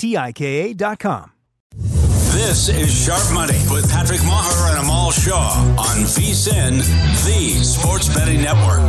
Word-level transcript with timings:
T 0.00 0.16
I 0.16 0.32
K 0.32 0.70
A.com. 0.70 1.30
This 2.32 2.70
is 2.70 2.90
Sharp 2.90 3.34
Money 3.34 3.58
with 3.70 3.86
Patrick 3.90 4.20
Meagher 4.20 4.70
and 4.70 4.78
Amal 4.78 5.10
Shah 5.10 5.52
on 5.78 6.04
VSIN, 6.04 6.78
the 7.26 7.62
Sports 7.62 8.08
Betting 8.14 8.40
Network. 8.40 8.80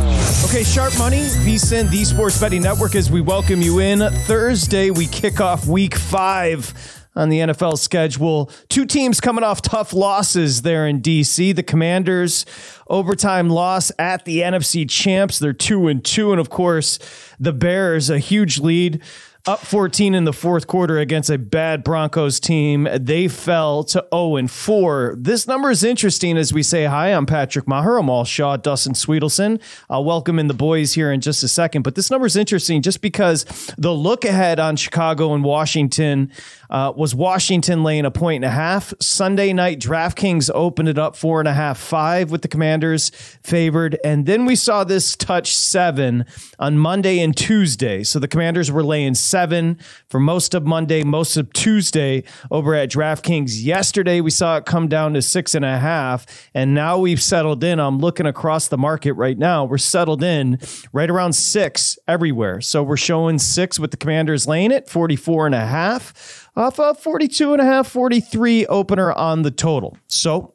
Okay, 0.48 0.64
Sharp 0.64 0.96
Money, 0.96 1.20
VSIN, 1.44 1.90
the 1.90 2.02
Sports 2.04 2.40
Betting 2.40 2.62
Network, 2.62 2.94
as 2.94 3.10
we 3.10 3.20
welcome 3.20 3.60
you 3.60 3.80
in. 3.80 3.98
Thursday, 3.98 4.90
we 4.90 5.06
kick 5.06 5.38
off 5.38 5.66
week 5.66 5.96
five 5.96 6.72
on 7.14 7.28
the 7.28 7.40
NFL 7.40 7.76
schedule. 7.76 8.50
Two 8.70 8.86
teams 8.86 9.20
coming 9.20 9.44
off 9.44 9.60
tough 9.60 9.92
losses 9.92 10.62
there 10.62 10.86
in 10.86 11.02
DC. 11.02 11.54
The 11.54 11.62
Commanders, 11.62 12.46
overtime 12.86 13.50
loss 13.50 13.92
at 13.98 14.24
the 14.24 14.38
NFC 14.38 14.88
champs. 14.88 15.38
They're 15.38 15.52
two 15.52 15.88
and 15.88 16.02
two. 16.02 16.32
And 16.32 16.40
of 16.40 16.48
course, 16.48 16.98
the 17.38 17.52
Bears, 17.52 18.08
a 18.08 18.18
huge 18.18 18.58
lead. 18.58 19.02
Up 19.44 19.58
14 19.58 20.14
in 20.14 20.22
the 20.22 20.32
fourth 20.32 20.68
quarter 20.68 21.00
against 21.00 21.28
a 21.28 21.36
bad 21.36 21.82
Broncos 21.82 22.38
team. 22.38 22.86
They 22.94 23.26
fell 23.26 23.82
to 23.82 24.06
0 24.14 24.36
and 24.36 24.48
4. 24.48 25.16
This 25.18 25.48
number 25.48 25.68
is 25.68 25.82
interesting 25.82 26.38
as 26.38 26.52
we 26.52 26.62
say 26.62 26.84
hi. 26.84 27.08
I'm 27.08 27.26
Patrick 27.26 27.64
Meagher. 27.64 27.98
I'm 27.98 28.08
all 28.08 28.24
Shah, 28.24 28.56
Dustin 28.56 28.92
Swedelson. 28.92 29.60
I'll 29.90 30.04
welcome 30.04 30.38
in 30.38 30.46
the 30.46 30.54
boys 30.54 30.92
here 30.92 31.10
in 31.10 31.20
just 31.20 31.42
a 31.42 31.48
second. 31.48 31.82
But 31.82 31.96
this 31.96 32.08
number 32.08 32.24
is 32.24 32.36
interesting 32.36 32.82
just 32.82 33.00
because 33.00 33.44
the 33.76 33.92
look 33.92 34.24
ahead 34.24 34.60
on 34.60 34.76
Chicago 34.76 35.34
and 35.34 35.42
Washington 35.42 36.30
uh, 36.72 36.90
was 36.96 37.14
Washington 37.14 37.84
laying 37.84 38.06
a 38.06 38.10
point 38.10 38.42
and 38.42 38.50
a 38.50 38.54
half. 38.54 38.94
Sunday 38.98 39.52
night, 39.52 39.78
DraftKings 39.78 40.50
opened 40.54 40.88
it 40.88 40.98
up 40.98 41.14
four 41.14 41.38
and 41.38 41.46
a 41.46 41.52
half, 41.52 41.78
five 41.78 42.30
with 42.30 42.40
the 42.40 42.48
Commanders 42.48 43.10
favored. 43.42 43.98
And 44.02 44.24
then 44.24 44.46
we 44.46 44.56
saw 44.56 44.82
this 44.82 45.14
touch 45.14 45.54
seven 45.54 46.24
on 46.58 46.78
Monday 46.78 47.20
and 47.20 47.36
Tuesday. 47.36 48.02
So 48.02 48.18
the 48.18 48.26
Commanders 48.26 48.72
were 48.72 48.82
laying 48.82 49.14
seven 49.14 49.78
for 50.08 50.18
most 50.18 50.54
of 50.54 50.64
Monday, 50.64 51.04
most 51.04 51.36
of 51.36 51.52
Tuesday 51.52 52.24
over 52.50 52.74
at 52.74 52.90
DraftKings. 52.90 53.62
Yesterday, 53.62 54.22
we 54.22 54.30
saw 54.30 54.56
it 54.56 54.64
come 54.64 54.88
down 54.88 55.12
to 55.12 55.20
six 55.20 55.54
and 55.54 55.66
a 55.66 55.78
half. 55.78 56.24
And 56.54 56.72
now 56.72 56.98
we've 56.98 57.22
settled 57.22 57.62
in. 57.62 57.80
I'm 57.80 57.98
looking 57.98 58.26
across 58.26 58.68
the 58.68 58.78
market 58.78 59.12
right 59.12 59.36
now. 59.36 59.66
We're 59.66 59.76
settled 59.76 60.22
in 60.22 60.58
right 60.94 61.10
around 61.10 61.34
six 61.34 61.98
everywhere. 62.08 62.62
So 62.62 62.82
we're 62.82 62.96
showing 62.96 63.38
six 63.38 63.78
with 63.78 63.90
the 63.90 63.98
Commanders 63.98 64.46
laying 64.46 64.70
it, 64.70 64.88
44 64.88 65.44
and 65.44 65.54
a 65.54 65.66
half 65.66 66.41
off 66.54 66.78
a 66.78 66.94
42 66.94 67.52
and 67.52 67.62
a 67.62 67.64
half, 67.64 67.88
43 67.88 68.66
opener 68.66 69.12
on 69.12 69.42
the 69.42 69.50
total. 69.50 69.96
So 70.06 70.54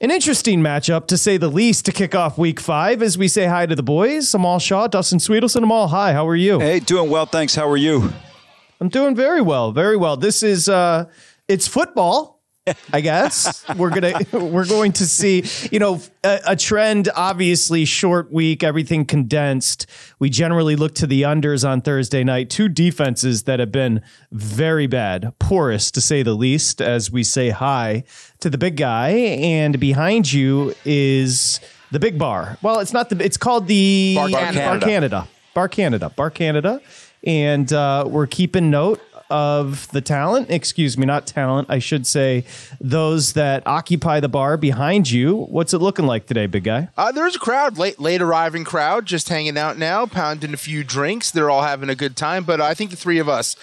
an 0.00 0.10
interesting 0.10 0.60
matchup 0.60 1.06
to 1.08 1.18
say 1.18 1.36
the 1.36 1.48
least 1.48 1.84
to 1.86 1.92
kick 1.92 2.14
off 2.14 2.38
week 2.38 2.60
five 2.60 3.02
as 3.02 3.18
we 3.18 3.28
say 3.28 3.46
hi 3.46 3.66
to 3.66 3.74
the 3.74 3.82
boys. 3.82 4.32
Amal 4.34 4.58
Shah, 4.58 4.86
Dustin 4.86 5.18
Swedelson. 5.18 5.62
Amal, 5.62 5.88
hi, 5.88 6.12
how 6.12 6.26
are 6.28 6.36
you? 6.36 6.60
Hey, 6.60 6.80
doing 6.80 7.10
well, 7.10 7.26
thanks. 7.26 7.54
How 7.54 7.68
are 7.68 7.76
you? 7.76 8.12
I'm 8.80 8.88
doing 8.88 9.14
very 9.14 9.40
well, 9.40 9.72
very 9.72 9.96
well. 9.96 10.16
This 10.16 10.42
is 10.42 10.68
uh 10.68 11.06
it's 11.48 11.66
football. 11.68 12.33
I 12.92 13.02
guess 13.02 13.62
we're 13.76 13.90
gonna 13.90 14.20
we're 14.32 14.66
going 14.66 14.92
to 14.92 15.06
see 15.06 15.44
you 15.70 15.78
know 15.78 16.00
a, 16.22 16.40
a, 16.48 16.56
trend. 16.56 17.10
Obviously, 17.14 17.84
short 17.84 18.32
week, 18.32 18.62
everything 18.62 19.04
condensed. 19.04 19.86
We 20.18 20.30
generally 20.30 20.74
look 20.74 20.94
to 20.96 21.06
the 21.06 21.22
unders 21.22 21.68
on 21.68 21.82
Thursday 21.82 22.24
night. 22.24 22.48
Two 22.48 22.68
defenses 22.70 23.42
that 23.42 23.60
have 23.60 23.70
been 23.70 24.00
very 24.32 24.86
bad, 24.86 25.34
porous 25.38 25.90
to 25.90 26.00
say 26.00 26.22
the 26.22 26.34
least. 26.34 26.80
As 26.80 27.10
we 27.10 27.22
say 27.22 27.50
hi 27.50 28.04
to 28.40 28.48
the 28.48 28.58
big 28.58 28.76
guy, 28.76 29.10
and 29.10 29.78
behind 29.78 30.32
you 30.32 30.74
is 30.86 31.60
the 31.90 32.00
big 32.00 32.18
bar. 32.18 32.56
Well, 32.62 32.80
it's 32.80 32.94
not 32.94 33.10
the. 33.10 33.22
It's 33.22 33.36
called 33.36 33.66
the 33.66 34.14
Bar 34.16 34.28
Canada. 34.30 34.58
Bar 34.58 34.80
Canada. 34.80 35.28
Bar 35.52 35.68
Canada. 35.68 36.10
Bar 36.10 36.30
Canada. 36.30 36.80
And 37.26 37.70
uh, 37.72 38.04
we're 38.06 38.26
keeping 38.26 38.70
note 38.70 39.00
of 39.30 39.88
the 39.88 40.00
talent, 40.00 40.50
excuse 40.50 40.98
me, 40.98 41.06
not 41.06 41.26
talent, 41.26 41.68
I 41.70 41.78
should 41.78 42.06
say, 42.06 42.44
those 42.80 43.32
that 43.32 43.66
occupy 43.66 44.20
the 44.20 44.28
bar 44.28 44.56
behind 44.56 45.10
you. 45.10 45.44
What's 45.44 45.74
it 45.74 45.78
looking 45.78 46.06
like 46.06 46.26
today, 46.26 46.46
big 46.46 46.64
guy? 46.64 46.88
Uh, 46.96 47.12
there's 47.12 47.36
a 47.36 47.38
crowd, 47.38 47.78
late 47.78 47.98
late 47.98 48.22
arriving 48.22 48.64
crowd, 48.64 49.06
just 49.06 49.28
hanging 49.28 49.56
out 49.56 49.78
now, 49.78 50.06
pounding 50.06 50.54
a 50.54 50.58
few 50.58 50.84
drinks. 50.84 51.30
They're 51.30 51.50
all 51.50 51.62
having 51.62 51.88
a 51.88 51.94
good 51.94 52.16
time. 52.16 52.44
But 52.44 52.60
I 52.60 52.74
think 52.74 52.90
the 52.90 52.96
three 52.96 53.18
of 53.18 53.28
us 53.28 53.56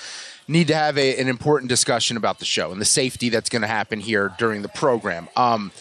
need 0.48 0.68
to 0.68 0.76
have 0.76 0.98
a, 0.98 1.20
an 1.20 1.28
important 1.28 1.70
discussion 1.70 2.18
about 2.18 2.40
the 2.40 2.46
show 2.46 2.72
and 2.72 2.82
the 2.82 2.86
safety 2.86 3.30
that's 3.30 3.50
going 3.50 3.62
to 3.62 3.68
happen 3.68 4.00
here 4.00 4.34
during 4.38 4.62
the 4.62 4.70
program. 4.70 5.30
Um, 5.36 5.72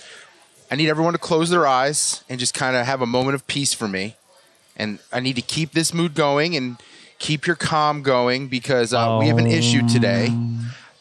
I 0.70 0.76
need 0.76 0.88
everyone 0.88 1.14
to 1.14 1.18
close 1.18 1.50
their 1.50 1.66
eyes 1.66 2.22
and 2.28 2.38
just 2.38 2.54
kind 2.54 2.76
of 2.76 2.86
have 2.86 3.02
a 3.02 3.06
moment 3.06 3.34
of 3.34 3.46
peace 3.46 3.74
for 3.74 3.88
me. 3.88 4.16
And 4.76 5.00
I 5.12 5.20
need 5.20 5.36
to 5.36 5.42
keep 5.42 5.72
this 5.72 5.92
mood 5.92 6.14
going 6.14 6.56
and 6.56 6.76
keep 7.20 7.46
your 7.46 7.54
calm 7.54 8.02
going 8.02 8.48
because 8.48 8.92
uh, 8.92 9.18
we 9.20 9.28
have 9.28 9.38
an 9.38 9.46
issue 9.46 9.86
today. 9.88 10.30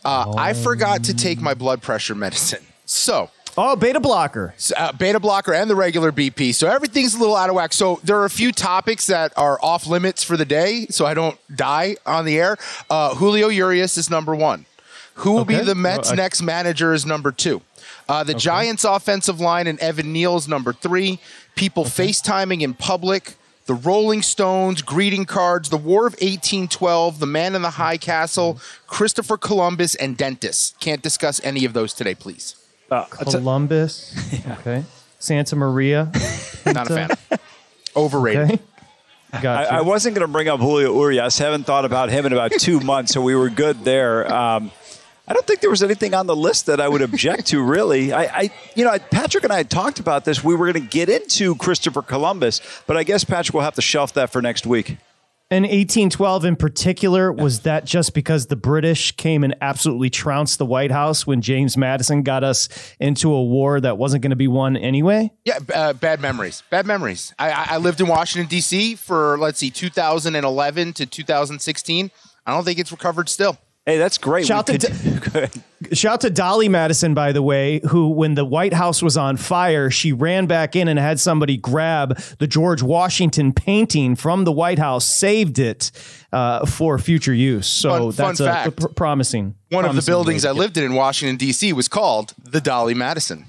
Uh, 0.06 0.34
I 0.38 0.54
forgot 0.54 1.06
to 1.06 1.16
take 1.16 1.42
my 1.42 1.56
blood 1.56 1.82
pressure 1.82 2.14
medicine. 2.16 2.64
So, 2.86 3.30
Oh, 3.56 3.76
beta 3.76 4.00
blocker. 4.00 4.56
uh, 4.76 4.92
beta 4.94 5.20
blocker 5.20 5.54
and 5.54 5.70
the 5.70 5.76
regular 5.76 6.12
BP. 6.12 6.56
So 6.56 6.68
everything's 6.68 7.14
a 7.14 7.20
little 7.20 7.36
out 7.36 7.50
of 7.50 7.56
whack. 7.56 7.72
So 7.72 8.00
there 8.04 8.18
are 8.18 8.26
a 8.26 8.30
few 8.32 8.52
topics 8.52 9.06
that 9.08 9.32
are 9.38 9.60
off 9.62 9.86
limits 9.86 10.24
for 10.24 10.36
the 10.38 10.46
day, 10.46 10.88
so 10.90 11.06
I 11.06 11.14
don't 11.14 11.38
die 11.56 11.98
on 12.06 12.26
the 12.26 12.40
air. 12.40 12.58
Uh, 12.90 13.14
Julio 13.14 13.50
Urias 13.50 13.96
is 13.98 14.10
number 14.10 14.34
one. 14.36 14.66
Who 15.16 15.34
will 15.34 15.46
be 15.46 15.58
the 15.58 15.76
Mets' 15.76 16.08
Well, 16.10 16.14
I- 16.14 16.16
next 16.16 16.42
manager 16.42 16.94
is 16.94 17.06
number 17.06 17.32
two. 17.32 17.62
Uh, 18.08 18.24
the 18.24 18.34
Giants' 18.34 18.86
offensive 18.86 19.40
line 19.40 19.68
and 19.68 19.78
Evan 19.80 20.12
Neal's 20.14 20.48
number 20.48 20.74
three. 20.74 21.20
People 21.56 21.84
FaceTiming 21.86 22.62
in 22.62 22.74
public. 22.74 23.36
The 23.70 23.76
Rolling 23.76 24.24
Stones, 24.24 24.82
greeting 24.82 25.26
cards, 25.26 25.70
the 25.70 25.78
War 25.78 26.08
of 26.08 26.14
1812, 26.14 27.20
the 27.20 27.28
Man 27.28 27.54
in 27.54 27.62
the 27.62 27.70
High 27.70 27.98
Castle, 27.98 28.60
Christopher 28.88 29.38
Columbus, 29.38 29.94
and 29.94 30.18
dentists. 30.18 30.74
Can't 30.80 31.04
discuss 31.04 31.40
any 31.44 31.66
of 31.66 31.74
those 31.74 31.94
today, 31.94 32.16
please. 32.16 32.56
Columbus. 33.12 34.16
Okay. 34.62 34.84
Santa 35.20 35.56
Maria. 35.56 36.12
Not 36.66 36.90
a 36.90 36.96
fan. 36.96 37.10
Overrated. 37.96 38.60
Okay. 39.36 39.48
I, 39.48 39.78
I 39.78 39.82
wasn't 39.82 40.16
going 40.16 40.26
to 40.26 40.32
bring 40.32 40.48
up 40.48 40.60
Julio 40.60 40.92
Urias. 41.00 41.38
Haven't 41.38 41.66
thought 41.66 41.86
about 41.86 42.10
him 42.10 42.26
in 42.26 42.34
about 42.34 42.52
two 42.54 42.80
months, 42.80 43.14
so 43.14 43.22
we 43.22 43.36
were 43.36 43.52
good 43.52 43.86
there. 43.86 44.34
Um, 44.34 44.72
I 45.30 45.34
don't 45.34 45.46
think 45.46 45.60
there 45.60 45.70
was 45.70 45.84
anything 45.84 46.16
on 46.16 46.26
the 46.26 46.36
list 46.36 46.66
that 46.66 46.82
I 46.82 46.90
would 46.90 47.04
object 47.04 47.46
to, 47.48 47.62
really. 47.62 48.12
I, 48.12 48.24
I 48.24 48.52
you 48.74 48.84
know, 48.84 48.98
Patrick 49.12 49.44
and 49.44 49.54
I 49.54 49.58
had 49.58 49.70
talked 49.70 50.00
about 50.00 50.26
this. 50.26 50.44
We 50.44 50.56
were 50.56 50.72
going 50.72 50.84
to 50.84 50.90
get 50.90 51.08
into 51.08 51.56
Christopher 51.56 52.02
Columbus, 52.02 52.62
but 52.88 52.98
I 52.98 53.04
guess 53.04 53.24
Patrick 53.24 53.54
will 53.54 53.62
have 53.62 53.76
to 53.76 53.82
shelf 53.82 54.14
that 54.14 54.32
for 54.32 54.42
next 54.42 54.66
week. 54.66 54.98
And 55.52 55.64
1812 55.64 56.46
in 56.46 56.56
particular, 56.56 57.32
was 57.32 57.62
that 57.62 57.86
just 57.86 58.14
because 58.14 58.48
the 58.48 58.56
British 58.56 59.12
came 59.14 59.44
and 59.44 59.56
absolutely 59.62 60.10
trounced 60.10 60.60
the 60.60 60.66
White 60.66 60.92
House 60.92 61.26
when 61.26 61.42
James 61.42 61.76
Madison 61.78 62.22
got 62.24 62.44
us 62.44 62.68
into 63.00 63.32
a 63.32 63.44
war 63.44 63.80
that 63.82 63.98
wasn't 63.98 64.24
going 64.24 64.30
to 64.30 64.36
be 64.36 64.48
won 64.48 64.78
anyway? 64.78 65.32
Yeah, 65.46 65.60
uh, 65.74 65.94
bad 65.94 66.22
memories. 66.22 66.62
Bad 66.70 66.86
memories. 66.86 67.34
I, 67.38 67.68
I 67.72 67.78
lived 67.78 68.00
in 68.00 68.08
Washington, 68.08 68.48
D.C. 68.48 68.96
for, 68.96 69.40
let's 69.40 69.60
see, 69.60 69.72
2011 69.72 70.94
to 70.94 71.06
2016. 71.08 72.12
I 72.46 72.54
don't 72.54 72.64
think 72.64 72.80
it's 72.80 72.92
recovered 72.92 73.28
still. 73.28 73.58
Hey, 73.90 73.98
that's 73.98 74.20
great. 74.20 74.46
Shout, 74.46 74.68
to, 74.68 74.78
could, 74.78 75.50
shout 75.98 76.22
to 76.22 76.30
Dolly 76.30 76.70
Madison, 76.70 77.16
by 77.16 77.32
the 77.32 77.42
way, 77.42 77.82
who, 77.90 78.10
when 78.10 78.36
the 78.36 78.46
White 78.46 78.72
House 78.72 79.02
was 79.02 79.18
on 79.18 79.36
fire, 79.36 79.90
she 79.90 80.14
ran 80.14 80.46
back 80.46 80.76
in 80.76 80.88
and 80.88 81.00
had 81.00 81.20
somebody 81.20 81.58
grab 81.58 82.16
the 82.38 82.46
George 82.46 82.84
Washington 82.84 83.52
painting 83.52 84.16
from 84.16 84.44
the 84.44 84.52
White 84.52 84.78
House, 84.78 85.06
saved 85.06 85.58
it 85.58 85.90
uh, 86.32 86.68
for 86.68 87.00
future 87.00 87.34
use. 87.34 87.66
So 87.66 87.90
Fun- 87.90 88.12
fun 88.12 88.26
that's 88.28 88.40
a, 88.42 88.46
fact. 88.46 88.78
pr- 88.80 88.88
promising. 88.90 89.56
One 89.70 89.86
of 89.86 89.96
the 89.96 90.04
buildings 90.04 90.46
I 90.46 90.52
lived 90.52 90.78
in 90.78 90.84
in 90.84 90.94
Washington, 90.94 91.38
D.C. 91.38 91.74
was 91.74 91.88
called 91.88 92.36
the 92.44 92.62
Dolly 92.62 92.94
Madison. 92.94 93.46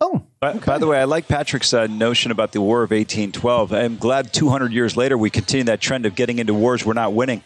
Oh, 0.00 0.22
By, 0.40 0.54
by 0.54 0.78
the 0.78 0.86
way, 0.86 0.98
I 0.98 1.04
like 1.04 1.28
Patrick's 1.28 1.74
uh, 1.74 1.86
notion 1.88 2.30
about 2.30 2.52
the 2.52 2.62
War 2.62 2.78
of 2.82 2.90
1812. 2.90 3.72
I'm 3.72 3.96
glad 3.96 4.32
200 4.32 4.72
years 4.72 4.96
later 4.96 5.18
we 5.18 5.28
continue 5.28 5.64
that 5.64 5.80
trend 5.82 6.06
of 6.06 6.14
getting 6.14 6.38
into 6.38 6.54
wars 6.54 6.86
we're 6.86 6.94
not 6.94 7.12
winning. 7.12 7.42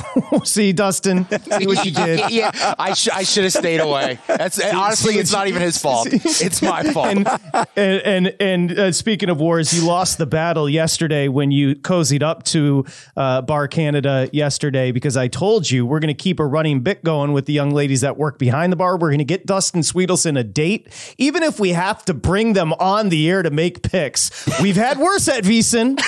see, 0.44 0.72
Dustin, 0.72 1.26
see 1.28 1.66
what 1.66 1.84
you 1.84 1.90
did. 1.90 2.30
yeah, 2.30 2.50
I, 2.78 2.94
sh- 2.94 3.08
I 3.12 3.22
should 3.22 3.44
have 3.44 3.52
stayed 3.52 3.80
away. 3.80 4.18
That's 4.26 4.62
honestly, 4.72 5.14
it's 5.14 5.32
not 5.32 5.48
even 5.48 5.62
his 5.62 5.78
fault. 5.82 6.08
It's 6.10 6.62
my 6.62 6.82
fault. 6.84 7.08
and 7.08 7.28
and 7.76 8.02
and, 8.06 8.36
and 8.40 8.78
uh, 8.78 8.92
speaking 8.92 9.28
of 9.28 9.40
wars, 9.40 9.72
you 9.72 9.86
lost 9.86 10.18
the 10.18 10.26
battle 10.26 10.68
yesterday 10.68 11.28
when 11.28 11.50
you 11.50 11.74
cozied 11.74 12.22
up 12.22 12.42
to 12.44 12.84
uh, 13.16 13.42
Bar 13.42 13.68
Canada 13.68 14.28
yesterday 14.32 14.92
because 14.92 15.16
I 15.16 15.28
told 15.28 15.70
you 15.70 15.84
we're 15.84 16.00
going 16.00 16.14
to 16.14 16.22
keep 16.22 16.40
a 16.40 16.46
running 16.46 16.80
bit 16.80 17.04
going 17.04 17.32
with 17.32 17.46
the 17.46 17.52
young 17.52 17.70
ladies 17.70 18.00
that 18.02 18.16
work 18.16 18.38
behind 18.38 18.72
the 18.72 18.76
bar. 18.76 18.96
We're 18.96 19.08
going 19.08 19.18
to 19.18 19.24
get 19.24 19.46
Dustin 19.46 19.82
Swedelson 19.82 20.38
a 20.38 20.44
date, 20.44 20.88
even 21.18 21.42
if 21.42 21.58
we 21.58 21.70
have 21.70 22.04
to 22.06 22.14
bring 22.14 22.52
them 22.52 22.72
on 22.74 23.08
the 23.08 23.28
air 23.28 23.42
to 23.42 23.50
make 23.50 23.82
picks. 23.82 24.30
We've 24.60 24.76
had 24.76 24.98
worse 24.98 25.28
at 25.28 25.44
VSiN. 25.44 26.00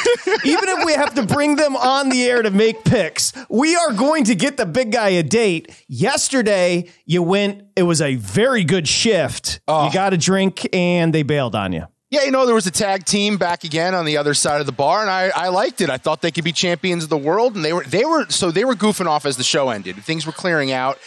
even 0.44 0.68
if 0.68 0.84
we 0.84 0.92
have 0.92 1.14
to 1.14 1.26
bring 1.26 1.56
them 1.56 1.76
on 1.76 2.08
the 2.08 2.24
air 2.24 2.42
to 2.42 2.50
make 2.50 2.84
picks, 2.84 3.32
we 3.48 3.73
are 3.74 3.92
going 3.92 4.24
to 4.24 4.34
get 4.34 4.56
the 4.56 4.66
big 4.66 4.92
guy 4.92 5.10
a 5.10 5.22
date. 5.22 5.70
Yesterday, 5.88 6.90
you 7.04 7.22
went. 7.22 7.64
It 7.76 7.84
was 7.84 8.00
a 8.00 8.16
very 8.16 8.64
good 8.64 8.88
shift. 8.88 9.60
You 9.68 9.90
got 9.92 10.12
a 10.12 10.16
drink, 10.16 10.68
and 10.72 11.14
they 11.14 11.22
bailed 11.22 11.54
on 11.54 11.72
you. 11.72 11.86
Yeah, 12.14 12.22
you 12.22 12.30
know, 12.30 12.46
there 12.46 12.54
was 12.54 12.68
a 12.68 12.70
tag 12.70 13.04
team 13.06 13.38
back 13.38 13.64
again 13.64 13.92
on 13.92 14.04
the 14.04 14.18
other 14.18 14.34
side 14.34 14.60
of 14.60 14.66
the 14.66 14.72
bar, 14.72 15.00
and 15.00 15.10
I, 15.10 15.32
I 15.34 15.48
liked 15.48 15.80
it. 15.80 15.90
I 15.90 15.96
thought 15.96 16.22
they 16.22 16.30
could 16.30 16.44
be 16.44 16.52
champions 16.52 17.02
of 17.02 17.10
the 17.10 17.18
world, 17.18 17.56
and 17.56 17.64
they 17.64 17.72
were 17.72 17.82
they 17.82 18.04
were 18.04 18.26
so 18.28 18.52
they 18.52 18.64
were 18.64 18.76
goofing 18.76 19.06
off 19.06 19.26
as 19.26 19.36
the 19.36 19.42
show 19.42 19.70
ended. 19.70 19.96
Things 19.96 20.24
were 20.24 20.30
clearing 20.30 20.70
out, 20.70 21.00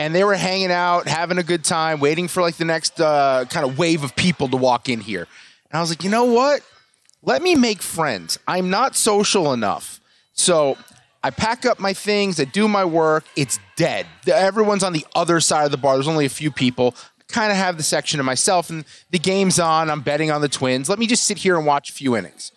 and 0.00 0.12
they 0.12 0.24
were 0.24 0.34
hanging 0.34 0.72
out, 0.72 1.06
having 1.06 1.38
a 1.38 1.44
good 1.44 1.62
time, 1.62 2.00
waiting 2.00 2.26
for 2.26 2.40
like 2.40 2.56
the 2.56 2.64
next 2.64 3.00
uh, 3.00 3.44
kind 3.48 3.64
of 3.64 3.78
wave 3.78 4.02
of 4.02 4.16
people 4.16 4.48
to 4.48 4.56
walk 4.56 4.88
in 4.88 5.00
here. 5.00 5.28
And 5.70 5.78
I 5.78 5.80
was 5.80 5.90
like, 5.90 6.02
you 6.02 6.10
know 6.10 6.24
what? 6.24 6.62
Let 7.22 7.40
me 7.40 7.54
make 7.54 7.80
friends. 7.80 8.36
I'm 8.48 8.68
not 8.68 8.96
social 8.96 9.52
enough, 9.52 10.00
so 10.32 10.76
I 11.22 11.30
pack 11.30 11.66
up 11.66 11.80
my 11.80 11.92
things, 11.92 12.38
I 12.38 12.44
do 12.44 12.68
my 12.68 12.84
work. 12.84 13.24
It's 13.36 13.58
dead. 13.76 14.06
Everyone's 14.26 14.84
on 14.84 14.92
the 14.92 15.04
other 15.14 15.40
side 15.40 15.64
of 15.64 15.70
the 15.70 15.76
bar. 15.76 15.94
There's 15.94 16.08
only 16.08 16.26
a 16.26 16.30
few 16.30 16.50
people. 16.50 16.94
Kind 17.28 17.50
of 17.50 17.58
have 17.58 17.76
the 17.76 17.82
section 17.82 18.18
to 18.18 18.24
myself, 18.24 18.70
and 18.70 18.84
the 19.10 19.18
game's 19.18 19.58
on. 19.58 19.90
I'm 19.90 20.00
betting 20.00 20.30
on 20.30 20.40
the 20.40 20.48
Twins. 20.48 20.88
Let 20.88 20.98
me 20.98 21.06
just 21.06 21.24
sit 21.24 21.38
here 21.38 21.56
and 21.56 21.66
watch 21.66 21.90
a 21.90 21.92
few 21.92 22.16
innings. 22.16 22.52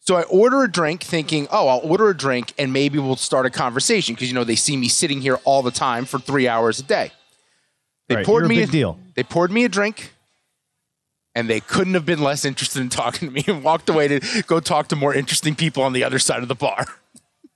So 0.00 0.16
I 0.16 0.22
order 0.22 0.62
a 0.62 0.70
drink, 0.70 1.02
thinking, 1.02 1.46
oh, 1.50 1.68
I'll 1.68 1.80
order 1.80 2.08
a 2.08 2.16
drink, 2.16 2.52
and 2.58 2.72
maybe 2.72 2.98
we'll 2.98 3.16
start 3.16 3.44
a 3.44 3.50
conversation 3.50 4.14
because 4.14 4.28
you 4.28 4.34
know 4.34 4.44
they 4.44 4.56
see 4.56 4.76
me 4.76 4.88
sitting 4.88 5.20
here 5.20 5.38
all 5.44 5.62
the 5.62 5.70
time 5.70 6.04
for 6.04 6.18
three 6.18 6.48
hours 6.48 6.78
a 6.78 6.84
day. 6.84 7.10
They 8.08 8.16
Right, 8.16 8.26
poured 8.26 8.44
a 8.44 8.48
me 8.48 8.56
big 8.56 8.70
deal. 8.70 8.98
They 9.14 9.24
poured 9.24 9.50
me 9.50 9.64
a 9.64 9.68
drink, 9.68 10.12
and 11.34 11.50
they 11.50 11.60
couldn't 11.60 11.94
have 11.94 12.06
been 12.06 12.22
less 12.22 12.44
interested 12.44 12.80
in 12.80 12.88
talking 13.02 13.28
to 13.28 13.34
me, 13.34 13.44
and 13.46 13.62
walked 13.62 13.88
away 13.88 14.08
to 14.08 14.42
go 14.46 14.58
talk 14.60 14.88
to 14.88 14.96
more 14.96 15.14
interesting 15.14 15.54
people 15.54 15.82
on 15.82 15.92
the 15.92 16.02
other 16.04 16.18
side 16.18 16.42
of 16.42 16.48
the 16.48 16.54
bar. 16.54 16.86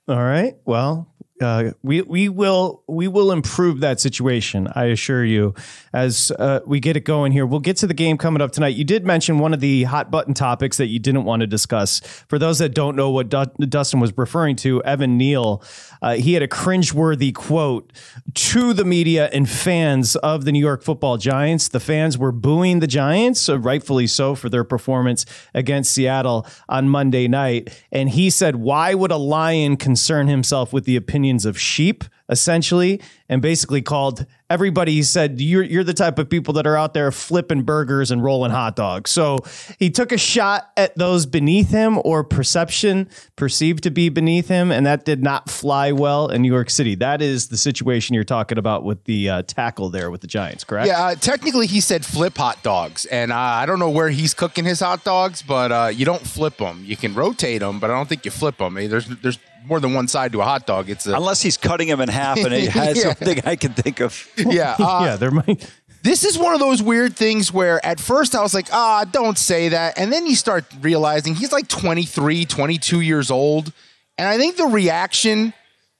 All 0.07 0.23
right. 0.23 0.55
Well, 0.65 1.10
uh, 1.41 1.71
we 1.83 2.01
we 2.01 2.29
will 2.29 2.83
we 2.87 3.07
will 3.07 3.31
improve 3.31 3.79
that 3.81 3.99
situation. 3.99 4.67
I 4.75 4.85
assure 4.85 5.25
you. 5.25 5.53
As 5.93 6.31
uh, 6.39 6.61
we 6.65 6.79
get 6.79 6.95
it 6.95 7.01
going 7.01 7.31
here, 7.31 7.45
we'll 7.45 7.59
get 7.59 7.77
to 7.77 7.87
the 7.87 7.93
game 7.93 8.17
coming 8.17 8.41
up 8.41 8.51
tonight. 8.51 8.75
You 8.75 8.83
did 8.83 9.05
mention 9.05 9.39
one 9.39 9.53
of 9.53 9.59
the 9.59 9.83
hot 9.83 10.09
button 10.09 10.33
topics 10.33 10.77
that 10.77 10.87
you 10.87 10.99
didn't 10.99 11.25
want 11.25 11.41
to 11.41 11.47
discuss. 11.47 11.99
For 12.27 12.39
those 12.39 12.59
that 12.59 12.73
don't 12.73 12.95
know 12.95 13.09
what 13.09 13.29
Du- 13.29 13.51
Dustin 13.59 13.99
was 13.99 14.17
referring 14.17 14.55
to, 14.57 14.81
Evan 14.83 15.17
Neal, 15.17 15.61
uh, 16.01 16.13
he 16.13 16.33
had 16.33 16.43
a 16.43 16.47
cringeworthy 16.47 17.33
quote 17.33 17.91
to 18.33 18.73
the 18.73 18.85
media 18.85 19.29
and 19.33 19.49
fans 19.49 20.15
of 20.17 20.45
the 20.45 20.51
New 20.51 20.59
York 20.59 20.83
Football 20.83 21.17
Giants. 21.17 21.67
The 21.67 21.79
fans 21.79 22.17
were 22.17 22.31
booing 22.31 22.79
the 22.79 22.87
Giants, 22.87 23.49
uh, 23.49 23.59
rightfully 23.59 24.07
so, 24.07 24.35
for 24.35 24.49
their 24.49 24.63
performance 24.63 25.25
against 25.53 25.91
Seattle 25.91 26.47
on 26.69 26.87
Monday 26.87 27.27
night. 27.27 27.69
And 27.91 28.09
he 28.09 28.29
said, 28.29 28.55
"Why 28.57 28.93
would 28.93 29.11
a 29.11 29.17
lion 29.17 29.77
concern 29.77 30.27
himself 30.27 30.71
with 30.71 30.85
the 30.85 30.95
opinions 31.31 31.45
of 31.45 31.59
sheep?" 31.59 32.03
Essentially, 32.29 33.01
and 33.27 33.41
basically 33.41 33.81
called 33.81 34.25
everybody. 34.49 34.93
He 34.93 35.03
said, 35.03 35.41
"You're 35.41 35.63
you're 35.63 35.83
the 35.83 35.93
type 35.93 36.17
of 36.17 36.29
people 36.29 36.53
that 36.53 36.65
are 36.65 36.77
out 36.77 36.93
there 36.93 37.11
flipping 37.11 37.63
burgers 37.63 38.09
and 38.09 38.23
rolling 38.23 38.51
hot 38.51 38.77
dogs." 38.77 39.11
So 39.11 39.39
he 39.79 39.89
took 39.89 40.13
a 40.13 40.17
shot 40.17 40.71
at 40.77 40.97
those 40.97 41.25
beneath 41.25 41.71
him 41.71 41.99
or 42.05 42.23
perception 42.23 43.09
perceived 43.35 43.83
to 43.83 43.91
be 43.91 44.07
beneath 44.07 44.47
him, 44.47 44.71
and 44.71 44.85
that 44.85 45.03
did 45.03 45.21
not 45.21 45.49
fly 45.49 45.91
well 45.91 46.29
in 46.29 46.41
New 46.41 46.51
York 46.53 46.69
City. 46.69 46.95
That 46.95 47.21
is 47.21 47.49
the 47.49 47.57
situation 47.57 48.15
you're 48.15 48.23
talking 48.23 48.57
about 48.57 48.85
with 48.85 49.03
the 49.03 49.29
uh, 49.29 49.41
tackle 49.43 49.89
there 49.89 50.09
with 50.09 50.21
the 50.21 50.27
Giants, 50.27 50.63
correct? 50.63 50.87
Yeah, 50.87 51.03
uh, 51.03 51.15
technically 51.15 51.67
he 51.67 51.81
said 51.81 52.05
flip 52.05 52.37
hot 52.37 52.63
dogs, 52.63 53.05
and 53.07 53.33
uh, 53.33 53.35
I 53.35 53.65
don't 53.65 53.79
know 53.79 53.89
where 53.89 54.09
he's 54.09 54.33
cooking 54.33 54.63
his 54.63 54.79
hot 54.79 55.03
dogs, 55.03 55.41
but 55.41 55.73
uh, 55.73 55.91
you 55.93 56.05
don't 56.05 56.25
flip 56.25 56.55
them. 56.55 56.83
You 56.85 56.95
can 56.95 57.13
rotate 57.13 57.59
them, 57.59 57.81
but 57.81 57.89
I 57.89 57.93
don't 57.93 58.07
think 58.07 58.23
you 58.23 58.31
flip 58.31 58.57
them. 58.57 58.75
There's 58.75 59.07
there's 59.07 59.39
more 59.65 59.79
than 59.79 59.93
one 59.93 60.07
side 60.07 60.31
to 60.33 60.41
a 60.41 60.43
hot 60.43 60.65
dog. 60.65 60.89
It's 60.89 61.07
a, 61.07 61.13
Unless 61.15 61.41
he's 61.41 61.57
cutting 61.57 61.87
him 61.87 62.01
in 62.01 62.09
half, 62.09 62.37
and 62.37 62.53
it 62.53 62.69
has 62.71 62.97
Yeah. 63.03 63.03
something 63.13 63.41
I 63.45 63.55
can 63.55 63.73
think 63.73 63.99
of. 64.01 64.27
yeah. 64.37 64.75
Uh, 64.79 65.01
yeah. 65.05 65.15
There 65.15 65.31
might. 65.31 65.69
this 66.03 66.23
is 66.25 66.37
one 66.37 66.53
of 66.53 66.59
those 66.59 66.81
weird 66.81 67.15
things 67.15 67.51
where 67.53 67.83
at 67.85 67.99
first 67.99 68.35
I 68.35 68.41
was 68.41 68.53
like, 68.53 68.67
ah, 68.73 69.05
don't 69.11 69.37
say 69.37 69.69
that. 69.69 69.97
And 69.97 70.11
then 70.11 70.25
you 70.25 70.35
start 70.35 70.65
realizing 70.81 71.35
he's 71.35 71.51
like 71.51 71.67
23, 71.67 72.45
22 72.45 73.01
years 73.01 73.29
old. 73.31 73.71
And 74.17 74.27
I 74.27 74.37
think 74.37 74.57
the 74.57 74.65
reaction 74.65 75.53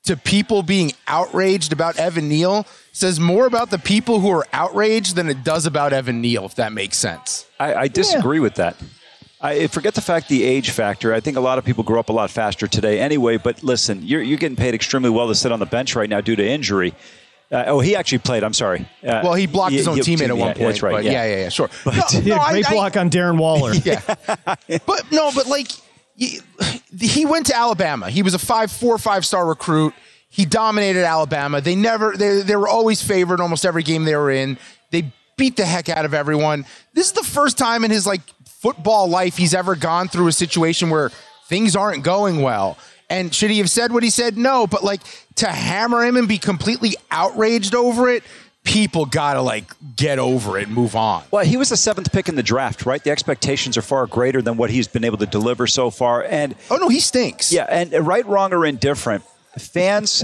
to 0.06 0.18
people 0.18 0.64
being 0.64 0.92
outraged 1.08 1.72
about 1.72 1.98
Evan 1.98 2.28
Neal 2.28 2.66
says 2.92 3.20
more 3.20 3.46
about 3.46 3.70
the 3.70 3.78
people 3.78 4.20
who 4.20 4.32
are 4.32 4.48
outraged 4.52 5.16
than 5.16 5.30
it 5.30 5.44
does 5.44 5.66
about 5.68 5.94
Evan 5.94 6.22
Neal, 6.22 6.46
if 6.46 6.56
that 6.56 6.74
makes 6.74 6.98
sense. 6.98 7.46
I, 7.60 7.74
I 7.76 7.88
disagree 7.88 8.40
with 8.40 8.56
that. 8.56 8.76
I 9.44 9.68
forget 9.68 9.96
the 9.96 10.02
fact 10.02 10.30
the 10.30 10.44
age 10.44 10.70
factor. 10.70 11.14
I 11.14 11.20
think 11.20 11.36
a 11.38 11.42
lot 11.42 11.58
of 11.58 11.66
people 11.66 11.84
grow 11.84 12.00
up 12.00 12.10
a 12.10 12.14
lot 12.14 12.30
faster 12.30 12.68
today 12.68 13.00
anyway. 13.00 13.38
But 13.38 13.64
listen, 13.64 14.02
you're, 14.04 14.22
you're 14.22 14.38
getting 14.38 14.56
paid 14.56 14.76
extremely 14.76 15.10
well 15.10 15.28
to 15.30 15.36
sit 15.36 15.52
on 15.52 15.60
the 15.60 15.66
bench 15.66 15.96
right 15.96 16.10
now 16.10 16.22
due 16.22 16.36
to 16.36 16.48
injury. 16.48 16.94
Uh, 17.52 17.64
oh, 17.68 17.80
he 17.80 17.96
actually 17.96 18.20
played. 18.20 18.44
I'm 18.44 18.54
sorry. 18.54 18.88
Uh, 19.04 19.20
Well, 19.24 19.34
he 19.34 19.46
blocked 19.48 19.74
his 19.74 19.88
own 19.88 19.98
yeah, 19.98 20.04
teammate 20.04 20.30
at 20.30 20.38
one 20.38 20.50
yeah, 20.50 20.54
point. 20.54 20.60
That's 20.60 20.84
right. 20.84 20.92
But 20.94 21.04
yeah, 21.06 21.26
yeah, 21.26 21.36
yeah, 21.42 21.50
sure. 21.50 21.70
But- 21.84 21.96
No, 21.96 22.20
He 22.22 22.30
no, 22.30 22.36
a 22.42 22.50
great 22.52 22.66
I- 22.66 22.70
I- 22.70 22.74
block 22.74 22.96
on 22.98 23.10
Darren 23.10 23.38
Waller. 23.38 23.74
Yeah. 23.84 24.00
but 24.86 25.12
no, 25.12 25.32
but 25.36 25.48
like 25.48 25.68
he, 26.16 26.40
he 27.00 27.26
went 27.26 27.48
to 27.48 27.56
Alabama. 27.58 28.10
He 28.10 28.22
was 28.24 28.34
a 28.36 28.40
five, 28.40 28.72
four, 28.72 28.98
five 29.00 29.26
star 29.26 29.46
recruit. 29.48 29.94
He 30.30 30.46
dominated 30.46 31.04
Alabama. 31.04 31.60
They 31.60 31.76
never, 31.76 32.16
they, 32.16 32.42
they 32.42 32.56
were 32.56 32.70
always 32.70 33.02
favored 33.02 33.42
almost 33.42 33.66
every 33.66 33.84
game 33.84 34.06
they 34.06 34.16
were 34.16 34.32
in. 34.32 34.58
They 34.92 35.12
beat 35.36 35.58
the 35.58 35.66
heck 35.66 35.90
out 35.90 36.06
of 36.06 36.14
everyone. 36.14 36.66
This 36.94 37.08
is 37.08 37.14
the 37.14 37.24
first 37.24 37.58
time 37.58 37.84
in 37.84 37.92
his 37.92 38.08
like 38.08 38.22
football 38.62 39.08
life 39.08 39.38
he's 39.38 39.54
ever 39.54 39.76
gone 39.76 40.08
through 40.08 40.28
a 40.28 40.32
situation 40.32 40.90
where 40.90 41.10
things 41.48 41.76
aren't 41.76 42.04
going 42.04 42.42
well. 42.42 42.78
And 43.10 43.34
should 43.36 43.52
he 43.52 43.58
have 43.58 43.70
said 43.70 43.92
what 43.92 44.04
he 44.04 44.10
said? 44.10 44.38
No, 44.38 44.68
but 44.68 44.84
like 44.84 45.02
to 45.36 45.48
hammer 45.48 46.04
him 46.06 46.16
and 46.16 46.28
be 46.28 46.38
completely 46.38 46.96
outraged 47.10 47.76
over 47.76 48.08
it, 48.08 48.24
people 48.64 49.06
gotta 49.06 49.42
like 49.42 49.66
get 49.96 50.20
over 50.20 50.58
it 50.60 50.68
and 50.68 50.76
move 50.76 50.96
on. 50.96 51.24
Well, 51.32 51.44
he 51.44 51.58
was 51.58 51.70
the 51.70 51.76
seventh 51.78 52.12
pick 52.14 52.30
in 52.30 52.36
the 52.36 52.44
draft, 52.44 52.86
right? 52.86 53.04
The 53.04 53.10
expectations 53.12 53.76
are 53.78 53.82
far 53.82 54.06
greater 54.06 54.42
than 54.42 54.56
what 54.56 54.70
he's 54.70 54.88
been 54.88 55.04
able 55.04 55.18
to 55.18 55.26
deliver 55.26 55.66
so 55.68 55.90
far. 55.90 56.24
And 56.24 56.56
Oh 56.70 56.78
no, 56.78 56.88
he 56.88 57.00
stinks. 57.00 57.52
yeah, 57.52 57.66
and 57.70 57.94
uh, 57.94 58.02
right, 58.02 58.26
wrong, 58.28 58.54
or 58.54 58.66
indifferent, 58.66 59.24
fans, 59.58 60.24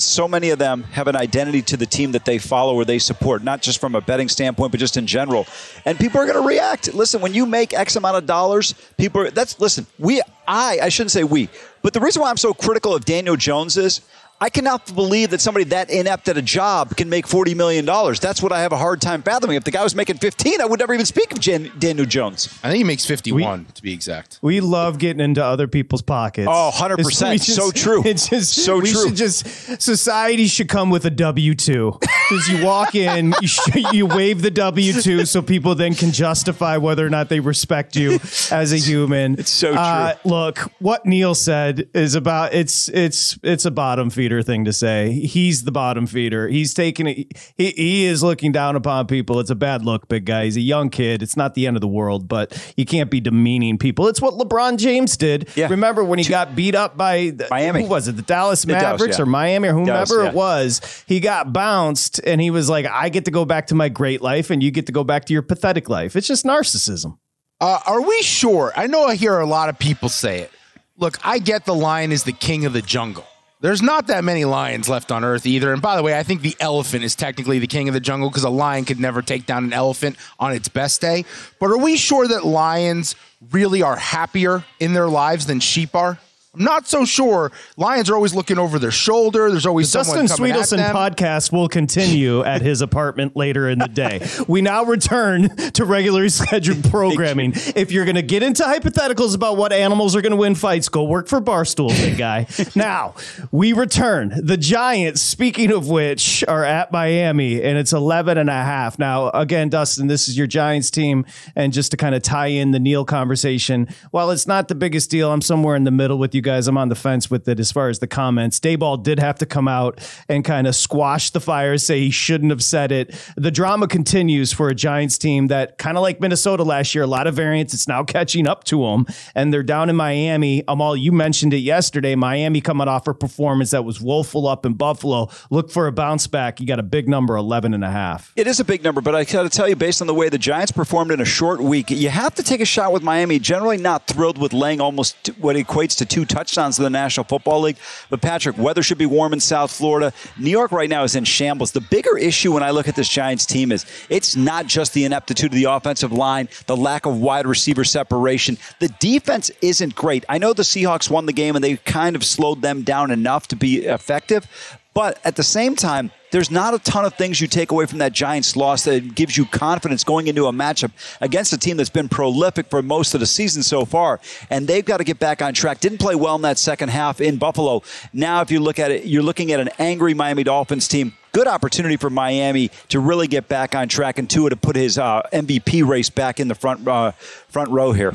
so 0.00 0.28
many 0.28 0.50
of 0.50 0.58
them 0.58 0.82
have 0.84 1.08
an 1.08 1.16
identity 1.16 1.62
to 1.62 1.76
the 1.76 1.86
team 1.86 2.12
that 2.12 2.24
they 2.24 2.38
follow 2.38 2.74
or 2.74 2.84
they 2.84 2.98
support, 2.98 3.42
not 3.42 3.62
just 3.62 3.80
from 3.80 3.94
a 3.94 4.00
betting 4.00 4.28
standpoint, 4.28 4.72
but 4.72 4.80
just 4.80 4.96
in 4.96 5.06
general. 5.06 5.46
And 5.84 5.98
people 5.98 6.20
are 6.20 6.26
going 6.26 6.40
to 6.40 6.46
react. 6.46 6.94
Listen, 6.94 7.20
when 7.20 7.34
you 7.34 7.46
make 7.46 7.74
X 7.74 7.96
amount 7.96 8.16
of 8.16 8.26
dollars, 8.26 8.74
people 8.96 9.22
are, 9.22 9.30
that's, 9.30 9.60
listen, 9.60 9.86
we, 9.98 10.22
I, 10.46 10.78
I 10.82 10.88
shouldn't 10.88 11.10
say 11.10 11.24
we, 11.24 11.48
but 11.82 11.92
the 11.92 12.00
reason 12.00 12.22
why 12.22 12.30
I'm 12.30 12.36
so 12.36 12.54
critical 12.54 12.94
of 12.94 13.04
Daniel 13.04 13.36
Jones 13.36 13.76
is 13.76 14.00
I 14.40 14.50
cannot 14.50 14.94
believe 14.94 15.30
that 15.30 15.40
somebody 15.40 15.64
that 15.66 15.90
inept 15.90 16.28
at 16.28 16.36
a 16.36 16.42
job 16.42 16.96
can 16.96 17.08
make 17.08 17.26
$40 17.26 17.56
million. 17.56 17.84
That's 17.84 18.40
what 18.40 18.52
I 18.52 18.60
have 18.60 18.70
a 18.72 18.76
hard 18.76 19.00
time 19.00 19.22
fathoming. 19.22 19.56
If 19.56 19.64
the 19.64 19.72
guy 19.72 19.82
was 19.82 19.94
making 19.96 20.18
15, 20.18 20.60
I 20.60 20.64
would 20.64 20.78
never 20.78 20.94
even 20.94 21.06
speak 21.06 21.32
of 21.32 21.40
Jan- 21.40 21.72
Daniel 21.78 22.06
Jones. 22.06 22.46
I 22.62 22.68
think 22.68 22.78
he 22.78 22.84
makes 22.84 23.04
51 23.04 23.66
to 23.74 23.82
be 23.82 23.92
exact. 23.92 24.38
We 24.40 24.60
love 24.60 24.98
getting 24.98 25.20
into 25.20 25.44
other 25.44 25.66
people's 25.66 26.02
pockets. 26.02 26.46
Oh, 26.48 26.70
100%. 26.72 26.98
It's- 27.34 27.46
So 27.48 27.70
true. 27.72 28.02
It's 28.04 28.28
just 28.28 28.54
So 28.64 28.78
we 28.78 28.92
true. 28.92 29.08
should 29.08 29.16
just 29.16 29.82
society 29.82 30.46
should 30.46 30.68
come 30.68 30.90
with 30.90 31.04
a 31.04 31.10
W 31.10 31.54
two. 31.54 31.98
Because 32.28 32.46
you 32.50 32.62
walk 32.66 32.94
in, 32.94 33.34
you 33.40 33.48
sh- 33.48 33.58
you 33.94 34.04
wave 34.04 34.42
the 34.42 34.50
W 34.50 34.92
two, 35.00 35.24
so 35.24 35.40
people 35.40 35.74
then 35.74 35.94
can 35.94 36.12
justify 36.12 36.76
whether 36.76 37.06
or 37.06 37.08
not 37.08 37.30
they 37.30 37.40
respect 37.40 37.96
you 37.96 38.18
as 38.50 38.70
a 38.70 38.76
human. 38.76 39.38
It's 39.38 39.50
so 39.50 39.72
Uh, 39.72 40.12
true. 40.12 40.30
look, 40.30 40.58
what 40.78 41.06
Neal 41.06 41.34
said 41.34 41.88
is 41.94 42.14
about 42.14 42.52
it's 42.52 42.90
it's 42.90 43.38
it's 43.42 43.64
a 43.64 43.70
bottom 43.70 44.10
feeder 44.10 44.27
thing 44.42 44.64
to 44.64 44.72
say. 44.72 45.12
He's 45.12 45.64
the 45.64 45.72
bottom 45.72 46.06
feeder. 46.06 46.48
He's 46.48 46.74
taking 46.74 47.06
it. 47.06 47.52
He 47.56 47.70
he 47.70 48.04
is 48.04 48.22
looking 48.22 48.52
down 48.52 48.76
upon 48.76 49.06
people. 49.06 49.40
It's 49.40 49.50
a 49.50 49.54
bad 49.54 49.84
look, 49.84 50.08
big 50.08 50.24
guy. 50.24 50.44
He's 50.44 50.56
a 50.56 50.60
young 50.60 50.90
kid. 50.90 51.22
It's 51.22 51.36
not 51.36 51.54
the 51.54 51.66
end 51.66 51.76
of 51.76 51.80
the 51.80 51.88
world, 51.88 52.28
but 52.28 52.72
you 52.76 52.84
can't 52.84 53.10
be 53.10 53.20
demeaning 53.20 53.78
people. 53.78 54.08
It's 54.08 54.20
what 54.20 54.34
LeBron 54.34 54.78
James 54.78 55.16
did. 55.16 55.48
Yeah. 55.56 55.68
Remember 55.68 56.04
when 56.04 56.18
he 56.18 56.24
got 56.24 56.54
beat 56.54 56.74
up 56.74 56.96
by 56.96 57.30
the, 57.30 57.48
Miami. 57.50 57.82
Who 57.82 57.88
was 57.88 58.08
it? 58.08 58.16
The 58.16 58.22
Dallas 58.22 58.62
The 58.62 58.72
Dallas, 58.72 58.82
Mavericks 58.82 59.18
yeah. 59.18 59.22
or 59.22 59.26
Miami 59.26 59.68
or 59.68 59.72
whomever 59.72 60.16
Dallas, 60.16 60.24
yeah. 60.24 60.28
it 60.28 60.34
was? 60.34 61.04
He 61.06 61.20
got 61.20 61.52
bounced, 61.52 62.20
and 62.24 62.40
he 62.40 62.50
was 62.50 62.68
like, 62.68 62.86
"I 62.86 63.08
get 63.08 63.24
to 63.24 63.30
go 63.30 63.44
back 63.44 63.68
to 63.68 63.74
my 63.74 63.88
great 63.88 64.22
life, 64.22 64.50
and 64.50 64.62
you 64.62 64.70
get 64.70 64.86
to 64.86 64.92
go 64.92 65.04
back 65.04 65.24
to 65.26 65.32
your 65.32 65.42
pathetic 65.42 65.88
life." 65.88 66.16
It's 66.16 66.26
just 66.26 66.44
narcissism. 66.44 67.18
Uh, 67.60 67.80
are 67.86 68.00
we 68.00 68.22
sure? 68.22 68.72
I 68.76 68.86
know 68.86 69.04
I 69.04 69.16
hear 69.16 69.38
a 69.38 69.46
lot 69.46 69.68
of 69.68 69.78
people 69.78 70.08
say 70.08 70.40
it. 70.40 70.52
Look, 70.96 71.18
I 71.24 71.38
get 71.38 71.64
the 71.64 71.74
lion 71.74 72.12
is 72.12 72.24
the 72.24 72.32
king 72.32 72.64
of 72.66 72.72
the 72.72 72.82
jungle. 72.82 73.26
There's 73.60 73.82
not 73.82 74.06
that 74.06 74.22
many 74.22 74.44
lions 74.44 74.88
left 74.88 75.10
on 75.10 75.24
Earth 75.24 75.44
either. 75.44 75.72
And 75.72 75.82
by 75.82 75.96
the 75.96 76.02
way, 76.04 76.16
I 76.16 76.22
think 76.22 76.42
the 76.42 76.54
elephant 76.60 77.02
is 77.02 77.16
technically 77.16 77.58
the 77.58 77.66
king 77.66 77.88
of 77.88 77.94
the 77.94 78.00
jungle 78.00 78.30
because 78.30 78.44
a 78.44 78.50
lion 78.50 78.84
could 78.84 79.00
never 79.00 79.20
take 79.20 79.46
down 79.46 79.64
an 79.64 79.72
elephant 79.72 80.16
on 80.38 80.52
its 80.52 80.68
best 80.68 81.00
day. 81.00 81.24
But 81.58 81.70
are 81.70 81.78
we 81.78 81.96
sure 81.96 82.28
that 82.28 82.46
lions 82.46 83.16
really 83.50 83.82
are 83.82 83.96
happier 83.96 84.64
in 84.78 84.92
their 84.92 85.08
lives 85.08 85.46
than 85.46 85.58
sheep 85.58 85.96
are? 85.96 86.20
I'm 86.58 86.64
not 86.64 86.88
so 86.88 87.04
sure. 87.04 87.52
Lions 87.76 88.10
are 88.10 88.14
always 88.14 88.34
looking 88.34 88.58
over 88.58 88.80
their 88.80 88.90
shoulder. 88.90 89.48
There's 89.50 89.66
always 89.66 89.90
someone 89.90 90.26
Dustin 90.26 90.46
Swedelson 90.46 90.90
podcast 90.90 91.52
will 91.52 91.68
continue 91.68 92.42
at 92.44 92.62
his 92.62 92.82
apartment 92.82 93.36
later 93.36 93.68
in 93.68 93.78
the 93.78 93.86
day. 93.86 94.26
We 94.48 94.60
now 94.60 94.84
return 94.84 95.54
to 95.54 95.84
regularly 95.84 96.28
scheduled 96.30 96.82
programming. 96.90 97.52
If 97.76 97.92
you're 97.92 98.04
going 98.04 98.16
to 98.16 98.22
get 98.22 98.42
into 98.42 98.64
hypotheticals 98.64 99.36
about 99.36 99.56
what 99.56 99.72
animals 99.72 100.16
are 100.16 100.20
going 100.20 100.32
to 100.32 100.36
win 100.36 100.56
fights, 100.56 100.88
go 100.88 101.04
work 101.04 101.28
for 101.28 101.40
Barstool, 101.40 101.90
big 101.90 102.18
guy. 102.18 102.46
now, 102.74 103.14
we 103.52 103.72
return. 103.72 104.32
The 104.36 104.56
Giants, 104.56 105.22
speaking 105.22 105.70
of 105.70 105.88
which, 105.88 106.42
are 106.48 106.64
at 106.64 106.90
Miami, 106.90 107.62
and 107.62 107.78
it's 107.78 107.92
11 107.92 108.36
and 108.36 108.50
a 108.50 108.52
half. 108.52 108.98
Now, 108.98 109.30
again, 109.30 109.68
Dustin, 109.68 110.08
this 110.08 110.28
is 110.28 110.36
your 110.36 110.48
Giants 110.48 110.90
team. 110.90 111.24
And 111.54 111.72
just 111.72 111.92
to 111.92 111.96
kind 111.96 112.16
of 112.16 112.22
tie 112.22 112.48
in 112.48 112.72
the 112.72 112.80
Neal 112.80 113.04
conversation, 113.04 113.88
while 114.10 114.32
it's 114.32 114.48
not 114.48 114.66
the 114.66 114.74
biggest 114.74 115.08
deal, 115.08 115.30
I'm 115.30 115.42
somewhere 115.42 115.76
in 115.76 115.84
the 115.84 115.92
middle 115.92 116.18
with 116.18 116.34
you 116.34 116.42
guys. 116.48 116.66
I'm 116.66 116.78
on 116.78 116.88
the 116.88 116.94
fence 116.94 117.30
with 117.30 117.46
it 117.46 117.60
as 117.60 117.70
far 117.70 117.90
as 117.90 117.98
the 117.98 118.06
comments. 118.06 118.58
Daboll 118.58 119.02
did 119.02 119.18
have 119.18 119.36
to 119.38 119.46
come 119.46 119.68
out 119.68 120.00
and 120.30 120.42
kind 120.42 120.66
of 120.66 120.74
squash 120.74 121.30
the 121.30 121.40
fires, 121.40 121.82
say 121.84 122.00
he 122.00 122.10
shouldn't 122.10 122.50
have 122.50 122.62
said 122.62 122.90
it. 122.90 123.14
The 123.36 123.50
drama 123.50 123.86
continues 123.86 124.50
for 124.50 124.70
a 124.70 124.74
Giants 124.74 125.18
team 125.18 125.48
that 125.48 125.76
kind 125.76 125.98
of 125.98 126.02
like 126.02 126.22
Minnesota 126.22 126.62
last 126.62 126.94
year, 126.94 127.04
a 127.04 127.06
lot 127.06 127.26
of 127.26 127.34
variance. 127.34 127.74
It's 127.74 127.86
now 127.86 128.02
catching 128.02 128.48
up 128.48 128.64
to 128.64 128.80
them, 128.80 129.04
and 129.34 129.52
they're 129.52 129.62
down 129.62 129.90
in 129.90 129.96
Miami. 129.96 130.64
Amal, 130.66 130.96
you 130.96 131.12
mentioned 131.12 131.52
it 131.52 131.58
yesterday. 131.58 132.14
Miami 132.14 132.62
coming 132.62 132.88
off 132.88 133.06
a 133.06 133.12
performance 133.12 133.72
that 133.72 133.84
was 133.84 134.00
woeful 134.00 134.48
up 134.48 134.64
in 134.64 134.72
Buffalo. 134.72 135.28
Look 135.50 135.70
for 135.70 135.86
a 135.86 135.92
bounce 135.92 136.26
back. 136.26 136.60
You 136.60 136.66
got 136.66 136.78
a 136.78 136.82
big 136.82 137.10
number, 137.10 137.36
11 137.36 137.74
and 137.74 137.84
a 137.84 137.90
half. 137.90 138.32
It 138.36 138.46
is 138.46 138.58
a 138.58 138.64
big 138.64 138.82
number, 138.82 139.02
but 139.02 139.14
I 139.14 139.24
got 139.24 139.42
to 139.42 139.50
tell 139.50 139.68
you, 139.68 139.76
based 139.76 140.00
on 140.00 140.06
the 140.06 140.14
way 140.14 140.30
the 140.30 140.38
Giants 140.38 140.72
performed 140.72 141.10
in 141.10 141.20
a 141.20 141.26
short 141.26 141.60
week, 141.60 141.90
you 141.90 142.08
have 142.08 142.34
to 142.36 142.42
take 142.42 142.62
a 142.62 142.64
shot 142.64 142.90
with 142.90 143.02
Miami. 143.02 143.38
Generally, 143.38 143.78
not 143.78 144.06
thrilled 144.06 144.38
with 144.38 144.54
laying 144.54 144.80
almost 144.80 145.28
what 145.38 145.54
equates 145.54 145.94
to 145.98 146.06
two 146.06 146.24
touchdowns 146.24 146.37
in 146.78 146.84
the 146.84 146.90
National 146.90 147.24
Football 147.24 147.60
League. 147.62 147.76
But 148.10 148.20
Patrick, 148.20 148.58
weather 148.58 148.82
should 148.82 148.98
be 148.98 149.06
warm 149.06 149.32
in 149.32 149.40
South 149.40 149.70
Florida. 149.72 150.12
New 150.38 150.50
York 150.50 150.72
right 150.72 150.88
now 150.88 151.04
is 151.04 151.14
in 151.14 151.24
shambles. 151.24 151.72
The 151.72 151.80
bigger 151.80 152.16
issue 152.16 152.52
when 152.52 152.62
I 152.62 152.70
look 152.70 152.88
at 152.88 152.96
this 152.96 153.08
Giants 153.08 153.46
team 153.46 153.72
is 153.72 153.86
it's 154.08 154.36
not 154.36 154.66
just 154.66 154.94
the 154.94 155.04
ineptitude 155.04 155.52
of 155.52 155.56
the 155.56 155.64
offensive 155.64 156.12
line, 156.12 156.48
the 156.66 156.76
lack 156.76 157.06
of 157.06 157.20
wide 157.20 157.46
receiver 157.46 157.84
separation. 157.84 158.58
The 158.78 158.88
defense 159.00 159.50
isn't 159.62 159.94
great. 159.94 160.24
I 160.28 160.38
know 160.38 160.52
the 160.52 160.62
Seahawks 160.62 161.10
won 161.10 161.26
the 161.26 161.32
game 161.32 161.56
and 161.56 161.64
they 161.64 161.76
kind 161.76 162.16
of 162.16 162.24
slowed 162.24 162.62
them 162.62 162.82
down 162.82 163.10
enough 163.10 163.48
to 163.48 163.56
be 163.56 163.84
effective. 163.84 164.46
But 164.94 165.20
at 165.24 165.36
the 165.36 165.44
same 165.44 165.76
time, 165.76 166.10
there's 166.30 166.50
not 166.50 166.74
a 166.74 166.78
ton 166.78 167.04
of 167.04 167.14
things 167.14 167.40
you 167.40 167.46
take 167.46 167.70
away 167.70 167.86
from 167.86 167.98
that 167.98 168.12
Giants 168.12 168.56
loss 168.56 168.84
that 168.84 169.14
gives 169.14 169.36
you 169.36 169.46
confidence 169.46 170.04
going 170.04 170.26
into 170.26 170.46
a 170.46 170.52
matchup 170.52 170.90
against 171.20 171.52
a 171.52 171.58
team 171.58 171.76
that's 171.76 171.90
been 171.90 172.08
prolific 172.08 172.68
for 172.68 172.82
most 172.82 173.14
of 173.14 173.20
the 173.20 173.26
season 173.26 173.62
so 173.62 173.84
far. 173.84 174.20
And 174.50 174.66
they've 174.66 174.84
got 174.84 174.98
to 174.98 175.04
get 175.04 175.18
back 175.18 175.42
on 175.42 175.54
track. 175.54 175.80
Didn't 175.80 175.98
play 175.98 176.14
well 176.14 176.36
in 176.36 176.42
that 176.42 176.58
second 176.58 176.90
half 176.90 177.20
in 177.20 177.38
Buffalo. 177.38 177.82
Now, 178.12 178.40
if 178.42 178.50
you 178.50 178.60
look 178.60 178.78
at 178.78 178.90
it, 178.90 179.04
you're 179.04 179.22
looking 179.22 179.52
at 179.52 179.60
an 179.60 179.70
angry 179.78 180.14
Miami 180.14 180.44
Dolphins 180.44 180.88
team. 180.88 181.14
Good 181.32 181.46
opportunity 181.46 181.96
for 181.96 182.10
Miami 182.10 182.70
to 182.88 183.00
really 183.00 183.26
get 183.26 183.48
back 183.48 183.74
on 183.74 183.88
track 183.88 184.18
and 184.18 184.28
Tua 184.28 184.50
to 184.50 184.56
put 184.56 184.76
his 184.76 184.98
uh, 184.98 185.22
MVP 185.32 185.86
race 185.86 186.10
back 186.10 186.40
in 186.40 186.48
the 186.48 186.54
front 186.54 186.86
uh, 186.88 187.12
front 187.48 187.70
row 187.70 187.92
here. 187.92 188.14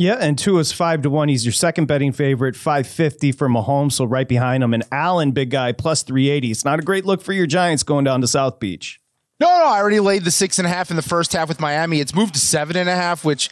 Yeah, 0.00 0.14
and 0.18 0.38
Tua 0.38 0.60
is 0.60 0.72
five 0.72 1.02
to 1.02 1.10
one. 1.10 1.28
He's 1.28 1.44
your 1.44 1.52
second 1.52 1.84
betting 1.84 2.12
favorite, 2.12 2.56
five 2.56 2.86
fifty 2.86 3.32
for 3.32 3.50
Mahomes, 3.50 3.92
so 3.92 4.06
right 4.06 4.26
behind 4.26 4.62
him. 4.64 4.72
And 4.72 4.82
Allen, 4.90 5.32
big 5.32 5.50
guy, 5.50 5.72
plus 5.72 6.02
three 6.02 6.30
eighty. 6.30 6.50
It's 6.50 6.64
not 6.64 6.78
a 6.78 6.82
great 6.82 7.04
look 7.04 7.20
for 7.20 7.34
your 7.34 7.46
Giants 7.46 7.82
going 7.82 8.06
down 8.06 8.22
to 8.22 8.26
South 8.26 8.60
Beach. 8.60 8.98
No, 9.40 9.46
no, 9.46 9.66
I 9.66 9.78
already 9.78 10.00
laid 10.00 10.24
the 10.24 10.30
six 10.30 10.58
and 10.58 10.64
a 10.66 10.70
half 10.70 10.88
in 10.88 10.96
the 10.96 11.02
first 11.02 11.34
half 11.34 11.48
with 11.48 11.60
Miami. 11.60 12.00
It's 12.00 12.14
moved 12.14 12.32
to 12.32 12.40
seven 12.40 12.76
and 12.76 12.88
a 12.88 12.94
half, 12.96 13.26
which 13.26 13.50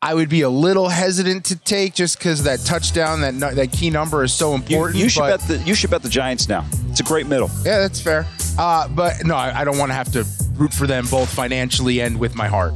I 0.00 0.14
would 0.14 0.30
be 0.30 0.40
a 0.40 0.48
little 0.48 0.88
hesitant 0.88 1.44
to 1.46 1.56
take 1.56 1.94
just 1.94 2.16
because 2.18 2.44
that 2.44 2.60
touchdown, 2.60 3.20
that 3.20 3.34
nu- 3.34 3.54
that 3.54 3.70
key 3.70 3.90
number 3.90 4.24
is 4.24 4.32
so 4.32 4.50
You, 4.50 4.54
important. 4.62 4.98
you 4.98 5.10
should 5.10 5.20
but- 5.20 5.40
bet 5.40 5.48
the 5.48 5.58
you 5.58 5.74
should 5.74 5.90
bet 5.90 6.02
the 6.02 6.08
Giants 6.08 6.48
now. 6.48 6.64
It's 6.88 7.00
a 7.00 7.04
great 7.04 7.26
middle. 7.26 7.50
Yeah, 7.66 7.80
that's 7.80 8.00
fair. 8.00 8.26
Uh, 8.58 8.88
but 8.88 9.26
no, 9.26 9.34
I, 9.36 9.60
I 9.60 9.64
don't 9.64 9.76
want 9.76 9.90
to 9.90 9.94
have 9.94 10.10
to 10.12 10.24
root 10.54 10.72
for 10.72 10.86
them 10.86 11.04
both 11.10 11.28
financially 11.32 12.00
and 12.00 12.18
with 12.18 12.34
my 12.34 12.48
heart. 12.48 12.72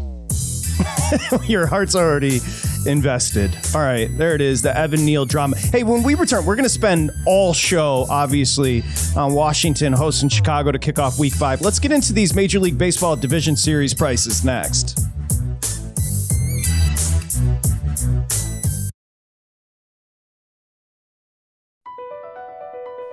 your 1.48 1.66
heart's 1.66 1.94
already 1.96 2.40
invested. 2.86 3.56
All 3.74 3.80
right, 3.80 4.08
there 4.16 4.34
it 4.34 4.40
is, 4.40 4.62
the 4.62 4.76
Evan 4.76 5.04
Neal 5.04 5.26
drama. 5.26 5.56
Hey, 5.56 5.82
when 5.82 6.02
we 6.02 6.14
return, 6.14 6.44
we're 6.44 6.56
going 6.56 6.64
to 6.64 6.68
spend 6.68 7.10
all 7.26 7.52
show, 7.52 8.06
obviously, 8.08 8.82
on 9.16 9.34
Washington 9.34 9.92
hosting 9.92 10.28
Chicago 10.28 10.72
to 10.72 10.78
kick 10.78 10.98
off 10.98 11.18
week 11.18 11.34
five. 11.34 11.60
Let's 11.60 11.78
get 11.78 11.92
into 11.92 12.12
these 12.12 12.34
Major 12.34 12.58
League 12.58 12.78
Baseball 12.78 13.16
Division 13.16 13.56
Series 13.56 13.94
prices 13.94 14.44
next. 14.44 14.98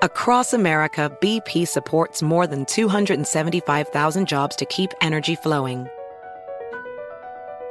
Across 0.04 0.52
America, 0.52 1.10
BP 1.22 1.66
supports 1.66 2.22
more 2.22 2.46
than 2.46 2.66
275,000 2.66 4.28
jobs 4.28 4.56
to 4.58 4.66
keep 4.66 4.92
energy 5.00 5.36
flowing. 5.36 5.88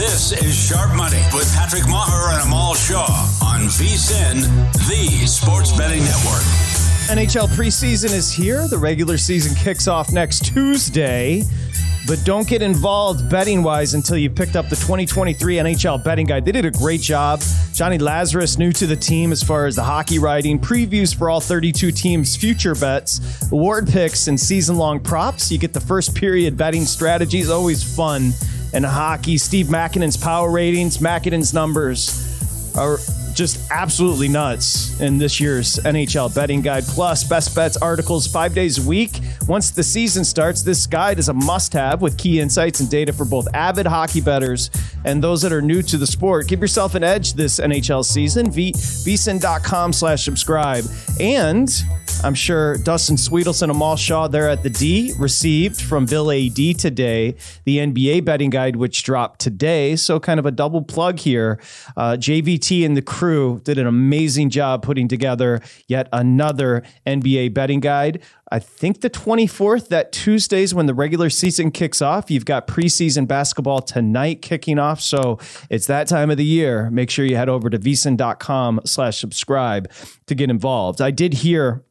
This 0.00 0.32
is 0.32 0.56
Sharp 0.56 0.96
Money 0.96 1.20
with 1.34 1.54
Patrick 1.54 1.82
Meagher 1.82 2.32
and 2.32 2.42
Amal 2.44 2.74
Shah 2.74 3.04
on 3.44 3.66
VSIN, 3.66 4.40
the 4.88 5.26
Sports 5.26 5.76
Betting 5.76 6.02
Network. 6.02 6.40
NHL 7.10 7.46
preseason 7.48 8.10
is 8.14 8.32
here. 8.32 8.66
The 8.66 8.78
regular 8.78 9.18
season 9.18 9.54
kicks 9.54 9.88
off 9.88 10.10
next 10.10 10.46
Tuesday. 10.46 11.42
But 12.06 12.18
don't 12.24 12.48
get 12.48 12.62
involved 12.62 13.28
betting 13.28 13.62
wise 13.62 13.92
until 13.92 14.16
you 14.16 14.30
picked 14.30 14.56
up 14.56 14.70
the 14.70 14.76
2023 14.76 15.56
NHL 15.56 16.02
betting 16.02 16.24
guide. 16.24 16.46
They 16.46 16.52
did 16.52 16.64
a 16.64 16.70
great 16.70 17.02
job. 17.02 17.42
Johnny 17.74 17.98
Lazarus, 17.98 18.56
new 18.56 18.72
to 18.72 18.86
the 18.86 18.96
team 18.96 19.32
as 19.32 19.42
far 19.42 19.66
as 19.66 19.76
the 19.76 19.84
hockey 19.84 20.18
writing, 20.18 20.58
previews 20.58 21.14
for 21.14 21.28
all 21.28 21.42
32 21.42 21.92
teams' 21.92 22.34
future 22.36 22.74
bets, 22.74 23.20
award 23.52 23.86
picks, 23.86 24.28
and 24.28 24.40
season 24.40 24.76
long 24.76 24.98
props. 24.98 25.52
You 25.52 25.58
get 25.58 25.74
the 25.74 25.80
first 25.80 26.14
period 26.14 26.56
betting 26.56 26.86
strategies, 26.86 27.50
always 27.50 27.84
fun. 27.84 28.32
And 28.72 28.84
hockey, 28.84 29.36
Steve 29.38 29.66
Makinen's 29.66 30.16
power 30.16 30.50
ratings, 30.50 30.98
Makinen's 30.98 31.52
numbers 31.52 32.74
are 32.76 32.98
just 33.34 33.70
absolutely 33.70 34.28
nuts 34.28 35.00
in 35.00 35.18
this 35.18 35.40
year's 35.40 35.76
NHL 35.78 36.34
betting 36.34 36.60
guide. 36.60 36.84
Plus, 36.84 37.24
best 37.24 37.54
bets 37.54 37.76
articles 37.76 38.26
five 38.26 38.54
days 38.54 38.84
a 38.84 38.88
week. 38.88 39.20
Once 39.46 39.70
the 39.70 39.82
season 39.82 40.24
starts, 40.24 40.62
this 40.62 40.86
guide 40.86 41.18
is 41.18 41.28
a 41.28 41.34
must 41.34 41.72
have 41.72 42.02
with 42.02 42.16
key 42.18 42.40
insights 42.40 42.80
and 42.80 42.90
data 42.90 43.12
for 43.12 43.24
both 43.24 43.46
avid 43.54 43.86
hockey 43.86 44.20
bettors 44.20 44.70
and 45.04 45.22
those 45.22 45.42
that 45.42 45.52
are 45.52 45.62
new 45.62 45.82
to 45.82 45.96
the 45.96 46.06
sport. 46.06 46.48
Give 46.48 46.60
yourself 46.60 46.94
an 46.94 47.04
edge 47.04 47.34
this 47.34 47.58
NHL 47.58 48.04
season. 48.04 48.50
V- 48.50 48.72
vsin.com 48.72 49.92
slash 49.92 50.24
subscribe. 50.24 50.84
And 51.18 51.70
I'm 52.22 52.34
sure 52.34 52.76
Dustin 52.78 53.16
Swedelson, 53.16 53.70
Amal 53.70 53.96
Shah 53.96 54.28
there 54.28 54.48
at 54.48 54.62
the 54.62 54.70
D 54.70 55.14
received 55.18 55.80
from 55.80 56.06
Bill 56.06 56.30
AD 56.30 56.78
today 56.78 57.36
the 57.64 57.78
NBA 57.78 58.24
betting 58.24 58.50
guide, 58.50 58.76
which 58.76 59.02
dropped 59.02 59.40
today. 59.40 59.96
So, 59.96 60.20
kind 60.20 60.38
of 60.38 60.46
a 60.46 60.50
double 60.50 60.82
plug 60.82 61.18
here. 61.18 61.58
Uh, 61.96 62.12
JVT 62.12 62.84
and 62.84 62.96
the 62.96 63.02
crew 63.02 63.19
did 63.20 63.78
an 63.78 63.86
amazing 63.86 64.50
job 64.50 64.82
putting 64.82 65.08
together 65.08 65.60
yet 65.88 66.08
another 66.12 66.82
NBA 67.06 67.54
betting 67.54 67.80
guide. 67.80 68.22
I 68.52 68.58
think 68.58 69.00
the 69.00 69.10
24th, 69.10 69.88
that 69.88 70.10
Tuesday's 70.12 70.74
when 70.74 70.86
the 70.86 70.94
regular 70.94 71.30
season 71.30 71.70
kicks 71.70 72.02
off. 72.02 72.30
You've 72.30 72.44
got 72.44 72.66
preseason 72.66 73.28
basketball 73.28 73.80
tonight 73.80 74.42
kicking 74.42 74.78
off. 74.78 75.00
So 75.00 75.38
it's 75.68 75.86
that 75.86 76.08
time 76.08 76.30
of 76.30 76.36
the 76.36 76.44
year. 76.44 76.90
Make 76.90 77.10
sure 77.10 77.24
you 77.24 77.36
head 77.36 77.48
over 77.48 77.70
to 77.70 77.78
vsin.com 77.78 78.80
slash 78.84 79.18
subscribe 79.18 79.90
to 80.26 80.34
get 80.34 80.50
involved. 80.50 81.00
I 81.00 81.10
did 81.10 81.34
hear 81.34 81.84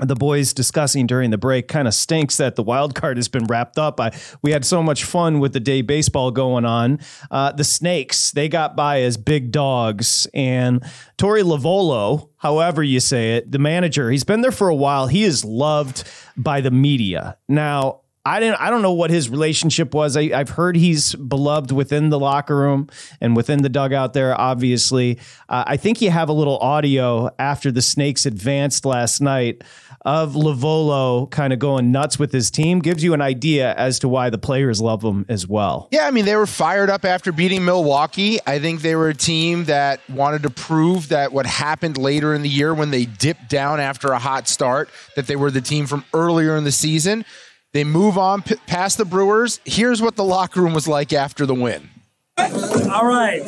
the 0.00 0.16
boys 0.16 0.52
discussing 0.52 1.06
during 1.06 1.30
the 1.30 1.38
break 1.38 1.68
kind 1.68 1.86
of 1.86 1.94
stinks 1.94 2.36
that 2.38 2.56
the 2.56 2.64
wild 2.64 2.96
card 2.96 3.16
has 3.16 3.28
been 3.28 3.44
wrapped 3.44 3.78
up. 3.78 4.00
I, 4.00 4.10
we 4.42 4.50
had 4.50 4.64
so 4.64 4.82
much 4.82 5.04
fun 5.04 5.38
with 5.38 5.52
the 5.52 5.60
day 5.60 5.82
baseball 5.82 6.32
going 6.32 6.64
on. 6.64 6.98
Uh, 7.30 7.52
the 7.52 7.62
Snakes, 7.62 8.32
they 8.32 8.48
got 8.48 8.74
by 8.74 9.02
as 9.02 9.16
big 9.16 9.52
dogs. 9.52 10.26
And 10.34 10.82
Torey 11.16 11.44
Lovullo, 11.44 12.30
however 12.38 12.82
you 12.82 12.98
say 12.98 13.36
it, 13.36 13.52
the 13.52 13.60
manager, 13.60 14.10
he's 14.10 14.24
been 14.24 14.40
there 14.40 14.50
for 14.50 14.68
a 14.68 14.74
while. 14.74 15.06
He 15.06 15.22
is 15.22 15.44
loved 15.44 16.02
by 16.36 16.60
the 16.60 16.72
media. 16.72 17.36
Now, 17.48 18.00
I 18.26 18.40
didn't. 18.40 18.58
I 18.58 18.70
don't 18.70 18.80
know 18.80 18.92
what 18.92 19.10
his 19.10 19.28
relationship 19.28 19.92
was. 19.92 20.16
I, 20.16 20.28
have 20.28 20.48
heard 20.48 20.76
he's 20.76 21.14
beloved 21.14 21.70
within 21.72 22.08
the 22.08 22.18
locker 22.18 22.56
room 22.56 22.88
and 23.20 23.36
within 23.36 23.60
the 23.60 23.68
dugout 23.68 24.14
there. 24.14 24.38
Obviously, 24.40 25.18
uh, 25.50 25.64
I 25.66 25.76
think 25.76 26.00
you 26.00 26.10
have 26.10 26.30
a 26.30 26.32
little 26.32 26.56
audio 26.56 27.28
after 27.38 27.70
the 27.70 27.82
Snakes 27.82 28.24
advanced 28.24 28.86
last 28.86 29.20
night 29.20 29.62
of 30.04 30.34
Lovullo 30.34 31.30
kind 31.30 31.52
of 31.52 31.58
going 31.58 31.90
nuts 31.90 32.18
with 32.18 32.32
his 32.32 32.50
team. 32.50 32.80
Gives 32.80 33.02
you 33.02 33.14
an 33.14 33.20
idea 33.20 33.74
as 33.74 33.98
to 34.00 34.08
why 34.08 34.30
the 34.30 34.38
players 34.38 34.80
love 34.80 35.02
him 35.02 35.24
as 35.28 35.46
well. 35.48 35.88
Yeah, 35.90 36.06
I 36.06 36.10
mean 36.10 36.24
they 36.24 36.36
were 36.36 36.46
fired 36.46 36.90
up 36.90 37.04
after 37.04 37.32
beating 37.32 37.64
Milwaukee. 37.64 38.38
I 38.46 38.58
think 38.58 38.82
they 38.82 38.96
were 38.96 39.08
a 39.08 39.14
team 39.14 39.64
that 39.64 40.00
wanted 40.10 40.42
to 40.42 40.50
prove 40.50 41.08
that 41.08 41.32
what 41.32 41.46
happened 41.46 41.96
later 41.96 42.34
in 42.34 42.42
the 42.42 42.48
year 42.48 42.74
when 42.74 42.90
they 42.90 43.06
dipped 43.06 43.48
down 43.48 43.80
after 43.80 44.08
a 44.12 44.18
hot 44.18 44.48
start, 44.48 44.90
that 45.16 45.26
they 45.26 45.36
were 45.36 45.50
the 45.50 45.60
team 45.60 45.86
from 45.86 46.04
earlier 46.12 46.56
in 46.56 46.64
the 46.64 46.72
season. 46.72 47.24
They 47.72 47.82
move 47.82 48.16
on 48.18 48.42
p- 48.42 48.54
past 48.66 48.98
the 48.98 49.04
Brewers. 49.04 49.58
Here's 49.64 50.00
what 50.00 50.14
the 50.16 50.24
locker 50.24 50.62
room 50.62 50.74
was 50.74 50.86
like 50.86 51.12
after 51.12 51.44
the 51.44 51.54
win. 51.54 51.90
All 52.38 53.06
right. 53.06 53.42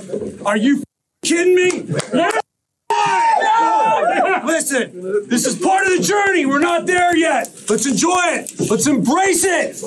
Are 0.45 0.57
you 0.57 0.83
kidding 1.23 1.55
me? 1.55 1.95
Listen, 4.77 5.29
this 5.29 5.47
is 5.47 5.59
part 5.59 5.87
of 5.87 5.97
the 5.97 6.03
journey. 6.03 6.47
We're 6.47 6.59
not 6.59 6.87
there 6.87 7.17
yet. 7.17 7.49
Let's 7.69 7.87
enjoy 7.87 8.23
it. 8.27 8.71
Let's 8.71 8.87
embrace 8.87 9.45
it. 9.45 9.83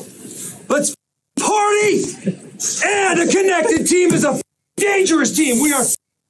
Let's 0.70 0.96
party. 1.40 2.04
And 2.86 3.20
a 3.20 3.28
connected 3.32 3.86
team 3.86 4.14
is 4.14 4.26
a 4.26 4.42
dangerous 4.78 5.36
team. 5.36 5.62
We 5.62 5.74
are 5.74 5.84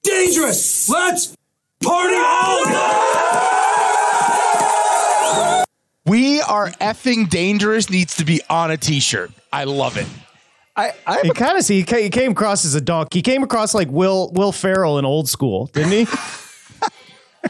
dangerous. 0.04 0.90
Let's 0.90 1.36
party 1.82 2.16
all 2.16 2.66
we 6.06 6.42
are 6.42 6.72
effing 6.82 7.30
dangerous 7.30 7.90
needs 7.90 8.18
to 8.18 8.26
be 8.26 8.42
on 8.50 8.72
a 8.72 8.78
t-shirt. 8.78 9.32
I 9.54 9.66
love 9.66 9.96
it. 9.96 10.08
I, 10.76 10.94
I 11.06 11.30
kind 11.36 11.56
of 11.56 11.64
see 11.64 11.84
he 11.84 12.10
came 12.10 12.32
across 12.32 12.66
as 12.66 12.74
a 12.74 12.82
donkey. 12.82 13.20
He 13.20 13.22
came 13.22 13.44
across 13.44 13.76
like 13.76 13.90
Will 13.90 14.32
Will 14.32 14.52
Ferrell 14.52 14.98
in 14.98 15.06
Old 15.06 15.30
School, 15.30 15.68
didn't 15.68 15.92
he? 15.92 16.08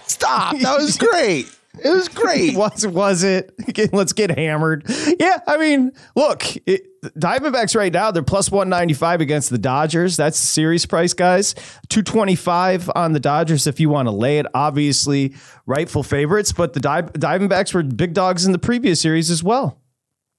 Stop! 0.05 0.57
That 0.59 0.77
was 0.77 0.97
great. 0.97 1.55
It 1.83 1.89
was 1.89 2.09
great. 2.09 2.55
was 2.57 2.85
was 2.85 3.23
it? 3.23 3.53
Let's 3.93 4.13
get 4.13 4.31
hammered. 4.37 4.85
Yeah, 5.19 5.39
I 5.47 5.57
mean, 5.57 5.91
look, 6.15 6.43
it, 6.67 6.85
Diamondbacks 7.17 7.75
right 7.75 7.93
now 7.93 8.11
they're 8.11 8.23
plus 8.23 8.51
one 8.51 8.69
ninety 8.69 8.93
five 8.93 9.21
against 9.21 9.49
the 9.49 9.57
Dodgers. 9.57 10.17
That's 10.17 10.37
series 10.37 10.85
price, 10.85 11.13
guys. 11.13 11.55
Two 11.87 12.01
twenty 12.01 12.35
five 12.35 12.89
on 12.95 13.13
the 13.13 13.19
Dodgers 13.19 13.67
if 13.67 13.79
you 13.79 13.89
want 13.89 14.07
to 14.07 14.11
lay 14.11 14.39
it. 14.39 14.45
Obviously, 14.53 15.35
rightful 15.65 16.03
favorites, 16.03 16.51
but 16.51 16.73
the 16.73 16.79
Di- 16.79 17.01
Diamondbacks 17.03 17.73
were 17.73 17.83
big 17.83 18.13
dogs 18.13 18.45
in 18.45 18.51
the 18.51 18.59
previous 18.59 18.99
series 18.99 19.29
as 19.29 19.43
well. 19.43 19.79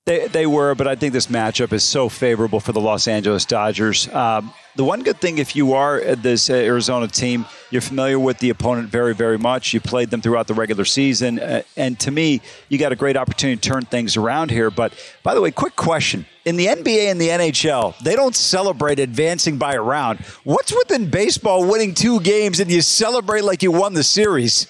They, 0.07 0.29
they 0.29 0.47
were, 0.47 0.75
but 0.75 0.89
I 0.89 0.95
think 0.95 1.13
this 1.13 1.27
matchup 1.27 1.73
is 1.75 1.85
so 1.85 2.09
favorable 2.09 2.59
for 2.59 2.73
the 2.73 2.81
Los 2.81 3.07
Angeles 3.07 3.45
Dodgers. 3.45 4.09
Um, 4.09 4.53
the 4.75 4.83
one 4.83 5.03
good 5.03 5.21
thing, 5.21 5.37
if 5.37 5.55
you 5.55 5.75
are 5.75 6.01
this 6.15 6.49
uh, 6.49 6.55
Arizona 6.55 7.07
team, 7.07 7.45
you're 7.71 7.83
familiar 7.83 8.19
with 8.19 8.39
the 8.39 8.49
opponent 8.49 8.89
very, 8.89 9.15
very 9.15 9.37
much. 9.37 9.75
You 9.75 9.81
played 9.81 10.09
them 10.09 10.23
throughout 10.23 10.47
the 10.47 10.55
regular 10.55 10.87
season. 10.87 11.39
Uh, 11.39 11.63
and 11.77 12.01
to 12.01 12.11
me, 12.11 12.41
you 12.71 12.79
got 12.79 12.93
a 12.93 12.97
great 12.97 13.17
opportunity 13.17 13.61
to 13.61 13.69
turn 13.69 13.83
things 13.85 14.17
around 14.17 14.51
here. 14.51 14.71
But 14.71 14.95
by 15.23 15.35
the 15.35 15.43
way, 15.43 15.51
quick 15.51 15.77
question. 15.77 16.25
In 16.47 16.57
the 16.57 16.67
NBA 16.67 17.11
and 17.11 17.21
the 17.21 17.29
NHL, 17.29 17.99
they 17.99 18.17
don't 18.17 18.35
celebrate 18.35 18.99
advancing 19.01 19.59
by 19.59 19.75
a 19.75 19.83
round. 19.83 20.21
What's 20.45 20.73
within 20.73 21.11
baseball 21.11 21.69
winning 21.69 21.93
two 21.93 22.21
games 22.21 22.59
and 22.59 22.71
you 22.71 22.81
celebrate 22.81 23.45
like 23.45 23.63
you 23.63 23.71
won 23.71 23.93
the 23.93 24.05
series? 24.05 24.67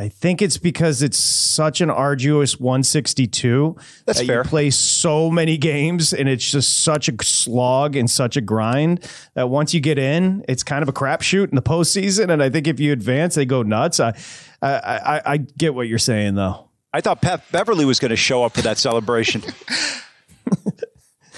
I 0.00 0.08
think 0.08 0.40
it's 0.40 0.56
because 0.56 1.02
it's 1.02 1.18
such 1.18 1.82
an 1.82 1.90
arduous 1.90 2.58
162. 2.58 3.76
That's 4.06 4.18
that 4.20 4.26
fair. 4.26 4.38
You 4.38 4.44
play 4.44 4.70
so 4.70 5.30
many 5.30 5.58
games 5.58 6.14
and 6.14 6.26
it's 6.26 6.50
just 6.50 6.80
such 6.82 7.10
a 7.10 7.22
slog 7.22 7.96
and 7.96 8.10
such 8.10 8.38
a 8.38 8.40
grind 8.40 9.06
that 9.34 9.50
once 9.50 9.74
you 9.74 9.80
get 9.80 9.98
in, 9.98 10.42
it's 10.48 10.62
kind 10.62 10.82
of 10.82 10.88
a 10.88 10.92
crapshoot 10.94 11.50
in 11.50 11.54
the 11.54 11.60
postseason. 11.60 12.32
And 12.32 12.42
I 12.42 12.48
think 12.48 12.66
if 12.66 12.80
you 12.80 12.92
advance, 12.92 13.34
they 13.34 13.44
go 13.44 13.62
nuts. 13.62 14.00
I, 14.00 14.14
I, 14.62 14.70
I, 14.72 15.22
I 15.26 15.36
get 15.36 15.74
what 15.74 15.86
you're 15.86 15.98
saying 15.98 16.34
though. 16.34 16.70
I 16.94 17.02
thought 17.02 17.20
Pat 17.20 17.44
Beverley 17.52 17.84
was 17.84 18.00
going 18.00 18.08
to 18.08 18.16
show 18.16 18.42
up 18.42 18.54
for 18.54 18.62
that 18.62 18.78
celebration. 18.78 19.42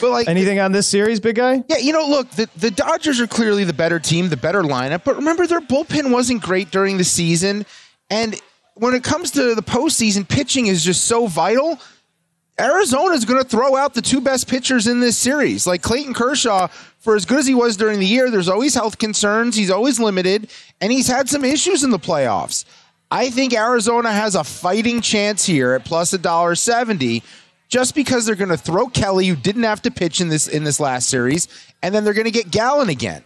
But 0.01 0.11
like 0.11 0.29
anything 0.29 0.59
on 0.59 0.73
this 0.73 0.89
series, 0.89 1.21
big 1.21 1.37
guy? 1.37 1.63
Yeah, 1.69 1.77
you 1.77 1.93
know, 1.93 2.05
look, 2.05 2.29
the, 2.31 2.51
the 2.57 2.73
Dodgers 2.73 3.21
are 3.21 3.29
clearly 3.29 3.63
the 3.63 3.73
better 3.73 4.01
team, 4.01 4.31
the 4.31 4.37
better 4.37 4.63
lineup. 4.63 5.05
But 5.05 5.15
remember, 5.15 5.47
their 5.47 5.61
bullpen 5.61 6.11
wasn't 6.11 6.43
great 6.43 6.73
during 6.73 6.99
the 6.99 7.05
season, 7.05 7.65
and 8.11 8.35
when 8.75 8.95
it 8.95 9.05
comes 9.05 9.31
to 9.33 9.55
the 9.55 9.63
postseason, 9.63 10.29
pitching 10.29 10.67
is 10.67 10.85
just 10.85 11.05
so 11.05 11.27
vital. 11.27 11.79
Arizona 12.61 13.15
is 13.15 13.25
going 13.25 13.43
to 13.43 13.49
throw 13.49 13.77
out 13.77 13.95
the 13.95 14.03
two 14.03 14.21
best 14.21 14.47
pitchers 14.49 14.87
in 14.87 15.01
this 15.01 15.17
series. 15.17 15.67
Like 15.67 15.83
Clayton 15.83 16.15
Kershaw, 16.15 16.69
for 16.99 17.17
as 17.17 17.25
good 17.25 17.39
as 17.39 17.47
he 17.47 17.55
was 17.55 17.77
during 17.77 17.99
the 17.99 18.07
year, 18.07 18.31
there's 18.31 18.49
always 18.49 18.75
health 18.75 18.99
concerns. 18.99 19.57
He's 19.57 19.71
always 19.71 19.99
limited, 19.99 20.51
and 20.81 20.93
he's 20.93 21.09
had 21.09 21.29
some 21.29 21.45
issues 21.45 21.83
in 21.83 21.91
the 21.91 21.99
playoffs. 21.99 22.65
I 23.11 23.31
think 23.31 23.53
Arizona 23.53 24.13
has 24.13 24.35
a 24.35 24.45
fighting 24.45 25.01
chance 25.01 25.45
here 25.45 25.73
at 25.73 25.85
plus 25.85 26.13
a 26.13 26.19
dollar 26.19 26.55
seventy, 26.55 27.23
just 27.69 27.95
because 27.95 28.27
they're 28.27 28.35
going 28.35 28.51
to 28.51 28.57
throw 28.57 28.87
Kelly, 28.87 29.27
who 29.27 29.37
didn't 29.37 29.65
have 29.65 29.83
to 29.83 29.91
pitch 29.91 30.21
in 30.21 30.29
this 30.29 30.47
in 30.47 30.65
this 30.65 30.79
last 30.79 31.09
series, 31.09 31.49
and 31.83 31.95
then 31.95 32.05
they're 32.05 32.15
going 32.15 32.27
to 32.27 32.31
get 32.31 32.51
Gallen 32.51 32.89
again. 32.89 33.25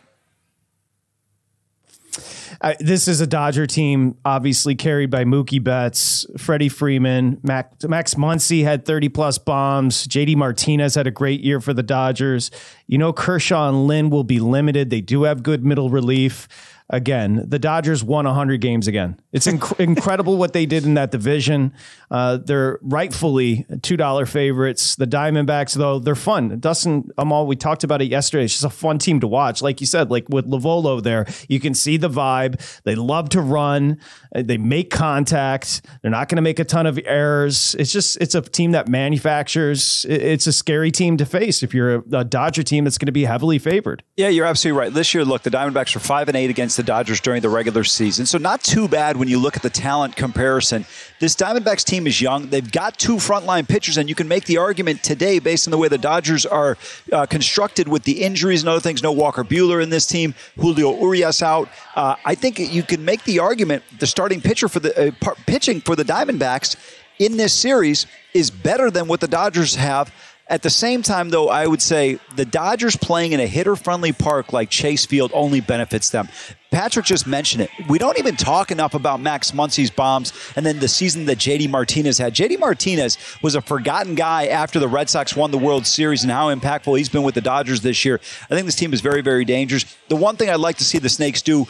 This 2.81 3.09
is 3.09 3.21
a 3.21 3.27
Dodger 3.27 3.67
team, 3.67 4.17
obviously 4.25 4.75
carried 4.75 5.11
by 5.11 5.25
Mookie 5.25 5.63
Betts, 5.63 6.27
Freddie 6.37 6.69
Freeman, 6.69 7.39
Max, 7.43 7.85
Max 7.85 8.15
Muncy 8.15 8.65
had 8.65 8.85
30 8.85 9.09
plus 9.11 9.39
bombs. 9.39 10.07
JD 10.07 10.37
Martinez 10.37 10.95
had 10.95 11.07
a 11.07 11.11
great 11.11 11.41
year 11.43 11.61
for 11.61 11.75
the 11.75 11.83
Dodgers. 11.83 12.51
You 12.87 12.99
know, 12.99 13.13
Kershaw 13.13 13.69
and 13.69 13.87
Lynn 13.87 14.11
will 14.11 14.25
be 14.25 14.41
limited. 14.41 14.91
They 14.91 15.01
do 15.01 15.25
have 15.25 15.43
good 15.43 15.65
middle 15.65 15.91
relief 15.91 16.49
again. 16.89 17.45
The 17.49 17.59
Dodgers 17.59 18.05
won 18.05 18.27
100 18.27 18.61
games 18.61 18.87
again. 18.87 19.19
It's 19.33 19.47
inc- 19.47 19.79
incredible 19.81 20.37
what 20.37 20.53
they 20.53 20.67
did 20.67 20.85
in 20.85 20.95
that 20.95 21.11
division. 21.11 21.73
Uh, 22.11 22.39
they're 22.39 22.79
rightfully 22.83 23.67
$2 23.71 24.29
favorites. 24.29 24.97
The 24.97 25.07
Diamondbacks, 25.07 25.75
though, 25.75 25.99
they're 25.99 26.15
fun. 26.15 26.61
Dustin 26.61 27.11
Amal, 27.19 27.47
we 27.47 27.57
talked 27.57 27.83
about 27.83 28.03
it 28.03 28.07
yesterday. 28.07 28.45
It's 28.45 28.55
just 28.55 28.65
a 28.65 28.71
fun 28.71 28.99
team 28.99 29.21
to 29.21 29.27
watch. 29.27 29.63
Like 29.63 29.81
you 29.81 29.87
said, 29.87 30.11
like 30.11 30.29
with 30.29 30.47
Lovullo 30.47 31.03
there, 31.03 31.27
you 31.49 31.59
can 31.59 31.75
see 31.75 31.97
the 31.97 32.09
vibe. 32.09 32.61
They 32.85 32.95
love 32.95 33.31
to 33.31 33.41
run. 33.41 33.99
Uh, 34.35 34.43
they 34.45 34.59
make 34.59 34.91
contact. 34.91 35.83
They're 36.03 36.11
not 36.11 36.29
going 36.29 36.37
to 36.37 36.43
make 36.43 36.59
a 36.61 36.65
ton 36.65 36.87
of 36.87 37.01
errors. 37.05 37.75
It's 37.79 37.93
just, 37.93 38.17
it's 38.21 38.35
a 38.35 38.43
team 38.43 38.73
that 38.73 38.89
manufactures. 38.89 40.07
It's 40.09 40.47
a 40.47 40.53
scary 40.53 40.93
team 40.93 41.17
to 41.17 41.27
face 41.27 41.63
if 41.63 41.75
you're 41.75 41.97
a, 41.97 42.19
a 42.19 42.25
Dodger 42.25 42.63
team 42.63 42.85
that's 42.85 42.99
going 42.99 43.07
to 43.07 43.13
be 43.13 43.25
heavily 43.25 43.59
favored. 43.59 44.05
Yeah, 44.17 44.29
you're 44.29 44.47
absolutely 44.47 44.79
right. 44.79 44.93
This 44.93 45.13
year, 45.15 45.25
look, 45.25 45.43
the 45.43 45.51
Diamondbacks 45.51 45.97
are 45.97 46.01
5 46.01 46.29
and 46.29 46.37
8 46.37 46.51
against 46.51 46.76
the 46.77 46.83
Dodgers 46.83 47.21
during 47.21 47.43
the 47.43 47.49
regular 47.49 47.85
season. 47.85 48.27
So 48.27 48.39
not 48.39 48.63
too 48.63 48.89
bad 48.89 49.17
when 49.17 49.29
you 49.29 49.39
look 49.39 49.57
at 49.57 49.63
the 49.63 49.71
talent 49.71 50.17
comparison. 50.17 50.85
This 51.19 51.35
Diamondbacks 51.35 51.85
team 51.85 52.07
is 52.07 52.21
young. 52.21 52.49
They've 52.49 52.71
got 52.71 52.99
two 52.99 53.17
frontline 53.17 53.69
pitchers, 53.69 53.97
and 53.97 54.09
you 54.09 54.15
can 54.15 54.29
make 54.29 54.45
the 54.45 54.59
argument 54.59 55.03
today 55.03 55.39
based 55.39 55.67
on 55.67 55.71
the 55.71 55.79
way 55.79 55.89
the 55.89 55.99
Dodgers 55.99 56.47
are 56.47 56.77
uh, 57.13 57.27
constructed 57.27 57.89
with 57.89 58.05
the 58.05 58.23
injuries 58.23 58.63
and 58.63 58.69
other 58.69 58.81
things. 58.81 59.03
No 59.03 59.13
Walker 59.13 59.45
Buehler 59.45 59.83
in 59.83 59.91
this 59.91 60.07
team, 60.07 60.35
Julio 60.57 60.97
Urias 60.99 61.43
out. 61.43 61.69
Uh, 61.95 62.17
I 62.25 62.35
think 62.35 62.59
you 62.59 62.83
can 62.83 63.05
make 63.05 63.25
the 63.25 63.39
argument 63.39 63.83
the 63.99 64.07
starting 64.07 64.41
pitcher 64.41 64.69
for 64.69 64.81
the 64.81 65.09
uh, 65.09 65.35
pitching 65.47 65.81
for 65.81 65.97
the 65.97 66.05
Diamondbacks 66.05 66.77
in 67.19 67.37
this 67.37 67.53
series 67.55 68.07
is 68.35 68.51
better 68.51 68.91
than 68.91 69.09
what 69.09 69.21
the 69.21 69.29
Dodgers 69.29 69.75
have. 69.75 70.13
At 70.49 70.63
the 70.63 70.71
same 70.71 71.03
time, 71.03 71.31
though, 71.31 71.49
I 71.49 71.67
would 71.67 71.83
say 71.83 72.21
the 72.37 72.45
Dodgers 72.45 72.95
playing 72.95 73.33
in 73.33 73.41
a 73.41 73.47
hitter 73.49 73.75
friendly 73.75 74.13
park 74.13 74.53
like 74.53 74.71
Chase 74.71 75.05
Field 75.05 75.33
only 75.35 75.61
benefits 75.61 76.11
them. 76.11 76.29
Patrick 76.71 77.05
just 77.05 77.27
mentioned 77.27 77.63
it. 77.63 77.71
We 77.89 77.99
don't 77.99 78.17
even 78.19 78.37
talk 78.37 78.71
enough 78.71 78.95
about 78.95 79.21
Max 79.21 79.53
Muncy's 79.53 79.91
bombs 79.91 80.33
and 80.55 80.65
then 80.65 80.79
the 80.79 80.87
season 80.87 81.25
that 81.27 81.39
JD 81.39 81.69
Martinez 81.69 82.19
had. 82.19 82.33
JD 82.33 82.61
Martinez 82.61 83.19
was 83.43 83.57
a 83.57 83.61
forgotten 83.61 84.15
guy 84.15 84.47
after 84.47 84.79
the 84.79 84.87
Red 84.87 85.11
Sox 85.11 85.35
won 85.35 85.51
the 85.51 85.59
World 85.59 85.85
Series 85.85 86.23
and 86.23 86.31
how 86.31 86.55
impactful 86.55 86.97
he's 86.97 87.09
been 87.09 87.25
with 87.25 87.35
the 87.35 87.41
Dodgers 87.41 87.81
this 87.81 88.05
year. 88.05 88.21
I 88.45 88.55
think 88.55 88.67
this 88.67 88.77
team 88.77 88.93
is 88.93 89.01
very, 89.01 89.23
very 89.23 89.45
dangerous. 89.45 89.85
The 90.09 90.17
one 90.17 90.37
thing 90.37 90.49
I'd 90.49 90.61
like 90.61 90.77
to 90.77 90.85
see 90.85 90.99
the 90.99 91.09
Snakes 91.09 91.43
do 91.43 91.67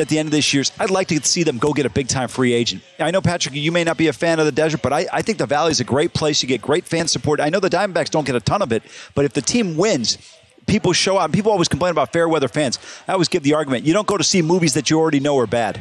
at 0.00 0.08
the 0.08 0.18
end 0.18 0.26
of 0.26 0.32
this 0.32 0.52
year, 0.52 0.64
I'd 0.78 0.90
like 0.90 1.08
to 1.08 1.22
see 1.22 1.42
them 1.42 1.58
go 1.58 1.72
get 1.72 1.86
a 1.86 1.90
big 1.90 2.08
time 2.08 2.28
free 2.28 2.52
agent. 2.52 2.82
I 2.98 3.10
know, 3.10 3.20
Patrick, 3.20 3.54
you 3.54 3.72
may 3.72 3.84
not 3.84 3.96
be 3.96 4.08
a 4.08 4.12
fan 4.12 4.38
of 4.38 4.46
the 4.46 4.52
desert, 4.52 4.82
but 4.82 4.92
I, 4.92 5.06
I 5.12 5.22
think 5.22 5.38
the 5.38 5.46
Valley 5.46 5.70
is 5.70 5.80
a 5.80 5.84
great 5.84 6.14
place. 6.14 6.42
You 6.42 6.48
get 6.48 6.62
great 6.62 6.84
fan 6.84 7.08
support. 7.08 7.40
I 7.40 7.48
know 7.48 7.60
the 7.60 7.70
Diamondbacks 7.70 8.10
don't 8.10 8.24
get 8.24 8.34
a 8.34 8.40
ton 8.40 8.62
of 8.62 8.72
it, 8.72 8.82
but 9.14 9.24
if 9.24 9.32
the 9.32 9.42
team 9.42 9.76
wins, 9.76 10.18
people 10.66 10.92
show 10.92 11.16
up. 11.16 11.32
People 11.32 11.52
always 11.52 11.68
complain 11.68 11.90
about 11.90 12.12
fair 12.12 12.28
weather 12.28 12.48
fans. 12.48 12.78
I 13.06 13.12
always 13.12 13.28
give 13.28 13.42
the 13.42 13.54
argument 13.54 13.84
you 13.84 13.92
don't 13.92 14.06
go 14.06 14.16
to 14.16 14.24
see 14.24 14.42
movies 14.42 14.74
that 14.74 14.90
you 14.90 14.98
already 14.98 15.20
know 15.20 15.38
are 15.38 15.46
bad. 15.46 15.80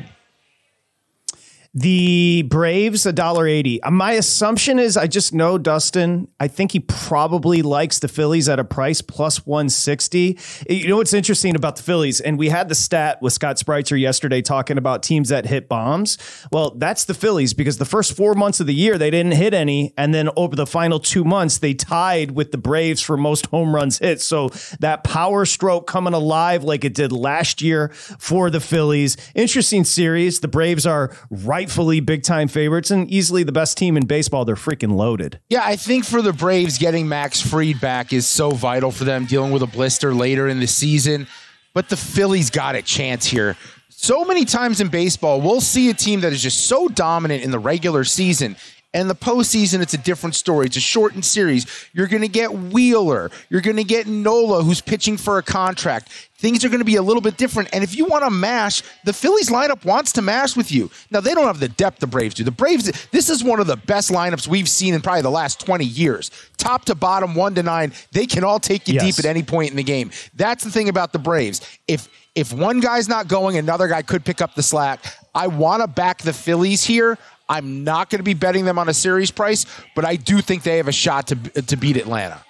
The 1.76 2.42
Braves, 2.50 3.06
a 3.06 3.14
dollar 3.14 3.48
eighty. 3.48 3.82
Uh, 3.84 3.92
my 3.92 4.14
assumption 4.14 4.80
is 4.80 4.98
I 4.98 5.06
just 5.06 5.36
know 5.36 5.60
Dustin. 5.60 6.28
I 6.40 6.48
think 6.48 6.72
he 6.72 6.80
probably 6.80 7.62
likes 7.62 8.00
the 8.00 8.08
Phillies 8.08 8.50
at 8.50 8.58
a 8.58 8.64
price 8.64 9.04
plus 9.04 9.46
one 9.46 9.70
sixty. 9.70 10.40
You 10.68 10.88
know 10.88 10.98
what's 10.98 11.14
interesting 11.14 11.56
about 11.56 11.76
the 11.76 11.84
Phillies, 11.84 12.22
and 12.22 12.40
we 12.40 12.50
had 12.50 12.70
the 12.70 12.76
stat 12.76 13.22
with 13.22 13.34
Scott 13.34 13.58
Spritzer 13.58 14.00
yesterday 14.00 14.42
talking 14.42 14.80
about 14.80 15.04
teams 15.04 15.30
that 15.30 15.46
hit 15.46 15.70
bombs. 15.70 16.18
Well, 16.52 16.72
that's 16.72 17.06
the 17.06 17.14
Phillies 17.14 17.54
because 17.54 17.78
the 17.78 17.86
first 17.86 18.18
four 18.18 18.34
months 18.34 18.60
of 18.60 18.66
the 18.66 18.74
year 18.74 18.98
they 18.98 19.12
didn't 19.12 19.34
hit 19.34 19.54
any, 19.54 19.94
and 19.96 20.12
then 20.12 20.32
over 20.36 20.56
the 20.56 20.66
final 20.66 21.00
two 21.00 21.24
months 21.24 21.60
they 21.60 21.76
tied 21.76 22.32
with 22.32 22.52
the 22.52 22.58
Braves 22.58 23.00
for 23.00 23.16
most 23.16 23.46
home 23.46 23.76
runs 23.76 24.00
hit. 24.00 24.22
So 24.22 24.50
that 24.80 25.04
power 25.04 25.46
stroke 25.46 25.86
coming 25.86 26.16
alive 26.16 26.64
like 26.64 26.84
it 26.84 26.96
did 26.96 27.12
last 27.12 27.62
year 27.62 27.90
for 27.90 28.50
the 28.50 28.60
Phillies. 28.60 29.18
Interesting 29.36 29.84
series. 29.84 30.40
The 30.40 30.48
Braves 30.48 30.88
are 30.88 31.16
right 31.30 31.59
rightfully 31.60 32.00
big 32.00 32.24
time 32.24 32.48
favorites 32.48 32.90
and 32.90 33.12
easily 33.12 33.44
the 33.44 33.52
best 33.52 33.78
team 33.78 33.98
in 33.98 34.06
baseball. 34.06 34.46
They're 34.46 34.56
freaking 34.56 34.96
loaded. 34.96 35.42
Yeah, 35.50 35.62
I 35.62 35.76
think 35.76 36.06
for 36.06 36.22
the 36.22 36.32
Braves, 36.32 36.78
getting 36.78 37.10
Max 37.10 37.42
Fried 37.42 37.82
back 37.82 38.14
is 38.14 38.26
so 38.30 38.52
vital 38.52 38.92
for 38.92 39.04
them 39.04 39.26
dealing 39.26 39.52
with 39.52 39.62
a 39.62 39.68
blister 39.68 40.14
later 40.14 40.48
in 40.48 40.62
the 40.62 40.68
season. 40.68 41.28
But 41.74 41.90
the 41.90 41.98
Phillies 41.98 42.50
got 42.50 42.76
a 42.76 42.82
chance 42.82 43.26
here. 43.26 43.58
So 43.90 44.24
many 44.24 44.46
times 44.46 44.80
in 44.80 44.88
baseball, 44.88 45.42
we'll 45.42 45.60
see 45.60 45.90
a 45.90 45.94
team 45.94 46.22
that 46.22 46.32
is 46.32 46.42
just 46.42 46.68
so 46.68 46.88
dominant 46.88 47.44
in 47.44 47.52
the 47.52 47.60
regular 47.60 48.06
season 48.06 48.56
and 48.92 49.08
the 49.08 49.16
postseason, 49.16 49.82
it's 49.82 49.94
a 49.94 50.00
different 50.00 50.34
story. 50.34 50.66
It's 50.66 50.78
a 50.78 50.82
shortened 50.82 51.24
series. 51.24 51.68
You're 51.94 52.08
going 52.08 52.24
to 52.24 52.28
get 52.28 52.52
Wheeler. 52.52 53.30
You're 53.50 53.62
going 53.62 53.76
to 53.76 53.84
get 53.84 54.08
Nola, 54.08 54.64
who's 54.64 54.82
pitching 54.82 55.16
for 55.16 55.38
a 55.38 55.44
contract. 55.44 56.10
Things 56.38 56.66
are 56.66 56.70
going 56.70 56.80
to 56.80 56.86
be 56.86 56.96
a 56.96 57.02
little 57.02 57.22
bit 57.22 57.38
different. 57.38 57.70
And 57.72 57.84
if 57.84 57.96
you 57.96 58.06
want 58.06 58.24
to 58.24 58.32
mash, 58.32 58.82
the 59.06 59.14
Phillies 59.14 59.50
lineup 59.50 59.86
wants 59.86 60.14
to 60.14 60.24
mash 60.24 60.56
with 60.56 60.72
you. 60.72 60.90
Now, 61.12 61.20
they 61.20 61.36
don't 61.36 61.46
have 61.46 61.60
the 61.60 61.68
depth 61.68 62.00
the 62.00 62.08
Braves 62.08 62.34
do. 62.34 62.44
The 62.44 62.50
Braves, 62.50 63.08
this 63.12 63.30
is 63.30 63.44
one 63.44 63.60
of 63.60 63.68
the 63.68 63.76
best 63.76 64.10
lineups 64.10 64.48
we've 64.48 64.70
seen 64.70 64.96
in 64.96 65.02
probably 65.02 65.22
the 65.22 65.30
last 65.30 65.60
20 65.60 65.86
years. 65.86 66.32
Top 66.58 66.86
to 66.86 66.96
bottom, 66.96 67.36
one 67.36 67.54
to 67.56 67.64
nine, 67.64 67.94
they 68.12 68.26
can 68.26 68.44
all 68.44 68.60
take 68.60 68.88
you 68.88 68.96
yes. 68.96 69.04
deep 69.04 69.20
at 69.20 69.30
any 69.30 69.44
point 69.44 69.70
in 69.70 69.76
the 69.76 69.84
game. 69.84 70.10
That's 70.34 70.64
the 70.64 70.72
thing 70.72 70.90
about 70.90 71.14
the 71.14 71.20
Braves. 71.20 71.62
If 71.88 72.10
if 72.36 72.54
one 72.54 72.80
guy's 72.80 73.10
not 73.10 73.28
going, 73.28 73.58
another 73.58 73.88
guy 73.88 74.02
could 74.02 74.24
pick 74.24 74.40
up 74.40 74.56
the 74.56 74.64
slack. 74.64 75.04
I 75.36 75.48
want 75.48 75.82
to 75.82 75.88
back 75.88 76.20
the 76.20 76.32
Phillies 76.32 76.86
here. 76.86 77.18
I'm 77.50 77.84
not 77.84 78.10
going 78.10 78.20
to 78.20 78.24
be 78.24 78.36
betting 78.36 78.64
them 78.64 78.78
on 78.78 78.88
a 78.88 78.94
series 78.94 79.32
price, 79.32 79.66
but 79.96 80.06
I 80.06 80.16
do 80.16 80.40
think 80.40 80.64
they 80.64 80.78
have 80.78 80.88
a 80.88 80.94
shot 80.94 81.28
to 81.28 81.36
to 81.36 81.76
beat 81.76 81.98
Atlanta. 81.98 82.46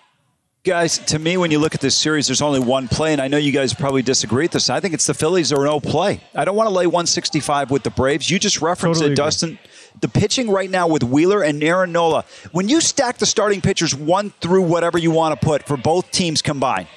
Guys, 0.65 0.97
to 0.97 1.17
me, 1.17 1.37
when 1.37 1.51
you 1.51 1.57
look 1.57 1.73
at 1.73 1.79
this 1.79 1.95
series, 1.95 2.27
there's 2.27 2.41
only 2.41 2.59
one 2.59 2.89
play, 2.89 3.13
and 3.13 3.21
I 3.21 3.29
know 3.29 3.37
you 3.37 3.53
guys 3.53 3.73
probably 3.73 4.01
disagree 4.01 4.43
with 4.43 4.51
this. 4.51 4.69
I 4.69 4.81
think 4.81 4.93
it's 4.93 5.07
the 5.07 5.13
Phillies 5.13 5.53
or 5.53 5.63
no 5.63 5.79
play. 5.79 6.19
I 6.35 6.43
don't 6.43 6.57
want 6.57 6.67
to 6.67 6.73
lay 6.73 6.85
165 6.85 7.71
with 7.71 7.83
the 7.83 7.89
Braves. 7.89 8.29
You 8.29 8.39
just 8.39 8.61
referenced 8.61 8.99
totally 8.99 9.11
it, 9.11 9.19
agree. 9.19 9.25
Dustin. 9.25 9.59
The 10.01 10.09
pitching 10.09 10.49
right 10.49 10.69
now 10.69 10.87
with 10.87 11.01
Wheeler 11.01 11.43
and 11.43 11.63
Aaron 11.63 11.93
Nola, 11.93 12.25
when 12.51 12.67
you 12.67 12.81
stack 12.81 13.19
the 13.19 13.25
starting 13.25 13.61
pitchers 13.61 13.95
one 13.95 14.31
through 14.41 14.63
whatever 14.63 14.97
you 14.97 15.11
want 15.11 15.39
to 15.39 15.45
put 15.45 15.63
for 15.63 15.77
both 15.77 16.11
teams 16.11 16.41
combined, 16.41 16.87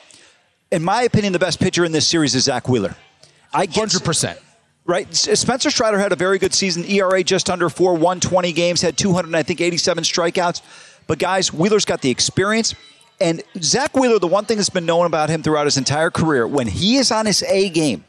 in 0.73 0.83
my 0.83 1.03
opinion, 1.03 1.33
the 1.33 1.39
best 1.39 1.61
pitcher 1.61 1.85
in 1.85 1.93
this 1.93 2.07
series 2.07 2.35
is 2.35 2.45
Zack 2.45 2.69
Wheeler. 2.69 2.97
I 3.55 3.67
get, 3.67 3.89
100% 3.89 4.39
right? 4.85 5.09
Uh, 5.09 5.35
Spencer 5.35 5.71
Strider 5.71 5.99
had 5.99 6.13
a 6.13 6.17
very 6.17 6.39
good 6.39 6.55
season. 6.55 6.85
ERA 6.85 7.23
just 7.23 7.51
under 7.51 7.69
four, 7.69 7.93
120 7.93 8.53
games, 8.53 8.83
had 8.83 8.97
200, 8.97 9.35
I 9.35 9.43
think, 9.43 9.61
87 9.61 10.05
strikeouts. 10.05 10.63
But 11.07 11.19
guys, 11.19 11.53
Wheeler's 11.53 11.85
got 11.85 12.01
the 12.01 12.11
experience. 12.11 12.75
And 13.21 13.43
Zack 13.61 13.97
Wheeler, 13.97 14.19
the 14.19 14.27
one 14.27 14.45
thing 14.45 14.57
that's 14.57 14.71
been 14.71 14.87
known 14.87 15.07
about 15.07 15.31
him 15.31 15.43
throughout 15.43 15.67
his 15.67 15.77
entire 15.77 16.11
career, 16.11 16.47
when 16.47 16.67
he 16.67 16.97
is 16.97 17.13
on 17.13 17.27
his 17.27 17.43
A 17.45 17.69
game, 17.69 18.05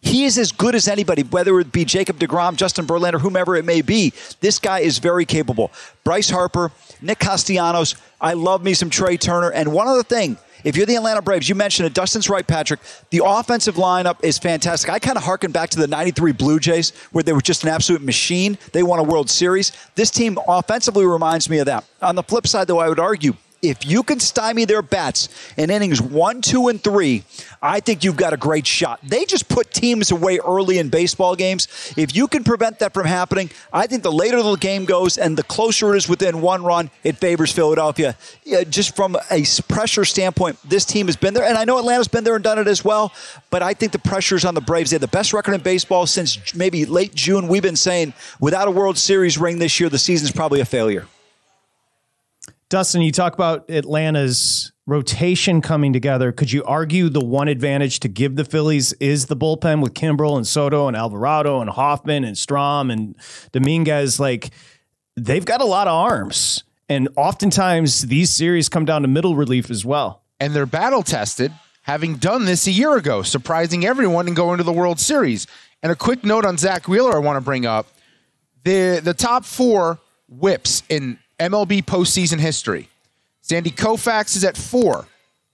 he 0.00 0.24
is 0.24 0.38
as 0.38 0.52
good 0.52 0.74
as 0.74 0.86
anybody, 0.86 1.22
whether 1.24 1.58
it 1.58 1.72
be 1.72 1.84
Jacob 1.84 2.18
DeGrom, 2.18 2.56
Justin 2.56 2.86
Verlander, 2.86 3.20
whomever 3.20 3.56
it 3.56 3.64
may 3.64 3.82
be. 3.82 4.12
This 4.40 4.58
guy 4.58 4.80
is 4.80 4.98
very 4.98 5.24
capable. 5.24 5.72
Bryce 6.04 6.30
Harper, 6.30 6.70
Nick 7.02 7.18
Castellanos. 7.18 7.96
I 8.20 8.34
love 8.34 8.62
me 8.62 8.74
some 8.74 8.90
Trea 8.90 9.16
Turner. 9.16 9.50
And 9.50 9.72
one 9.72 9.88
other 9.88 10.04
thing, 10.04 10.38
if 10.68 10.76
you're 10.76 10.84
the 10.84 10.96
Atlanta 10.96 11.22
Braves, 11.22 11.48
you 11.48 11.54
mentioned 11.54 11.86
it. 11.86 11.94
Dustin's 11.94 12.28
right, 12.28 12.46
Patrick. 12.46 12.80
The 13.08 13.22
offensive 13.24 13.76
lineup 13.76 14.22
is 14.22 14.36
fantastic. 14.36 14.90
I 14.90 14.98
kind 14.98 15.16
of 15.16 15.22
harken 15.22 15.50
back 15.50 15.70
to 15.70 15.78
the 15.78 15.86
93 15.86 16.32
Blue 16.32 16.60
Jays, 16.60 16.90
where 17.10 17.24
they 17.24 17.32
were 17.32 17.40
just 17.40 17.62
an 17.62 17.70
absolute 17.70 18.02
machine. 18.02 18.58
They 18.72 18.82
won 18.82 18.98
a 18.98 19.02
World 19.02 19.30
Series. 19.30 19.72
This 19.94 20.10
team 20.10 20.38
offensively 20.46 21.06
reminds 21.06 21.48
me 21.48 21.60
of 21.60 21.66
that. 21.66 21.84
On 22.02 22.16
the 22.16 22.22
flip 22.22 22.46
side, 22.46 22.66
though, 22.66 22.80
I 22.80 22.90
would 22.90 23.00
argue 23.00 23.32
if 23.62 23.86
you 23.86 24.02
can 24.02 24.20
stymie 24.20 24.64
their 24.64 24.82
bats 24.82 25.28
in 25.56 25.70
innings 25.70 26.00
one, 26.00 26.40
two, 26.40 26.68
and 26.68 26.82
three, 26.82 27.24
I 27.60 27.80
think 27.80 28.04
you've 28.04 28.16
got 28.16 28.32
a 28.32 28.36
great 28.36 28.66
shot. 28.66 29.00
They 29.02 29.24
just 29.24 29.48
put 29.48 29.72
teams 29.72 30.10
away 30.10 30.38
early 30.38 30.78
in 30.78 30.88
baseball 30.88 31.34
games. 31.34 31.66
If 31.96 32.14
you 32.14 32.28
can 32.28 32.44
prevent 32.44 32.78
that 32.78 32.94
from 32.94 33.06
happening, 33.06 33.50
I 33.72 33.86
think 33.86 34.02
the 34.02 34.12
later 34.12 34.42
the 34.42 34.56
game 34.56 34.84
goes 34.84 35.18
and 35.18 35.36
the 35.36 35.42
closer 35.42 35.94
it 35.94 35.98
is 35.98 36.08
within 36.08 36.40
one 36.40 36.62
run, 36.62 36.90
it 37.02 37.16
favors 37.16 37.52
Philadelphia. 37.52 38.16
Yeah, 38.44 38.64
just 38.64 38.94
from 38.94 39.16
a 39.30 39.44
pressure 39.68 40.04
standpoint, 40.04 40.58
this 40.68 40.84
team 40.84 41.06
has 41.06 41.16
been 41.16 41.34
there, 41.34 41.44
and 41.44 41.58
I 41.58 41.64
know 41.64 41.78
Atlanta's 41.78 42.08
been 42.08 42.24
there 42.24 42.34
and 42.34 42.44
done 42.44 42.58
it 42.58 42.68
as 42.68 42.84
well. 42.84 43.12
But 43.50 43.62
I 43.62 43.74
think 43.74 43.92
the 43.92 43.98
pressure 43.98 44.36
is 44.36 44.44
on 44.44 44.54
the 44.54 44.60
Braves. 44.60 44.90
They 44.90 44.94
have 44.94 45.00
the 45.00 45.08
best 45.08 45.32
record 45.32 45.54
in 45.54 45.60
baseball 45.60 46.06
since 46.06 46.54
maybe 46.54 46.84
late 46.84 47.14
June. 47.14 47.48
We've 47.48 47.62
been 47.62 47.76
saying 47.76 48.12
without 48.40 48.68
a 48.68 48.70
World 48.70 48.98
Series 48.98 49.38
ring 49.38 49.58
this 49.58 49.80
year, 49.80 49.88
the 49.88 49.98
season's 49.98 50.32
probably 50.32 50.60
a 50.60 50.64
failure. 50.64 51.06
Dustin, 52.70 53.00
you 53.00 53.12
talk 53.12 53.32
about 53.32 53.70
Atlanta's 53.70 54.72
rotation 54.86 55.62
coming 55.62 55.92
together. 55.92 56.32
Could 56.32 56.52
you 56.52 56.62
argue 56.64 57.08
the 57.08 57.24
one 57.24 57.48
advantage 57.48 58.00
to 58.00 58.08
give 58.08 58.36
the 58.36 58.44
Phillies 58.44 58.92
is 58.94 59.26
the 59.26 59.36
bullpen 59.36 59.82
with 59.82 59.94
Kimbrel 59.94 60.36
and 60.36 60.46
Soto 60.46 60.86
and 60.86 60.96
Alvarado 60.96 61.60
and 61.60 61.70
Hoffman 61.70 62.24
and 62.24 62.36
Strahm 62.36 62.92
and 62.92 63.14
Dominguez? 63.52 64.20
Like, 64.20 64.50
they've 65.16 65.44
got 65.44 65.62
a 65.62 65.66
lot 65.66 65.88
of 65.88 65.94
arms. 65.94 66.64
And 66.90 67.08
oftentimes 67.16 68.02
these 68.02 68.30
series 68.30 68.68
come 68.68 68.84
down 68.84 69.02
to 69.02 69.08
middle 69.08 69.34
relief 69.34 69.70
as 69.70 69.84
well. 69.84 70.22
And 70.38 70.54
they're 70.54 70.66
battle 70.66 71.02
tested, 71.02 71.52
having 71.82 72.16
done 72.16 72.44
this 72.44 72.66
a 72.66 72.70
year 72.70 72.96
ago, 72.96 73.22
surprising 73.22 73.86
everyone 73.86 74.26
and 74.26 74.36
going 74.36 74.58
to 74.58 74.64
the 74.64 74.72
World 74.72 75.00
Series. 75.00 75.46
And 75.82 75.90
a 75.90 75.96
quick 75.96 76.22
note 76.22 76.44
on 76.44 76.58
Zack 76.58 76.86
Wheeler 76.86 77.14
I 77.14 77.18
want 77.18 77.36
to 77.36 77.40
bring 77.40 77.64
up. 77.66 77.88
The 78.64 79.00
the 79.02 79.14
top 79.14 79.44
four 79.44 79.98
whips 80.28 80.82
in 80.88 81.18
MLB 81.38 81.84
postseason 81.84 82.38
history. 82.38 82.88
Sandy 83.40 83.70
Koufax 83.70 84.36
is 84.36 84.44
at 84.44 84.56
four. 84.56 85.06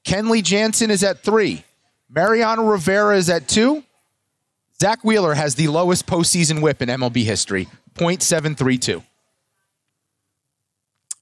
Kenley 0.05 0.43
Jansen 0.43 0.91
is 0.91 1.03
at 1.05 1.21
three. 1.23 1.65
Mariano 2.09 2.65
Rivera 2.65 3.17
is 3.17 3.29
at 3.31 3.49
two. 3.49 3.83
Zack 4.81 5.05
Wheeler 5.05 5.35
has 5.35 5.55
the 5.55 5.69
lowest 5.69 6.07
postseason 6.07 6.61
whip 6.61 6.83
in 6.83 6.89
MLB 6.89 7.25
history, 7.25 7.69
0.732. 7.95 9.03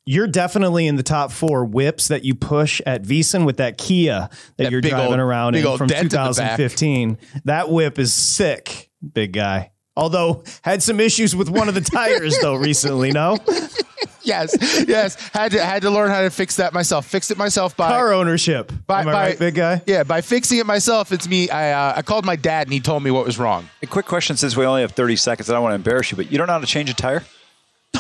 You're 0.04 0.26
definitely 0.26 0.86
in 0.88 0.96
the 0.96 1.04
top 1.04 1.30
four 1.30 1.64
whips 1.64 2.08
that 2.08 2.24
you 2.24 2.34
push 2.34 2.80
at 2.86 3.02
VSiN 3.04 3.46
with 3.46 3.58
that 3.58 3.78
Kia 3.78 4.28
that, 4.30 4.32
That 4.56 4.72
you're 4.72 4.80
driving 4.80 5.12
old- 5.12 5.20
around 5.20 5.54
in 5.54 5.76
from 5.76 5.86
dent 5.86 6.04
in 6.04 6.08
2015. 6.10 7.18
That 7.44 7.68
whip 7.70 7.98
is 8.00 8.12
sick, 8.12 8.90
big 9.12 9.32
guy. 9.32 9.70
Although 9.96 10.42
had 10.62 10.82
some 10.82 10.98
issues 10.98 11.36
with 11.36 11.48
one 11.50 11.68
of 11.68 11.74
the 11.74 11.82
tires 11.82 12.36
though 12.40 12.54
recently. 12.56 13.12
No 13.12 13.36
Yes, 14.24 14.56
yes. 14.88 15.16
Had 15.30 15.52
to 15.52 15.64
had 15.64 15.82
to 15.82 15.90
learn 15.90 16.10
how 16.10 16.20
to 16.22 16.30
fix 16.30 16.56
that 16.56 16.72
myself. 16.72 17.06
Fix 17.06 17.30
it 17.30 17.38
myself 17.38 17.76
by 17.76 17.88
car 17.90 18.12
ownership. 18.12 18.70
by, 18.86 19.00
Am 19.02 19.08
I 19.08 19.12
by- 19.12 19.26
right, 19.26 19.38
big 19.38 19.54
guy? 19.56 19.82
Yeah, 19.86 20.04
by 20.04 20.20
fixing 20.20 20.58
it 20.58 20.66
myself. 20.66 21.10
It's 21.12 21.26
me. 21.28 21.50
I 21.50 21.72
uh, 21.72 21.94
I 21.96 22.02
called 22.02 22.24
my 22.24 22.36
dad 22.36 22.66
and 22.68 22.72
he 22.72 22.80
told 22.80 23.02
me 23.02 23.10
what 23.10 23.24
was 23.26 23.38
wrong. 23.38 23.68
A 23.82 23.86
quick 23.86 24.06
question 24.06 24.36
since 24.36 24.56
we 24.56 24.64
only 24.64 24.82
have 24.82 24.92
30 24.92 25.16
seconds. 25.16 25.50
I 25.50 25.54
don't 25.54 25.62
want 25.62 25.72
to 25.72 25.76
embarrass 25.76 26.10
you, 26.12 26.16
but 26.16 26.30
you 26.30 26.38
don't 26.38 26.46
know 26.46 26.52
how 26.54 26.60
to 26.60 26.66
change 26.66 26.88
a 26.90 26.94
tire? 26.94 27.24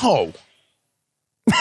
No, 0.02 0.32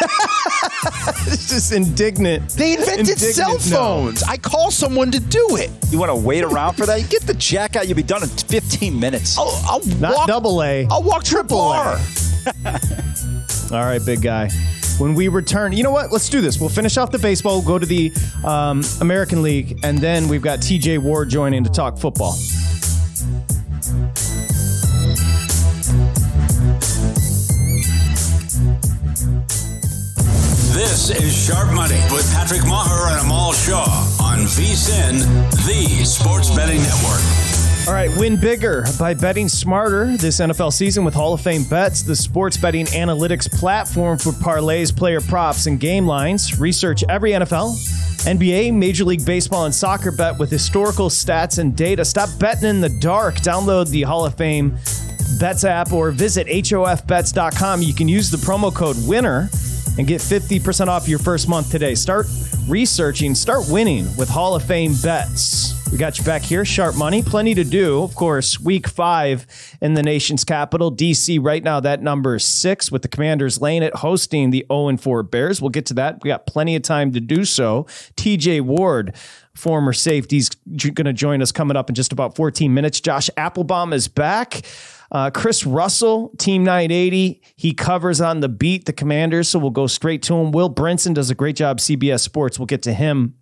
It's 1.28 1.50
just 1.50 1.72
indignant. 1.72 2.50
they 2.52 2.74
invented 2.74 3.10
Indignant, 3.10 3.34
cell 3.36 3.54
no. 3.54 3.60
phones. 4.06 4.24
I 4.24 4.38
call 4.38 4.70
someone 4.72 5.12
to 5.12 5.20
do 5.20 5.56
it. 5.58 5.70
You 5.90 5.98
want 6.00 6.10
to 6.12 6.16
wait 6.16 6.44
around 6.44 6.76
for 6.76 6.86
that? 6.86 7.02
You 7.02 7.08
get 7.08 7.24
the 7.24 7.34
jack 7.34 7.76
out. 7.76 7.88
You'll 7.88 7.98
be 7.98 8.04
done 8.04 8.22
in 8.24 8.30
15 8.30 9.00
minutes. 9.00 9.38
I'll, 9.38 9.60
I'll 9.66 9.86
Not 10.00 10.16
walk. 10.16 10.28
double 10.28 10.62
A. 10.64 10.86
I'll 10.90 11.04
walk 11.04 11.24
triple 11.24 11.60
R. 11.62 12.00
All 13.74 13.86
right, 13.86 14.04
big 14.06 14.22
guy. 14.22 14.50
When 14.98 15.16
we 15.16 15.30
return, 15.30 15.72
you 15.72 15.82
know 15.82 15.92
what? 15.92 16.12
Let's 16.12 16.28
do 16.28 16.42
this. 16.42 16.60
We'll 16.60 16.70
finish 16.70 16.98
off 16.98 17.12
the 17.12 17.20
baseball, 17.20 17.60
we'll 17.60 17.68
go 17.68 17.80
to 17.80 17.86
the 17.86 18.12
um, 18.44 18.84
American 19.00 19.42
League, 19.42 19.80
and 19.84 19.98
then 19.98 20.28
we've 20.28 20.42
got 20.42 20.60
TJ 20.60 21.00
Ward 21.00 21.30
joining 21.30 21.64
to 21.64 21.70
talk 21.70 21.98
football. 21.98 22.34
This 30.74 31.10
is 31.10 31.48
Sharp 31.48 31.74
Money 31.74 32.00
with 32.12 32.30
Patrick 32.34 32.62
Meagher 32.62 33.12
and 33.12 33.26
Amal 33.26 33.54
Shah 33.54 33.86
on 34.22 34.40
VSIN, 34.40 35.22
the 35.66 36.04
sports 36.04 36.54
betting 36.54 36.82
network. 36.82 37.41
All 37.88 37.94
right, 37.94 38.16
win 38.16 38.40
bigger 38.40 38.86
by 39.00 39.16
betting 39.16 39.50
smarter 39.50 40.16
this 40.16 40.40
NFL 40.40 40.72
season 40.72 41.04
with 41.04 41.16
Hall 41.16 41.34
of 41.34 41.42
Fame 41.42 41.64
Bets, 41.64 42.04
the 42.04 42.16
sports 42.16 42.56
betting 42.56 42.86
analytics 42.86 43.52
platform 43.52 44.20
for 44.20 44.32
parlays, 44.32 44.96
player 44.96 45.20
props, 45.20 45.66
and 45.66 45.80
game 45.80 46.06
lines. 46.06 46.60
Research 46.60 47.04
every 47.10 47.32
NFL, 47.32 47.74
NBA, 48.26 48.72
Major 48.72 49.04
League 49.04 49.26
Baseball, 49.26 49.66
and 49.66 49.74
soccer 49.74 50.12
bet 50.12 50.38
with 50.38 50.52
historical 50.52 51.10
stats 51.10 51.58
and 51.58 51.76
data. 51.76 52.06
Stop 52.06 52.30
betting 52.38 52.70
in 52.70 52.82
the 52.82 52.90
dark. 52.90 53.36
Download 53.38 53.90
the 53.90 54.04
Hall 54.04 54.28
of 54.28 54.36
Fame 54.36 54.78
Bets 55.40 55.64
app 55.64 55.92
or 55.92 56.12
visit 56.12 56.46
HOFBets.com. 56.48 57.82
You 57.82 57.96
can 57.96 58.08
use 58.08 58.30
the 58.30 58.38
promo 58.38 58.74
code 58.74 58.96
WINNER 59.08 59.50
and 59.98 60.08
get 60.08 60.22
50% 60.22 60.88
off 60.88 61.10
your 61.10 61.20
first 61.20 61.50
month 61.50 61.72
today. 61.72 61.96
Start 61.96 62.28
researching, 62.68 63.34
start 63.34 63.66
winning 63.70 64.06
with 64.18 64.30
Hall 64.30 64.56
of 64.56 64.64
Fame 64.64 64.94
bets. 65.02 65.81
We 65.92 65.98
got 65.98 66.18
you 66.18 66.24
back 66.24 66.42
here, 66.42 66.64
Sharp 66.64 66.96
Money. 66.96 67.22
Plenty 67.22 67.54
to 67.54 67.66
do. 67.66 68.02
Of 68.02 68.16
course, 68.16 68.58
week 68.62 68.88
five 68.88 69.46
in 69.82 69.94
the 69.94 70.02
nation's 70.02 70.46
capital, 70.46 70.90
DC. 70.90 71.38
Right 71.44 71.62
now, 71.62 71.82
that 71.82 72.02
number 72.02 72.36
is 72.36 72.46
six 72.46 72.90
with 72.90 73.02
the 73.02 73.10
Commanders 73.10 73.60
laying 73.60 73.84
it, 73.84 73.94
hosting 73.96 74.52
the 74.52 74.66
0 74.72 74.96
4 74.96 75.24
Bears. 75.24 75.62
We'll 75.62 75.70
get 75.70 75.86
to 75.88 75.94
that. 75.96 76.24
We 76.24 76.30
got 76.30 76.46
plenty 76.46 76.78
of 76.78 76.84
time 76.84 77.12
to 77.12 77.20
do 77.20 77.44
so. 77.44 77.84
TJ 78.16 78.62
Ward, 78.62 79.16
former 79.54 79.92
safety, 79.92 80.38
is 80.38 80.50
going 80.50 81.06
to 81.06 81.14
join 81.14 81.42
us 81.42 81.52
coming 81.52 81.76
up 81.76 81.90
in 81.90 81.96
just 81.96 82.14
about 82.14 82.38
14 82.38 82.74
minutes. 82.74 83.02
Josh 83.02 83.30
Applebaum 83.36 83.92
is 83.92 84.08
back. 84.08 84.62
Uh, 85.12 85.30
Chris 85.30 85.66
Russell, 85.66 86.32
Team 86.38 86.64
980, 86.64 87.42
he 87.58 87.74
covers 87.74 88.22
on 88.22 88.40
the 88.40 88.48
beat, 88.48 88.86
the 88.86 88.94
Commanders, 88.94 89.50
so 89.50 89.60
we'll 89.60 89.72
go 89.72 89.88
straight 89.88 90.22
to 90.24 90.36
him. 90.36 90.54
Will 90.54 90.74
Brinson 90.74 91.14
does 91.14 91.30
a 91.30 91.36
great 91.36 91.58
job, 91.58 91.80
CBS 91.80 92.22
Sports. 92.22 92.58
We'll 92.58 92.66
get 92.66 92.84
to 92.84 92.94
him 92.94 93.36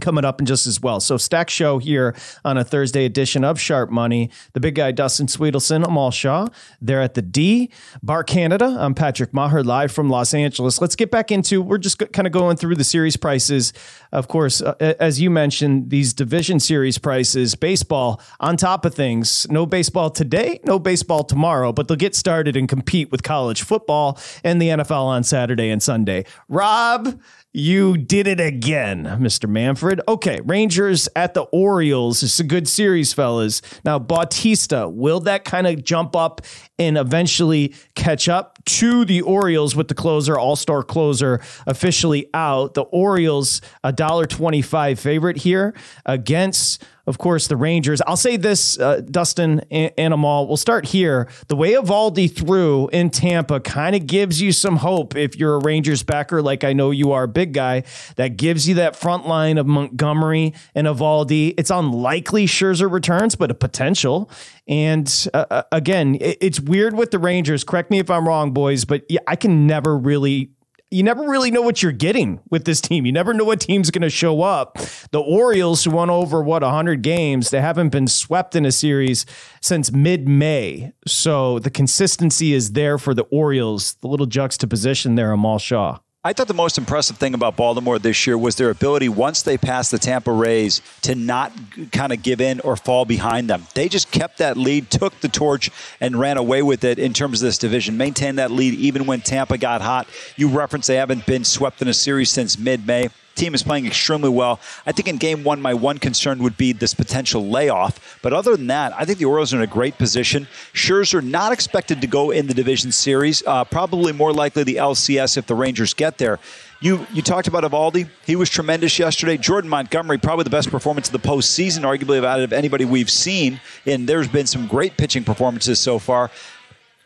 coming 0.00 0.24
up 0.24 0.40
in 0.40 0.46
just 0.46 0.66
as 0.66 0.80
well. 0.80 1.00
So 1.00 1.16
stack 1.16 1.48
show 1.48 1.78
here 1.78 2.14
on 2.44 2.58
a 2.58 2.64
Thursday 2.64 3.04
edition 3.04 3.44
of 3.44 3.60
Sharp 3.60 3.90
Money. 3.90 4.30
The 4.52 4.60
big 4.60 4.74
guy 4.74 4.92
Dustin 4.92 5.26
Swedelson, 5.26 5.86
Amal 5.86 6.10
Shah. 6.10 6.48
They're 6.80 7.00
at 7.00 7.14
the 7.14 7.22
D 7.22 7.70
Bar 8.02 8.24
Canada. 8.24 8.76
I'm 8.78 8.94
Patrick 8.94 9.32
Meagher 9.32 9.64
live 9.64 9.90
from 9.90 10.10
Los 10.10 10.34
Angeles. 10.34 10.80
Let's 10.80 10.96
get 10.96 11.10
back 11.10 11.30
into. 11.30 11.62
We're 11.62 11.78
just 11.78 11.98
kind 12.12 12.26
of 12.26 12.32
going 12.32 12.56
through 12.56 12.76
the 12.76 12.84
series 12.84 13.16
prices. 13.16 13.72
Of 14.12 14.28
course, 14.28 14.60
uh, 14.60 14.94
as 15.00 15.20
you 15.20 15.30
mentioned, 15.30 15.90
these 15.90 16.12
division 16.12 16.60
series 16.60 16.98
prices, 16.98 17.54
baseball 17.54 18.20
on 18.40 18.56
top 18.56 18.84
of 18.84 18.94
things. 18.94 19.46
No 19.50 19.66
baseball 19.66 20.10
today, 20.10 20.60
no 20.64 20.78
baseball 20.78 21.24
tomorrow, 21.24 21.72
but 21.72 21.88
they'll 21.88 21.96
get 21.96 22.14
started 22.14 22.56
and 22.56 22.68
compete 22.68 23.10
with 23.10 23.22
college 23.22 23.62
football 23.62 24.18
and 24.44 24.60
the 24.60 24.68
NFL 24.68 25.04
on 25.04 25.24
Saturday 25.24 25.70
and 25.70 25.82
Sunday. 25.82 26.24
Rob, 26.48 27.18
you 27.56 27.96
did 27.96 28.26
it 28.26 28.38
again, 28.38 29.04
Mr. 29.18 29.48
Manfred. 29.48 30.02
Okay, 30.06 30.42
Rangers 30.42 31.08
at 31.16 31.32
the 31.32 31.44
Orioles. 31.44 32.22
It's 32.22 32.38
a 32.38 32.44
good 32.44 32.68
series, 32.68 33.14
fellas. 33.14 33.62
Now, 33.82 33.98
Bautista, 33.98 34.90
will 34.90 35.20
that 35.20 35.46
kind 35.46 35.66
of 35.66 35.82
jump 35.82 36.14
up 36.14 36.42
and 36.78 36.98
eventually 36.98 37.74
catch 37.94 38.28
up 38.28 38.55
to 38.66 39.04
the 39.04 39.22
Orioles 39.22 39.74
with 39.74 39.88
the 39.88 39.94
closer, 39.94 40.38
all 40.38 40.56
star 40.56 40.82
closer 40.82 41.40
officially 41.66 42.28
out? 42.34 42.74
The 42.74 42.82
Orioles, 42.82 43.60
a 43.82 43.92
dollar 43.92 44.26
twenty 44.26 44.62
five 44.62 45.00
favorite 45.00 45.38
here 45.38 45.74
against 46.04 46.84
of 47.06 47.18
course, 47.18 47.46
the 47.46 47.56
Rangers. 47.56 48.02
I'll 48.06 48.16
say 48.16 48.36
this, 48.36 48.78
uh, 48.78 49.00
Dustin 49.08 49.60
and, 49.70 50.12
Amal. 50.12 50.48
We'll 50.48 50.56
start 50.56 50.86
here. 50.86 51.28
The 51.46 51.54
way 51.54 51.72
Eovaldi 51.72 52.34
threw 52.34 52.88
in 52.88 53.10
Tampa 53.10 53.60
kind 53.60 53.94
of 53.94 54.06
gives 54.06 54.40
you 54.40 54.50
some 54.50 54.76
hope 54.76 55.14
if 55.14 55.36
you're 55.36 55.54
a 55.54 55.60
Rangers 55.60 56.02
backer, 56.02 56.42
like 56.42 56.64
I 56.64 56.72
know 56.72 56.90
you 56.90 57.12
are, 57.12 57.28
big 57.28 57.52
guy. 57.52 57.84
That 58.16 58.36
gives 58.36 58.68
you 58.68 58.74
that 58.76 58.96
front 58.96 59.28
line 59.28 59.56
of 59.56 59.66
Montgomery 59.66 60.52
and 60.74 60.88
Eovaldi. 60.88 61.54
It's 61.56 61.70
unlikely 61.70 62.46
Scherzer 62.46 62.90
returns, 62.90 63.36
but 63.36 63.52
a 63.52 63.54
potential. 63.54 64.28
And 64.68 65.28
uh, 65.32 65.44
uh, 65.50 65.62
again, 65.70 66.16
it's 66.20 66.58
weird 66.58 66.96
with 66.96 67.12
the 67.12 67.18
Rangers. 67.18 67.62
Correct 67.62 67.90
me 67.90 67.98
if 67.98 68.10
I'm 68.10 68.26
wrong, 68.26 68.52
boys, 68.52 68.84
but 68.84 69.04
I 69.26 69.36
can 69.36 69.66
never 69.66 69.96
really 69.96 70.50
you 70.90 71.02
never 71.02 71.28
really 71.28 71.50
know 71.50 71.62
what 71.62 71.82
you're 71.82 71.92
getting 71.92 72.40
with 72.48 72.64
this 72.64 72.80
team. 72.80 73.06
You 73.06 73.12
never 73.12 73.34
know 73.34 73.44
what 73.44 73.60
team's 73.60 73.90
going 73.90 74.02
to 74.02 74.10
show 74.10 74.42
up. 74.42 74.78
The 75.10 75.20
Orioles, 75.20 75.84
who 75.84 75.90
won 75.90 76.10
over 76.10 76.42
what 76.42 76.62
100 76.62 77.02
games, 77.02 77.50
they 77.50 77.60
haven't 77.60 77.88
been 77.88 78.06
swept 78.06 78.54
in 78.54 78.64
a 78.64 78.70
series 78.72 79.26
since 79.60 79.90
mid-May. 79.90 80.92
So 81.06 81.58
the 81.58 81.70
consistency 81.70 82.52
is 82.52 82.72
there 82.72 82.98
for 82.98 83.14
the 83.14 83.24
Orioles. 83.24 83.94
The 83.94 84.06
little 84.06 84.26
juxtaposition 84.26 85.16
there, 85.16 85.32
Amal 85.32 85.58
Shah. 85.58 85.98
I 86.26 86.32
thought 86.32 86.48
the 86.48 86.54
most 86.54 86.76
impressive 86.76 87.18
thing 87.18 87.34
about 87.34 87.54
Baltimore 87.54 88.00
this 88.00 88.26
year 88.26 88.36
was 88.36 88.56
their 88.56 88.70
ability, 88.70 89.08
once 89.08 89.42
they 89.42 89.56
passed 89.56 89.92
the 89.92 89.98
Tampa 89.98 90.32
Rays, 90.32 90.82
to 91.02 91.14
not 91.14 91.52
kind 91.92 92.12
of 92.12 92.20
give 92.20 92.40
in 92.40 92.58
or 92.58 92.74
fall 92.74 93.04
behind 93.04 93.48
them. 93.48 93.64
They 93.74 93.88
just 93.88 94.10
kept 94.10 94.38
that 94.38 94.56
lead, 94.56 94.90
took 94.90 95.20
the 95.20 95.28
torch, 95.28 95.70
and 96.00 96.18
ran 96.18 96.36
away 96.36 96.64
with 96.64 96.82
it 96.82 96.98
in 96.98 97.12
terms 97.12 97.40
of 97.40 97.46
this 97.46 97.58
division. 97.58 97.96
Maintained 97.96 98.40
that 98.40 98.50
lead 98.50 98.74
even 98.74 99.06
when 99.06 99.20
Tampa 99.20 99.56
got 99.56 99.82
hot. 99.82 100.08
You 100.34 100.48
referenced 100.48 100.88
they 100.88 100.96
haven't 100.96 101.26
been 101.26 101.44
swept 101.44 101.80
in 101.80 101.86
a 101.86 101.94
series 101.94 102.28
since 102.28 102.58
mid 102.58 102.88
May 102.88 103.08
team 103.36 103.54
is 103.54 103.62
playing 103.62 103.86
extremely 103.86 104.28
well. 104.28 104.58
I 104.86 104.92
think 104.92 105.08
in 105.08 105.18
game 105.18 105.44
one, 105.44 105.60
my 105.60 105.74
one 105.74 105.98
concern 105.98 106.42
would 106.42 106.56
be 106.56 106.72
this 106.72 106.94
potential 106.94 107.48
layoff. 107.48 108.18
But 108.22 108.32
other 108.32 108.56
than 108.56 108.66
that, 108.68 108.92
I 108.96 109.04
think 109.04 109.18
the 109.18 109.26
Orioles 109.26 109.52
are 109.54 109.58
in 109.58 109.62
a 109.62 109.66
great 109.66 109.98
position. 109.98 110.48
Scherzer 110.72 111.22
not 111.22 111.52
expected 111.52 112.00
to 112.00 112.06
go 112.06 112.30
in 112.30 112.46
the 112.46 112.54
division 112.54 112.90
series. 112.92 113.42
Uh, 113.46 113.64
probably 113.64 114.12
more 114.12 114.32
likely 114.32 114.64
the 114.64 114.76
LCS 114.76 115.36
if 115.36 115.46
the 115.46 115.54
Rangers 115.54 115.94
get 115.94 116.18
there. 116.18 116.38
You 116.80 117.06
you 117.12 117.22
talked 117.22 117.48
about 117.48 117.64
Eovaldi. 117.64 118.08
He 118.26 118.36
was 118.36 118.50
tremendous 118.50 118.98
yesterday. 118.98 119.38
Jordan 119.38 119.70
Montgomery, 119.70 120.18
probably 120.18 120.44
the 120.44 120.50
best 120.50 120.70
performance 120.70 121.08
of 121.08 121.12
the 121.12 121.26
postseason, 121.26 121.80
arguably 121.80 122.22
out 122.22 122.40
of 122.40 122.52
anybody 122.52 122.84
we've 122.84 123.08
seen. 123.08 123.60
And 123.86 124.06
there's 124.06 124.28
been 124.28 124.46
some 124.46 124.66
great 124.66 124.98
pitching 124.98 125.24
performances 125.24 125.80
so 125.80 125.98
far. 125.98 126.30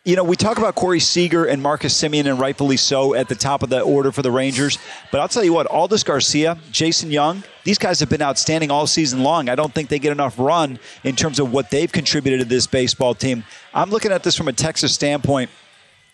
You 0.07 0.17
know, 0.17 0.25
we 0.25 0.35
talk 0.35 0.57
about 0.57 0.77
Corey 0.77 0.99
Seager 0.99 1.45
and 1.45 1.63
Marcus 1.63 1.93
Semien, 1.93 2.25
and 2.25 2.41
rightfully 2.41 2.79
so, 2.79 3.13
at 3.13 3.29
the 3.29 3.35
top 3.35 3.63
of 3.63 3.69
the 3.69 3.83
order 3.83 4.11
for 4.11 4.23
the 4.23 4.31
Rangers. 4.31 4.79
But 5.13 5.21
I'll 5.21 5.29
tell 5.29 5.45
you 5.45 5.53
what, 5.53 5.67
Adolis 5.67 6.07
Garcia, 6.07 6.57
Josh 6.73 7.05
Jung, 7.05 7.43
these 7.65 7.77
guys 7.77 8.01
have 8.01 8.09
been 8.09 8.23
outstanding 8.23 8.71
all 8.71 8.87
season 8.87 9.23
long. 9.23 9.51
I 9.51 9.55
don't 9.55 9.75
think 9.75 9.91
they 9.91 9.99
get 9.99 10.13
enough 10.13 10.39
run 10.39 10.79
in 11.05 11.17
terms 11.17 11.39
of 11.39 11.53
what 11.53 11.71
they've 11.71 11.93
contributed 11.93 12.41
to 12.41 12.47
this 12.47 12.67
baseball 12.67 13.15
team. 13.15 13.45
I'm 13.75 13.91
looking 13.91 14.11
at 14.11 14.23
this 14.23 14.35
from 14.35 14.49
a 14.49 14.55
Texas 14.55 14.95
standpoint 14.95 15.51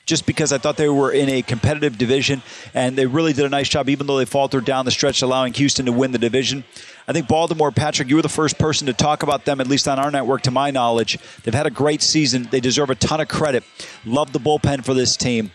just 0.07 0.25
because 0.25 0.53
I 0.53 0.59
thought 0.59 0.77
they 0.77 0.89
were 0.89 1.11
in 1.11 1.29
a 1.29 1.43
competitive 1.43 1.99
division 1.99 2.41
and 2.73 2.97
they 2.97 3.07
really 3.07 3.33
did 3.33 3.45
a 3.45 3.49
nice 3.49 3.69
job, 3.69 3.89
even 3.89 4.07
though 4.07 4.17
they 4.17 4.25
faltered 4.25 4.65
down 4.65 4.85
the 4.85 4.93
stretch, 4.93 5.21
allowing 5.21 5.53
Houston 5.55 5.87
to 5.87 5.93
win 5.93 6.13
the 6.13 6.19
division. 6.19 6.65
I 7.09 7.13
think 7.13 7.27
Baltimore, 7.29 7.73
Patrick, 7.73 8.09
you 8.09 8.17
were 8.17 8.23
the 8.23 8.29
first 8.29 8.57
person 8.57 8.87
to 8.87 8.93
talk 8.93 9.25
about 9.25 9.45
them, 9.45 9.61
at 9.61 9.67
least 9.67 9.89
on 9.89 9.99
our 9.99 10.11
network, 10.11 10.43
to 10.43 10.53
my 10.53 10.71
knowledge. 10.71 11.19
They've 11.43 11.55
had 11.55 11.67
a 11.67 11.71
great 11.71 12.03
season. 12.03 12.49
They 12.51 12.61
deserve 12.61 12.91
a 12.91 12.95
ton 12.95 13.21
of 13.21 13.29
credit. 13.29 13.65
Love 14.05 14.33
the 14.33 14.41
bullpen 14.41 14.85
for 14.85 14.95
this 14.95 15.17
team. 15.17 15.51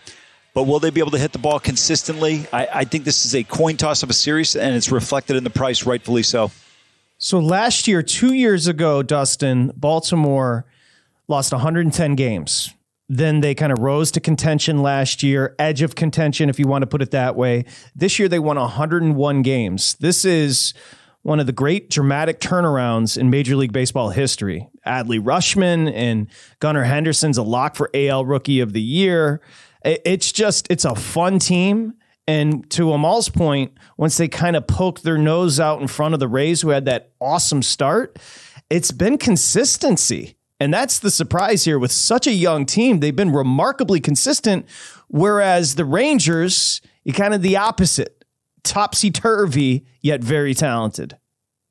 But 0.54 0.64
will 0.64 0.80
they 0.80 0.90
be 0.90 1.00
able 1.00 1.12
to 1.12 1.18
hit 1.18 1.32
the 1.32 1.38
ball 1.38 1.58
consistently? 1.58 2.46
I, 2.52 2.68
I 2.72 2.84
think 2.84 3.04
this 3.04 3.24
is 3.24 3.34
a 3.34 3.42
coin 3.42 3.78
toss 3.78 4.02
of 4.02 4.10
a 4.10 4.14
series, 4.14 4.54
and 4.54 4.76
it's 4.76 4.92
reflected 4.92 5.36
in 5.36 5.44
the 5.44 5.50
price, 5.50 5.86
rightfully 5.86 6.22
so. 6.22 6.50
So 7.16 7.38
last 7.38 7.88
year, 7.88 8.02
two 8.02 8.34
years 8.34 8.66
ago, 8.66 9.02
Dustin, 9.02 9.72
Baltimore 9.76 10.66
lost 11.26 11.52
110 11.52 12.16
games. 12.16 12.74
Then 13.08 13.40
they 13.40 13.54
kind 13.54 13.72
of 13.72 13.78
rose 13.80 14.10
to 14.12 14.20
contention 14.20 14.80
last 14.80 15.22
year, 15.22 15.54
edge 15.58 15.82
of 15.82 15.94
contention, 15.94 16.48
if 16.48 16.58
you 16.58 16.66
want 16.66 16.82
to 16.82 16.86
put 16.86 17.02
it 17.02 17.10
that 17.10 17.36
way. 17.36 17.64
This 17.94 18.18
year, 18.18 18.28
they 18.28 18.38
won 18.38 18.56
101 18.56 19.42
games. 19.42 19.96
This 20.00 20.24
is 20.24 20.72
one 21.22 21.38
of 21.38 21.46
the 21.46 21.52
great 21.52 21.88
dramatic 21.90 22.40
turnarounds 22.40 23.16
in 23.16 23.30
Major 23.30 23.56
League 23.56 23.72
Baseball 23.72 24.10
history. 24.10 24.68
Adley 24.86 25.20
Rutschman 25.20 25.92
and 25.94 26.26
Gunnar 26.58 26.84
Henderson's 26.84 27.38
a 27.38 27.42
lock 27.42 27.76
for 27.76 27.90
AL 27.94 28.24
Rookie 28.24 28.60
of 28.60 28.72
the 28.72 28.82
Year. 28.82 29.40
It's 29.84 30.32
just, 30.32 30.70
it's 30.70 30.84
a 30.84 30.94
fun 30.94 31.38
team. 31.38 31.94
And 32.26 32.68
to 32.70 32.92
Amal's 32.92 33.28
point, 33.28 33.72
once 33.96 34.16
they 34.16 34.28
kind 34.28 34.56
of 34.56 34.66
poked 34.66 35.02
their 35.02 35.18
nose 35.18 35.58
out 35.58 35.80
in 35.80 35.88
front 35.88 36.14
of 36.14 36.20
the 36.20 36.28
Rays, 36.28 36.62
who 36.62 36.70
had 36.70 36.84
that 36.84 37.12
awesome 37.20 37.62
start, 37.62 38.18
it's 38.70 38.92
been 38.92 39.18
consistency. 39.18 40.36
And 40.62 40.72
that's 40.72 41.00
the 41.00 41.10
surprise 41.10 41.64
here 41.64 41.76
with 41.76 41.90
such 41.90 42.28
a 42.28 42.32
young 42.32 42.66
team. 42.66 43.00
They've 43.00 43.16
been 43.16 43.32
remarkably 43.32 43.98
consistent, 43.98 44.64
whereas 45.08 45.74
the 45.74 45.84
Rangers, 45.84 46.80
kind 47.14 47.34
of 47.34 47.42
the 47.42 47.56
opposite 47.56 48.24
topsy 48.62 49.10
turvy, 49.10 49.84
yet 50.02 50.22
very 50.22 50.54
talented. 50.54 51.18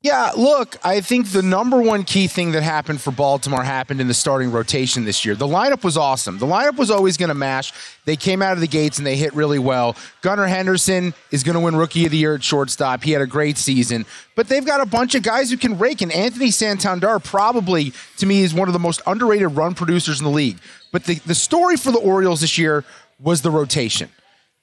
Yeah, 0.02 0.32
look, 0.36 0.76
I 0.82 1.00
think 1.00 1.30
the 1.30 1.42
number 1.42 1.80
one 1.80 2.02
key 2.02 2.26
thing 2.26 2.50
that 2.52 2.64
happened 2.64 3.00
for 3.00 3.12
Baltimore 3.12 3.62
happened 3.62 4.00
in 4.00 4.08
the 4.08 4.14
starting 4.14 4.50
rotation 4.50 5.04
this 5.04 5.24
year. 5.24 5.36
The 5.36 5.46
lineup 5.46 5.84
was 5.84 5.96
awesome. 5.96 6.38
The 6.38 6.46
lineup 6.46 6.76
was 6.76 6.90
always 6.90 7.16
going 7.16 7.28
to 7.28 7.36
mash. 7.36 7.72
They 8.04 8.16
came 8.16 8.42
out 8.42 8.54
of 8.54 8.60
the 8.60 8.66
gates 8.66 8.98
and 8.98 9.06
they 9.06 9.14
hit 9.14 9.32
really 9.32 9.60
well. 9.60 9.94
Gunnar 10.20 10.48
Henderson 10.48 11.14
is 11.30 11.44
going 11.44 11.54
to 11.54 11.60
win 11.60 11.76
Rookie 11.76 12.04
of 12.04 12.10
the 12.10 12.16
Year 12.16 12.34
at 12.34 12.42
shortstop. 12.42 13.04
He 13.04 13.12
had 13.12 13.22
a 13.22 13.28
great 13.28 13.56
season. 13.56 14.04
But 14.34 14.48
they've 14.48 14.66
got 14.66 14.80
a 14.80 14.86
bunch 14.86 15.14
of 15.14 15.22
guys 15.22 15.52
who 15.52 15.56
can 15.56 15.78
rake, 15.78 16.02
and 16.02 16.10
Anthony 16.10 16.50
Santander 16.50 17.20
probably, 17.20 17.92
to 18.16 18.26
me, 18.26 18.42
is 18.42 18.52
one 18.52 18.68
of 18.68 18.72
the 18.72 18.80
most 18.80 19.02
underrated 19.06 19.52
run 19.52 19.72
producers 19.74 20.18
in 20.18 20.24
the 20.24 20.32
league. 20.32 20.58
But 20.90 21.04
the, 21.04 21.14
the 21.26 21.34
story 21.36 21.76
for 21.76 21.92
the 21.92 22.00
Orioles 22.00 22.40
this 22.40 22.58
year 22.58 22.84
was 23.20 23.42
the 23.42 23.52
rotation. 23.52 24.10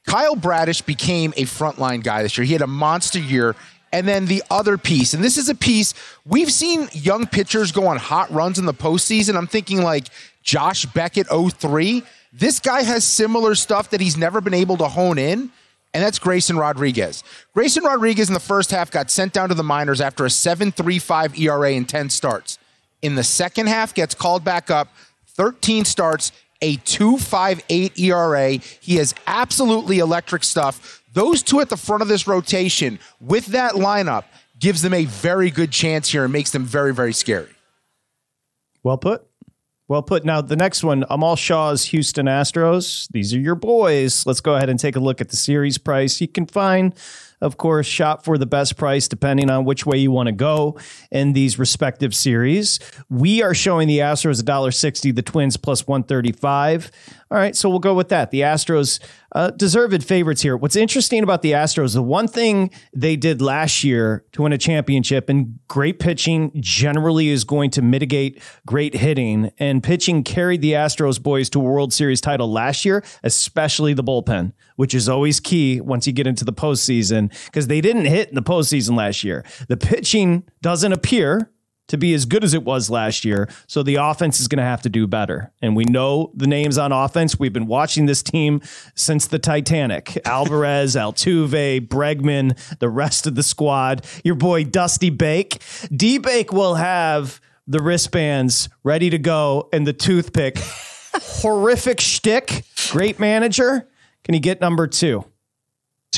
Kyle 0.06 0.36
Bradish 0.36 0.82
became 0.82 1.34
a 1.38 1.44
frontline 1.44 2.04
guy 2.04 2.24
this 2.24 2.38
year. 2.38 2.44
He 2.44 2.54
had 2.54 2.62
a 2.62 2.68
monster 2.68 3.20
year, 3.20 3.56
and 3.92 4.08
then 4.08 4.26
the 4.26 4.44
other 4.50 4.78
piece, 4.78 5.14
and 5.14 5.24
this 5.24 5.38
is 5.38 5.50
a 5.50 5.56
piece 5.56 5.94
we've 6.26 6.52
seen 6.52 6.88
young 6.94 7.26
pitchers 7.26 7.72
go 7.72 7.88
on 7.88 7.98
hot 7.98 8.32
runs 8.32 8.60
in 8.60 8.66
the 8.66 8.74
postseason. 8.74 9.36
I'm 9.36 9.48
thinking 9.48 9.82
like 9.82 10.08
Josh 10.44 10.86
Beckett 10.86 11.28
03. 11.28 12.04
This 12.32 12.60
guy 12.60 12.84
has 12.84 13.04
similar 13.04 13.56
stuff 13.56 13.90
that 13.90 14.02
he's 14.02 14.18
never 14.18 14.42
been 14.42 14.54
able 14.54 14.78
to 14.78 14.88
hone 14.88 15.18
in, 15.18 15.52
and 15.94 16.04
that's 16.04 16.20
Grayson 16.20 16.58
Rodriguez. 16.58 17.24
Grayson 17.54 17.84
Rodriguez 17.84 18.28
in 18.28 18.34
the 18.36 18.40
first 18.40 18.72
half 18.72 18.92
got 18.92 19.10
sent 19.10 19.34
down 19.34 19.50
to 19.50 19.56
the 19.56 19.64
minors 19.64 20.02
after 20.02 20.26
a 20.26 20.30
7.35 20.30 21.40
ERA 21.40 21.72
and 21.72 21.90
10 21.90 22.10
starts. 22.10 22.60
In 23.02 23.16
the 23.16 23.24
second 23.24 23.68
half, 23.68 23.94
gets 23.94 24.14
called 24.14 24.44
back 24.44 24.70
up, 24.70 24.90
13 25.28 25.86
starts, 25.86 26.32
a 26.62 26.78
2.58 26.78 27.98
ERA. 27.98 28.50
He 28.82 28.98
has 28.98 29.16
absolutely 29.26 30.00
electric 30.00 30.44
stuff 30.44 30.99
those 31.20 31.44
two 31.44 31.60
at 31.60 31.68
the 31.68 31.76
front 31.76 32.02
of 32.02 32.08
this 32.08 32.28
rotation 32.28 32.98
with 33.20 33.48
that 33.48 33.74
lineup 33.74 34.24
gives 34.58 34.82
them 34.82 34.94
a 34.94 35.04
very 35.04 35.52
good 35.52 35.70
chance 35.70 36.10
here 36.10 36.24
and 36.24 36.32
makes 36.32 36.52
them 36.52 36.64
very, 36.64 36.94
very 36.94 37.12
scary. 37.12 37.50
Well 38.84 38.98
put. 38.98 39.28
Well 39.90 40.02
put. 40.02 40.24
Now, 40.24 40.40
the 40.40 40.56
next 40.56 40.82
one, 40.82 41.04
Amal 41.10 41.36
Shah's 41.36 41.84
Houston 41.86 42.28
Astros. 42.28 43.10
These 43.12 43.34
are 43.34 43.40
your 43.40 43.56
boys. 43.56 44.26
Let's 44.26 44.40
go 44.40 44.56
ahead 44.56 44.70
and 44.70 44.80
take 44.80 44.96
a 44.96 45.00
look 45.02 45.20
at 45.20 45.28
the 45.28 45.36
series 45.36 45.78
price. 45.78 46.22
You 46.22 46.30
can 46.30 46.46
find 46.46 46.96
of 47.42 47.58
course, 47.58 47.88
shop 47.88 48.24
for 48.24 48.38
the 48.38 48.46
best 48.46 48.78
price 48.78 49.08
depending 49.08 49.50
on 49.50 49.66
which 49.66 49.86
way 49.86 49.98
you 49.98 50.12
want 50.12 50.28
to 50.28 50.34
go 50.34 50.78
in 51.12 51.34
these 51.34 51.58
respective 51.58 52.14
series. 52.14 52.80
We 53.10 53.42
are 53.42 53.54
showing 53.54 53.88
the 53.88 54.00
Astros 54.00 54.42
$1.60, 54.42 55.16
the 55.16 55.22
Twins 55.22 55.58
plus 55.58 55.88
135. 55.88 56.92
All 57.32 57.38
right, 57.38 57.56
so 57.56 57.70
we'll 57.70 57.80
go 57.80 57.94
with 57.94 58.10
that. 58.10 58.32
The 58.32 58.42
Astros 58.42 59.00
uh, 59.34 59.52
deserved 59.52 60.04
favorites 60.04 60.42
here. 60.42 60.58
What's 60.58 60.76
interesting 60.76 61.22
about 61.22 61.44
the 61.44 61.52
Astros, 61.52 61.94
the 61.94 62.02
one 62.02 62.28
thing 62.28 62.72
they 62.94 63.16
did 63.16 63.42
last 63.42 63.84
year 63.84 64.26
to 64.32 64.42
win 64.42 64.54
a 64.54 64.58
championship, 64.58 65.30
and 65.30 65.60
great 65.68 66.00
pitching 66.00 66.52
generally 66.56 67.30
is 67.30 67.44
going 67.44 67.70
to 67.72 67.84
mitigate 67.84 68.42
great 68.66 68.96
hitting. 68.96 69.52
And 69.60 69.84
pitching 69.84 70.24
carried 70.24 70.62
the 70.62 70.74
Astros 70.74 71.22
boys 71.22 71.50
to 71.52 71.60
a 71.60 71.64
World 71.64 71.94
Series 71.94 72.20
title 72.20 72.52
last 72.52 72.84
year, 72.84 73.04
especially 73.24 73.94
the 73.94 74.04
bullpen, 74.04 74.54
which 74.76 74.96
is 74.96 75.08
always 75.08 75.40
key 75.40 75.80
once 75.82 76.08
you 76.08 76.14
get 76.14 76.26
into 76.26 76.44
the 76.44 76.54
postseason 76.54 77.29
because 77.46 77.68
they 77.68 77.82
didn't 77.82 78.06
hit 78.06 78.30
in 78.30 78.36
the 78.36 78.42
postseason 78.42 78.96
last 78.96 79.24
year. 79.24 79.44
The 79.68 79.78
pitching 79.78 80.44
doesn't 80.62 80.92
appear 80.92 81.52
to 81.90 81.98
be 81.98 82.14
as 82.14 82.26
good 82.26 82.44
as 82.44 82.54
it 82.54 82.64
was 82.64 82.90
last 82.90 83.26
year. 83.26 83.50
So 83.68 83.84
the 83.84 83.96
offense 83.96 84.40
is 84.40 84.48
going 84.48 84.60
to 84.60 84.64
have 84.64 84.82
to 84.84 84.90
do 84.90 85.08
better. 85.08 85.52
And 85.62 85.76
we 85.76 85.84
know 85.86 86.32
the 86.36 86.48
names 86.48 86.78
on 86.78 86.92
offense. 86.92 87.38
We've 87.38 87.52
been 87.52 87.68
watching 87.68 88.06
this 88.06 88.24
team 88.24 88.62
since 88.96 89.28
the 89.28 89.40
Titanic 89.40 90.18
Alvarez, 90.26 90.96
Altuve, 90.96 91.88
Bregman, 91.88 92.58
the 92.80 92.90
rest 92.90 93.28
of 93.28 93.36
the 93.36 93.44
squad. 93.44 94.06
Your 94.24 94.36
boy 94.36 94.64
Dusty 94.64 95.10
Bake. 95.10 95.62
D 95.94 96.20
Bake 96.20 96.54
will 96.54 96.76
have 96.76 97.42
the 97.68 97.82
wristbands 97.82 98.70
ready 98.84 99.10
to 99.10 99.18
go 99.18 99.68
and 99.74 99.86
the 99.86 99.94
toothpick. 99.94 100.58
Horrific 101.14 102.00
shtick. 102.00 102.64
Great 102.92 103.20
manager. 103.20 103.90
Can 104.24 104.34
he 104.34 104.40
get 104.40 104.62
number 104.62 104.88
two? 104.88 105.26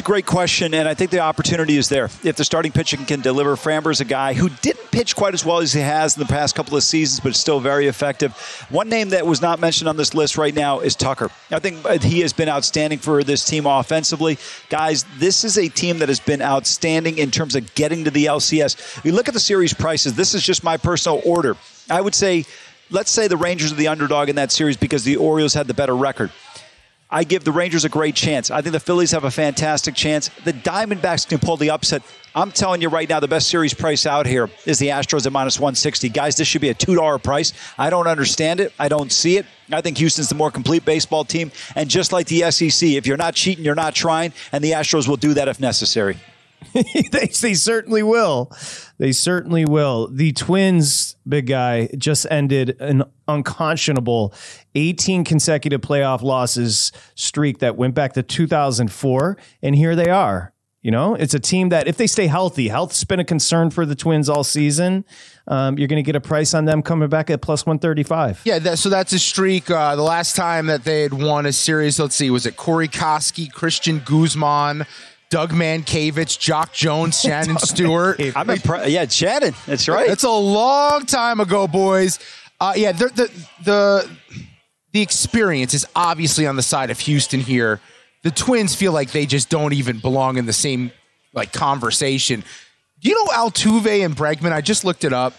A 0.02 0.04
great 0.04 0.26
question, 0.26 0.74
and 0.74 0.88
I 0.88 0.96
think 0.96 1.12
the 1.12 1.20
opportunity 1.20 1.78
is 1.78 1.88
there. 1.88 2.06
If 2.24 2.36
the 2.36 2.44
starting 2.44 2.72
pitcher 2.72 2.98
can 2.98 3.22
deliver, 3.22 3.56
Framber's 3.56 4.02
a 4.02 4.06
guy 4.06 4.34
who 4.34 4.50
didn't 4.50 4.90
pitch 4.90 5.16
quite 5.16 5.36
as 5.36 5.46
well 5.46 5.60
as 5.60 5.74
he 5.74 5.80
has 5.80 6.18
in 6.18 6.22
the 6.22 6.28
past 6.28 6.56
couple 6.56 6.76
of 6.76 6.82
seasons, 6.82 7.20
but 7.20 7.36
still 7.36 7.60
very 7.60 7.86
effective. 7.86 8.34
One 8.72 8.90
name 8.90 9.10
that 9.10 9.28
was 9.28 9.44
not 9.44 9.60
mentioned 9.60 9.88
on 9.88 9.98
this 9.98 10.16
list 10.16 10.40
right 10.40 10.56
now 10.56 10.80
is 10.80 10.96
Tucker. 10.96 11.30
I 11.52 11.60
think 11.60 11.88
he 12.02 12.22
has 12.22 12.34
been 12.34 12.50
outstanding 12.50 12.98
for 12.98 13.24
this 13.24 13.46
team 13.46 13.68
offensively. 13.68 14.40
Guys, 14.70 15.06
this 15.20 15.44
is 15.44 15.60
a 15.60 15.70
team 15.70 16.00
that 16.00 16.10
has 16.10 16.20
been 16.20 16.42
outstanding 16.42 17.20
in 17.20 17.30
terms 17.30 17.56
of 17.56 17.72
getting 17.76 18.06
to 18.06 18.10
the 18.10 18.26
LCS. 18.26 19.06
You 19.06 19.12
look 19.12 19.28
at 19.28 19.36
the 19.36 19.40
series 19.40 19.72
prices, 19.72 20.16
this 20.16 20.34
is 20.34 20.42
just 20.42 20.64
my 20.64 20.78
personal 20.78 21.22
order. 21.24 21.58
I 21.92 22.02
would 22.02 22.16
say, 22.16 22.46
let's 22.90 23.12
say 23.12 23.28
the 23.28 23.38
Rangers 23.38 23.72
are 23.72 23.76
the 23.76 23.90
underdog 23.90 24.30
in 24.30 24.38
that 24.38 24.52
series 24.52 24.78
because 24.78 25.04
the 25.04 25.18
Orioles 25.18 25.54
had 25.54 25.68
the 25.68 25.76
better 25.76 25.96
record. 25.96 26.32
I 27.12 27.26
give 27.26 27.44
the 27.44 27.52
Rangers 27.52 27.84
a 27.84 27.90
great 27.90 28.16
chance. 28.16 28.50
I 28.50 28.62
think 28.62 28.72
the 28.72 28.80
Phillies 28.80 29.12
have 29.12 29.26
a 29.26 29.32
fantastic 29.32 29.96
chance. 29.96 30.30
The 30.46 30.54
Diamondbacks 30.54 31.28
can 31.28 31.40
pull 31.40 31.58
the 31.58 31.70
upset. 31.70 32.04
I'm 32.34 32.52
telling 32.52 32.82
you 32.82 32.88
right 32.88 33.10
now, 33.10 33.20
the 33.20 33.28
best 33.28 33.50
series 33.50 33.74
price 33.74 34.06
out 34.06 34.26
here 34.26 34.50
is 34.66 34.80
the 34.80 34.88
Astros 34.88 35.26
at 35.26 35.34
minus 35.34 35.60
160. 35.60 36.08
Guys, 36.08 36.38
this 36.38 36.48
should 36.48 36.62
be 36.62 36.70
a 36.70 36.74
$2 36.74 37.22
price. 37.22 37.52
I 37.78 37.90
don't 37.90 38.08
understand 38.08 38.62
it. 38.62 38.72
I 38.80 38.88
don't 38.88 39.12
see 39.12 39.36
it. 39.36 39.46
I 39.70 39.82
think 39.82 39.98
Houston's 39.98 40.30
the 40.30 40.36
more 40.36 40.52
complete 40.52 40.86
baseball 40.86 41.26
team. 41.26 41.52
And 41.76 41.90
just 41.90 42.14
like 42.14 42.28
the 42.28 42.50
SEC, 42.50 42.88
if 42.90 43.06
you're 43.06 43.18
not 43.18 43.36
cheating, 43.36 43.66
you're 43.66 43.76
not 43.76 43.94
trying. 43.94 44.32
And 44.54 44.64
the 44.64 44.72
Astros 44.72 45.10
will 45.10 45.18
do 45.18 45.34
that 45.34 45.50
if 45.50 45.60
necessary. 45.60 46.18
they, 46.74 47.28
they 47.28 47.54
certainly 47.54 48.04
will. 48.04 48.52
They 48.98 49.12
certainly 49.12 49.66
will. 49.66 50.08
The 50.08 50.32
Twins, 50.34 51.16
big 51.28 51.48
guy, 51.48 51.90
just 51.98 52.28
ended 52.30 52.80
an 52.80 53.04
unconscionable 53.28 54.34
18 54.76 55.24
consecutive 55.24 55.82
playoff 55.82 56.22
losses 56.22 56.92
streak 57.16 57.60
that 57.60 57.78
went 57.78 57.96
back 57.96 58.14
to 58.14 58.24
2004. 58.24 59.38
And 59.62 59.76
here 59.76 59.96
they 59.96 60.10
are. 60.10 60.54
You 60.84 60.90
know, 60.90 61.14
it's 61.14 61.36
a 61.36 61.40
team 61.40 61.70
that 61.70 61.88
if 61.88 61.98
they 61.98 62.08
stay 62.08 62.26
healthy, 62.26 62.68
health's 62.68 63.04
been 63.04 63.20
a 63.20 63.24
concern 63.24 63.70
for 63.70 63.86
the 63.86 63.94
Twins 63.94 64.28
all 64.28 64.44
season. 64.44 65.06
Um, 65.48 65.78
you're 65.78 65.88
going 65.88 66.04
to 66.04 66.06
get 66.06 66.16
a 66.16 66.22
price 66.22 66.56
on 66.56 66.66
them 66.66 66.82
coming 66.82 67.08
back 67.08 67.30
at 67.30 67.40
plus 67.40 67.68
135. 67.68 68.42
Yeah, 68.46 68.58
that, 68.58 68.80
so 68.80 68.90
that's 68.90 69.14
a 69.14 69.20
streak. 69.20 69.70
Uh, 69.70 69.96
the 69.96 70.02
last 70.02 70.36
time 70.36 70.66
that 70.68 70.84
they 70.84 71.04
had 71.04 71.14
won 71.14 71.46
a 71.46 71.54
series, 71.54 72.00
let's 72.00 72.16
see, 72.16 72.32
was 72.32 72.48
it 72.48 72.58
Corey 72.58 72.88
Koskie, 72.88 73.52
Cristian 73.52 74.04
Guzman, 74.04 74.88
Doug 75.32 75.52
Mientkiewicz, 75.52 76.38
Jacque 76.38 76.74
Jones, 76.74 77.20
Shannon 77.22 77.58
Stewart. 77.58 78.20
I'm 78.20 78.48
impre- 78.48 78.90
yeah, 78.90 79.08
Shannon. 79.08 79.56
That's 79.66 79.88
right. 79.88 80.08
That's 80.08 80.24
a 80.24 80.30
long 80.30 81.06
time 81.08 81.40
ago, 81.40 81.68
boys. 81.68 82.20
Uh, 82.60 82.74
yeah, 82.76 82.92
the, 82.92 83.08
the 83.08 83.46
the 83.64 84.12
the 84.92 85.02
experience 85.02 85.74
is 85.74 85.88
obviously 85.96 86.46
on 86.46 86.58
the 86.58 86.62
side 86.62 86.92
of 86.92 87.00
Houston 87.00 87.40
here. 87.40 87.80
The 88.24 88.30
Twins 88.30 88.76
feel 88.76 88.92
like 88.92 89.12
they 89.12 89.26
just 89.26 89.50
don't 89.50 89.74
even 89.74 89.98
belong 89.98 90.38
in 90.38 90.46
the 90.46 90.54
same 90.54 90.92
like 91.34 91.54
conversation. 91.54 92.44
You 93.00 93.16
know 93.16 93.32
Altuve 93.32 94.06
and 94.06 94.16
Bregman, 94.16 94.52
I 94.52 94.62
just 94.62 94.86
looked 94.86 95.04
it 95.04 95.14
up. 95.14 95.34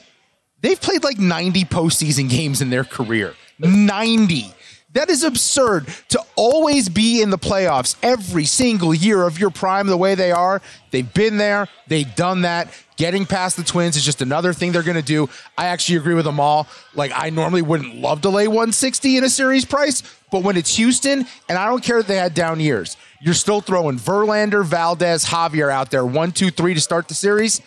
They've 0.63 0.81
played 0.81 1.05
like 1.05 1.19
90 1.19 1.65
postseason 1.67 2.29
games 2.31 2.63
in 2.63 2.71
their 2.71 2.85
career. 2.85 3.35
90. 3.59 4.53
That 4.93 5.09
is 5.09 5.25
absurd 5.25 5.87
to 6.09 6.23
always 6.37 6.89
be 6.91 7.23
in 7.23 7.31
the 7.31 7.39
playoffs 7.39 7.97
every 8.03 8.45
single 8.45 8.93
year 8.93 9.23
of 9.23 9.39
your 9.39 9.51
prime 9.51 9.87
the 9.87 9.97
way 9.97 10.15
they 10.15 10.33
are. 10.33 10.61
They've 10.91 11.13
been 11.15 11.39
there, 11.39 11.69
they've 11.89 12.15
done 12.15 12.43
that. 12.43 12.69
Getting 12.97 13.25
past 13.25 13.57
the 13.57 13.65
Twins 13.65 13.97
is 13.97 14.05
just 14.05 14.21
another 14.21 14.53
thing 14.53 14.71
they're 14.71 14.83
going 14.83 14.97
to 14.97 15.03
do. 15.03 15.31
I 15.57 15.67
actually 15.67 15.97
agree 15.97 16.15
with 16.15 16.27
them 16.27 16.39
all. 16.39 16.69
Like, 16.95 17.11
I 17.15 17.31
normally 17.31 17.63
wouldn't 17.63 17.97
love 17.97 18.21
to 18.21 18.29
lay 18.29 18.47
160 18.47 19.17
in 19.17 19.25
a 19.25 19.31
series 19.31 19.65
price, 19.65 20.03
but 20.31 20.43
when 20.43 20.59
it's 20.59 20.77
Houston, 20.77 21.27
and 21.49 21.59
I 21.59 21.67
don't 21.67 21.83
care 21.83 21.99
that 21.99 22.07
they 22.07 22.17
had 22.17 22.35
down 22.35 22.61
years, 22.61 22.99
you're 23.21 23.35
still 23.35 23.63
throwing 23.63 23.99
Verlander, 23.99 24.65
Valdez, 24.65 25.25
Javier 25.25 25.71
out 25.71 25.91
there, 25.91 26.05
one, 26.05 26.33
two, 26.33 26.51
three 26.51 26.75
to 26.75 26.81
start 26.81 27.09
the 27.09 27.15
series. 27.15 27.63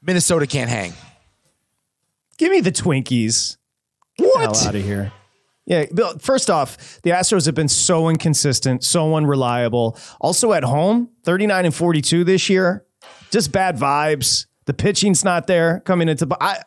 Minnesota 0.00 0.46
can't 0.46 0.70
hang. 0.70 0.92
Give 2.38 2.52
me 2.52 2.60
the 2.60 2.72
Twinkies. 2.72 3.56
What? 4.16 4.64
out 4.66 4.74
of 4.74 4.82
here. 4.82 5.12
Yeah, 5.68 5.84
Bill, 5.92 6.18
first 6.18 6.48
off, 6.48 6.98
the 7.02 7.10
Astros 7.10 7.44
have 7.44 7.54
been 7.54 7.68
so 7.68 8.08
inconsistent, 8.08 8.82
so 8.82 9.14
unreliable. 9.14 9.98
Also 10.18 10.54
at 10.54 10.64
home, 10.64 11.10
39 11.24 11.66
and 11.66 11.74
42 11.74 12.24
this 12.24 12.48
year. 12.48 12.86
Just 13.30 13.52
bad 13.52 13.76
vibes. 13.76 14.46
The 14.64 14.72
pitching's 14.72 15.24
not 15.24 15.46
there 15.46 15.80
coming 15.80 16.08
into 16.08 16.26
I 16.40 16.62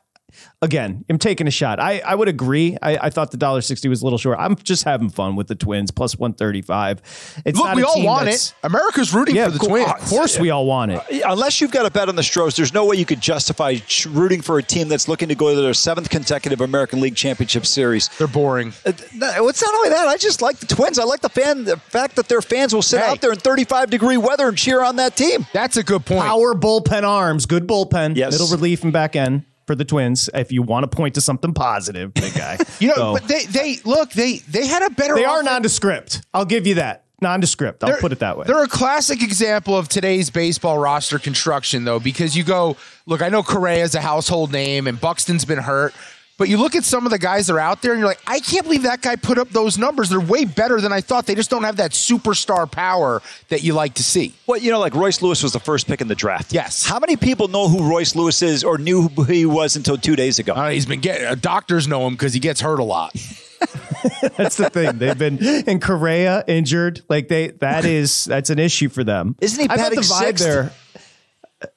again, 0.61 1.05
I'm 1.09 1.17
taking 1.17 1.47
a 1.47 1.51
shot. 1.51 1.79
I, 1.79 1.99
I 1.99 2.15
would 2.15 2.27
agree. 2.27 2.77
I, 2.81 2.97
I 2.97 3.09
thought 3.09 3.31
the 3.31 3.37
dollar 3.37 3.61
sixty 3.61 3.89
was 3.89 4.01
a 4.01 4.05
little 4.05 4.17
short. 4.19 4.37
I'm 4.39 4.55
just 4.57 4.83
having 4.83 5.09
fun 5.09 5.35
with 5.35 5.47
the 5.47 5.55
Twins 5.55 5.91
plus 5.91 6.17
one 6.17 6.33
thirty 6.33 6.61
five. 6.61 7.01
It's 7.45 7.57
Look, 7.57 7.67
not 7.67 7.75
we 7.75 7.81
a 7.83 7.85
all 7.85 8.03
want 8.03 8.27
it. 8.29 8.53
America's 8.63 9.13
rooting 9.13 9.35
Yeah, 9.35 9.45
for 9.45 9.51
the 9.51 9.55
of 9.57 9.61
cour- 9.61 9.69
Twins. 9.85 10.03
Of 10.03 10.09
course, 10.09 10.39
we 10.39 10.49
all 10.49 10.65
want 10.65 10.91
it. 10.91 11.01
Unless 11.25 11.61
you've 11.61 11.71
got 11.71 11.85
a 11.85 11.91
bet 11.91 12.09
on 12.09 12.15
the 12.15 12.23
Stros, 12.23 12.55
there's 12.55 12.73
no 12.73 12.85
way 12.85 12.95
you 12.97 13.05
could 13.05 13.21
justify 13.21 13.75
rooting 14.09 14.41
for 14.41 14.57
a 14.57 14.63
team 14.63 14.87
that's 14.87 15.07
looking 15.07 15.29
to 15.29 15.35
go 15.35 15.53
to 15.55 15.61
their 15.61 15.73
seventh 15.73 16.09
consecutive 16.09 16.61
American 16.61 17.01
League 17.01 17.15
Championship 17.15 17.65
Series. 17.65 18.09
They're 18.17 18.27
boring. 18.27 18.73
Uh, 18.85 18.91
no, 19.15 19.47
it's 19.47 19.61
not 19.61 19.73
only 19.73 19.89
that. 19.89 20.07
I 20.07 20.17
just 20.17 20.41
like 20.41 20.57
the 20.57 20.65
Twins. 20.67 20.99
I 20.99 21.03
like 21.03 21.21
the 21.21 21.29
fan, 21.29 21.63
the 21.65 21.77
fact 21.77 22.15
that 22.15 22.27
their 22.27 22.41
fans 22.41 22.73
will 22.73 22.81
sit 22.81 22.99
Hey. 23.01 23.07
out 23.07 23.21
there 23.21 23.31
in 23.31 23.39
35 23.39 23.89
degree 23.89 24.17
weather 24.17 24.47
and 24.47 24.57
cheer 24.57 24.83
on 24.83 24.97
that 24.97 25.15
team. 25.15 25.45
That's 25.53 25.77
a 25.77 25.83
good 25.83 26.05
point. 26.05 26.21
Power 26.21 26.53
bullpen 26.53 27.03
arms, 27.03 27.45
good 27.45 27.67
bullpen, 27.67 28.15
Yes. 28.15 28.31
middle 28.33 28.47
relief 28.47 28.83
and 28.83 28.93
back 28.93 29.15
end 29.15 29.43
for 29.67 29.75
the 29.75 29.85
Twins. 29.85 30.29
If 30.33 30.51
you 30.51 30.61
want 30.61 30.89
to 30.89 30.95
point 30.95 31.15
to 31.15 31.21
something 31.21 31.53
positive, 31.53 32.13
big 32.13 32.33
guy. 32.33 32.57
You 32.79 32.87
know, 32.89 32.95
So, 32.95 33.13
but 33.13 33.27
they 33.27 33.45
they 33.45 33.77
look 33.85 34.11
they 34.11 34.37
they 34.39 34.65
had 34.65 34.81
a 34.83 34.89
better. 34.89 35.15
they 35.15 35.25
are 35.25 35.43
nondescript. 35.43 36.21
I'll 36.33 36.45
give 36.45 36.65
you 36.65 36.75
that. 36.75 37.05
Nondescript. 37.21 37.83
I'll 37.83 37.91
They're- 37.91 37.99
put 37.99 38.11
it 38.11 38.19
that 38.19 38.37
way. 38.37 38.45
They're 38.47 38.63
a 38.63 38.67
classic 38.67 39.21
example 39.21 39.77
of 39.77 39.87
today's 39.87 40.31
baseball 40.31 40.79
roster 40.79 41.19
construction, 41.19 41.83
though, 41.85 41.99
because 41.99 42.35
you 42.35 42.43
go, 42.43 42.75
look, 43.05 43.21
I 43.21 43.29
know 43.29 43.43
Correa's 43.43 43.93
a 43.93 44.01
household 44.01 44.51
name 44.51 44.87
and 44.87 44.99
Buxton's 44.99 45.45
been 45.45 45.59
hurt, 45.59 45.93
but 46.41 46.49
you 46.49 46.57
look 46.57 46.73
at 46.73 46.83
some 46.83 47.05
of 47.05 47.11
the 47.11 47.19
guys 47.19 47.45
that 47.45 47.53
are 47.53 47.59
out 47.59 47.83
there 47.83 47.91
and 47.91 47.99
you're 47.99 48.07
like, 48.07 48.19
I 48.25 48.39
can't 48.39 48.63
believe 48.63 48.81
that 48.81 49.03
guy 49.03 49.15
put 49.15 49.37
up 49.37 49.49
those 49.49 49.77
numbers. 49.77 50.09
They're 50.09 50.19
way 50.19 50.43
better 50.43 50.81
than 50.81 50.91
I 50.91 50.99
thought. 50.99 51.27
They 51.27 51.35
just 51.35 51.51
don't 51.51 51.65
have 51.65 51.75
that 51.75 51.91
superstar 51.91 52.69
power 52.71 53.21
that 53.49 53.61
you 53.61 53.75
like 53.75 53.93
to 53.93 54.03
see. 54.03 54.33
Well, 54.47 54.59
you 54.59 54.71
know, 54.71 54.79
like 54.79 54.95
Royce 54.95 55.21
Lewis 55.21 55.43
was 55.43 55.53
the 55.53 55.59
first 55.59 55.85
pick 55.85 56.01
in 56.01 56.07
the 56.07 56.15
draft. 56.15 56.51
Yes. 56.51 56.83
How 56.83 56.97
many 56.97 57.15
people 57.15 57.47
know 57.47 57.67
who 57.67 57.87
Royce 57.87 58.15
Lewis 58.15 58.41
is 58.41 58.63
or 58.63 58.79
knew 58.79 59.03
who 59.09 59.23
he 59.23 59.45
was 59.45 59.75
until 59.75 59.99
two 59.99 60.15
days 60.15 60.39
ago? 60.39 60.53
Uh, 60.53 60.71
he's 60.71 60.87
been 60.87 60.99
getting, 60.99 61.27
uh, 61.27 61.35
doctors 61.35 61.87
know 61.87 62.07
him 62.07 62.13
because 62.15 62.33
he 62.33 62.39
gets 62.39 62.59
hurt 62.59 62.79
a 62.79 62.83
lot. 62.83 63.13
That's 64.35 64.57
the 64.57 64.71
thing. 64.71 64.97
They've 64.97 65.15
been 65.15 65.37
in 65.67 65.79
Korea 65.79 66.43
injured. 66.47 67.03
Like 67.07 67.27
they, 67.27 67.49
that 67.49 67.85
is 67.85 68.25
that's 68.25 68.49
an 68.49 68.57
issue 68.57 68.89
for 68.89 69.03
them. 69.03 69.35
Isn't 69.41 69.59
he 69.59 69.65
I 69.65 69.77
thought 69.77 69.91
batting 69.91 69.97
the 69.97 70.05
vibe 70.07 70.19
sixth? 70.21 70.43
there? 70.43 70.71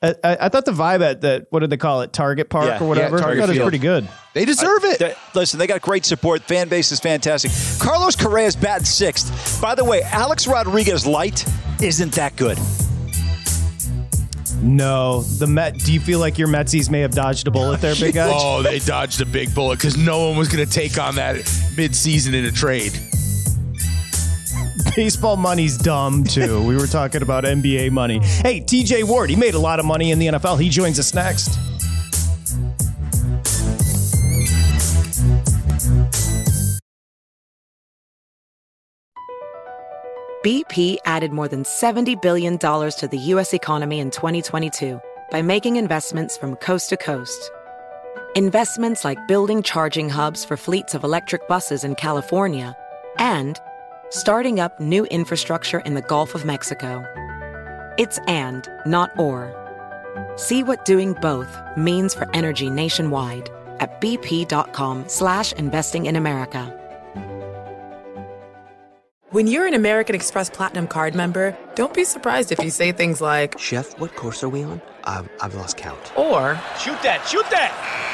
I, 0.03 0.14
I, 0.24 0.37
I 0.43 0.49
thought 0.49 0.64
the 0.64 0.72
vibe 0.72 1.03
at 1.03 1.20
the 1.20 1.47
what 1.51 1.61
did 1.61 1.70
they 1.70 1.76
call 1.76 2.01
it? 2.03 2.12
Target 2.12 2.49
Park 2.49 2.66
Yeah, 2.66 2.82
or 2.82 2.89
whatever. 2.89 3.16
yeah, 3.16 3.22
I 3.22 3.24
Target 3.26 3.41
thought 3.41 3.49
it 3.51 3.59
was 3.59 3.64
pretty 3.64 3.78
good. 3.78 4.09
They 4.32 4.45
deserve 4.45 4.85
it. 4.85 4.99
They- 4.99 5.14
listen, 5.35 5.59
they 5.59 5.66
got 5.66 5.80
great 5.82 6.05
support. 6.05 6.43
Fan 6.43 6.68
base 6.68 6.91
is 6.93 7.01
fantastic. 7.01 7.51
Carlos 7.80 8.16
Correa's 8.16 8.57
batting 8.57 8.85
sixth. 8.87 9.61
By 9.61 9.74
the 9.74 9.85
way, 9.85 10.03
Alex 10.03 10.47
Rodriguez 10.47 11.07
light 11.07 11.45
isn't 11.82 12.12
that 12.14 12.35
good. 12.37 12.59
No, 14.62 15.22
the 15.22 15.47
Met. 15.47 15.74
Do 15.78 15.93
you 15.93 16.01
feel 16.01 16.20
like 16.20 16.39
your 16.39 16.49
Metsies 16.49 16.89
may 16.91 17.01
have 17.01 17.11
dodged 17.11 17.47
a 17.47 17.51
bullet 17.51 17.80
there, 17.80 17.95
big 17.95 18.14
guy? 18.14 18.30
Oh, 18.32 18.62
they 18.62 18.78
dodged 18.78 19.20
a 19.20 19.26
big 19.26 19.55
bullet 19.55 19.76
because 19.78 19.97
no 19.99 20.28
one 20.28 20.39
was 20.39 20.49
going 20.49 20.64
to 20.64 20.70
take 20.70 20.99
on 20.99 21.16
that 21.16 21.37
mid-season 21.76 22.35
in 22.35 22.47
a 22.47 22.51
trade. 22.51 22.99
Baseball 24.95 25.36
money's 25.36 25.76
dumb 25.76 26.22
too. 26.24 26.62
we 26.62 26.76
were 26.76 26.86
talking 26.86 27.22
about 27.22 27.45
NBA 27.45 27.90
money. 27.90 28.20
Hey, 28.20 28.61
TJ 28.61 29.05
Ward, 29.05 29.28
he 29.28 29.36
made 29.36 29.55
a 29.55 29.59
lot 29.59 29.80
of 29.80 29.86
money 29.86 30.12
in 30.12 30.18
the 30.18 30.26
NFL. 30.28 30.61
He 30.61 30.68
joins 30.68 30.99
us 30.99 31.14
next. 31.14 31.59
BP 40.45 40.99
added 41.07 41.32
more 41.32 41.49
than 41.49 41.62
$70 41.62 42.20
billion 42.20 42.59
to 42.59 43.09
the 43.11 43.18
U.S. 43.18 43.55
economy 43.55 43.99
in 43.99 44.11
2022 44.11 45.01
by 45.30 45.40
making 45.40 45.76
investments 45.76 46.36
from 46.36 46.57
coast 46.57 46.90
to 46.90 46.99
coast. 46.99 47.51
Investments 48.36 49.07
like 49.07 49.26
building 49.26 49.62
charging 49.62 50.11
hubs 50.11 50.45
for 50.45 50.59
fleets 50.59 50.95
of 50.95 51.03
electric 51.03 51.49
buses 51.49 51.82
in 51.82 51.95
California 51.95 52.76
and 53.18 53.59
starting 54.14 54.60
up 54.60 54.78
new 54.78 55.04
infrastructure 55.06 55.80
in 55.80 55.94
the 55.94 56.02
Gulf 56.02 56.36
of 56.36 56.44
Mexico. 56.44 57.04
It's 57.98 58.18
and, 58.28 58.68
not 58.86 59.10
or. 59.18 59.52
See 60.36 60.62
what 60.62 60.84
doing 60.84 61.14
both 61.14 61.60
means 61.76 62.14
for 62.14 62.28
energy 62.32 62.70
nationwide 62.70 63.50
at 63.80 64.00
bp.com 64.00 65.08
slash 65.08 65.52
investing 65.54 66.06
in 66.06 66.14
America. 66.14 66.80
When 69.30 69.48
you're 69.48 69.66
an 69.66 69.74
American 69.74 70.14
Express 70.14 70.48
Platinum 70.48 70.86
card 70.86 71.16
member, 71.16 71.58
don't 71.74 71.92
be 71.92 72.04
surprised 72.04 72.52
if 72.52 72.60
you 72.60 72.70
say 72.70 72.92
things 72.92 73.20
like, 73.20 73.58
Chef, 73.58 73.98
what 73.98 74.14
course 74.14 74.44
are 74.44 74.48
we 74.48 74.62
on? 74.62 74.80
I've, 75.02 75.28
I've 75.42 75.56
lost 75.56 75.76
count. 75.76 76.16
or, 76.16 76.54
Shoot 76.78 77.02
that! 77.02 77.26
Shoot 77.26 77.50
that! 77.50 78.13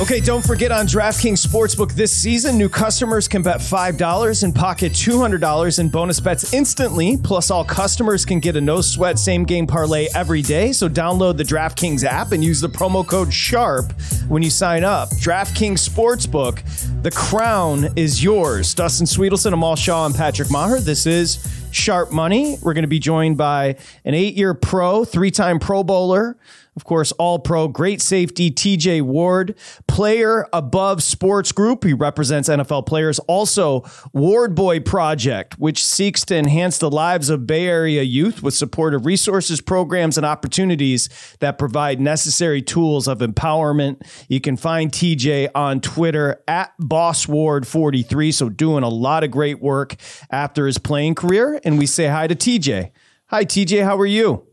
Okay, 0.00 0.18
don't 0.18 0.44
forget 0.44 0.72
on 0.72 0.86
DraftKings 0.86 1.46
Sportsbook 1.46 1.92
this 1.92 2.10
season, 2.10 2.58
new 2.58 2.68
customers 2.68 3.28
can 3.28 3.40
bet 3.40 3.58
$5 3.58 4.42
and 4.42 4.52
pocket 4.52 4.90
$200 4.92 5.78
in 5.78 5.88
bonus 5.90 6.18
bets 6.18 6.52
instantly. 6.52 7.16
Plus, 7.18 7.52
all 7.52 7.64
customers 7.64 8.24
can 8.24 8.40
get 8.40 8.56
a 8.56 8.60
no 8.60 8.80
sweat 8.80 9.16
same 9.16 9.44
game 9.44 9.64
parlay 9.64 10.08
every 10.12 10.42
day. 10.42 10.72
So, 10.72 10.88
download 10.88 11.36
the 11.36 11.44
DraftKings 11.44 12.02
app 12.02 12.32
and 12.32 12.42
use 12.42 12.60
the 12.60 12.68
promo 12.68 13.06
code 13.06 13.32
SHARP 13.32 13.92
when 14.28 14.42
you 14.42 14.50
sign 14.50 14.82
up. 14.82 15.10
DraftKings 15.10 15.88
Sportsbook, 15.88 16.62
the 17.02 17.10
crown 17.12 17.88
is 17.94 18.24
yours. 18.24 18.74
Dustin 18.74 19.06
Swedelson, 19.06 19.52
Amal 19.52 19.76
Shah, 19.76 20.06
and 20.06 20.14
Patrick 20.14 20.48
Meagher. 20.48 20.80
This 20.80 21.06
is 21.06 21.46
Sharp 21.70 22.10
Money. 22.10 22.58
We're 22.60 22.74
going 22.74 22.82
to 22.82 22.88
be 22.88 22.98
joined 22.98 23.36
by 23.36 23.76
an 24.04 24.14
eight 24.14 24.34
year 24.34 24.52
pro, 24.52 25.04
three 25.04 25.30
time 25.30 25.60
Pro 25.60 25.84
Bowler 25.84 26.36
of 26.74 26.84
course, 26.84 27.12
all 27.12 27.38
pro, 27.38 27.68
great 27.68 28.00
safety, 28.00 28.50
TJ 28.50 29.02
Ward, 29.02 29.54
player 29.86 30.46
above 30.54 31.02
sports 31.02 31.52
group. 31.52 31.84
He 31.84 31.92
represents 31.92 32.48
NFL 32.48 32.86
players. 32.86 33.18
Also, 33.20 33.84
Ward 34.14 34.54
Boy 34.54 34.80
Project, 34.80 35.58
which 35.58 35.84
seeks 35.84 36.24
to 36.26 36.36
enhance 36.36 36.78
the 36.78 36.90
lives 36.90 37.28
of 37.28 37.46
Bay 37.46 37.66
Area 37.66 38.02
youth 38.02 38.42
with 38.42 38.54
support 38.54 38.94
of 38.94 39.04
resources, 39.04 39.60
programs, 39.60 40.16
and 40.16 40.24
opportunities 40.24 41.10
that 41.40 41.58
provide 41.58 42.00
necessary 42.00 42.62
tools 42.62 43.06
of 43.06 43.18
empowerment. 43.18 44.00
You 44.28 44.40
can 44.40 44.56
find 44.56 44.90
TJ 44.90 45.50
on 45.54 45.80
Twitter 45.80 46.42
at 46.48 46.72
BossWard43. 46.80 48.32
So, 48.32 48.48
doing 48.48 48.82
a 48.82 48.88
lot 48.88 49.24
of 49.24 49.30
great 49.30 49.60
work 49.60 49.96
after 50.30 50.66
his 50.66 50.78
playing 50.78 51.16
career. 51.16 51.60
And 51.64 51.78
we 51.78 51.84
say 51.84 52.06
hi 52.06 52.26
to 52.26 52.34
TJ. 52.34 52.92
Hi, 53.26 53.44
TJ. 53.44 53.84
How 53.84 53.98
are 53.98 54.06
you? 54.06 54.46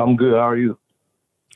I'm 0.00 0.16
good. 0.16 0.34
How 0.34 0.48
are 0.48 0.56
you? 0.56 0.78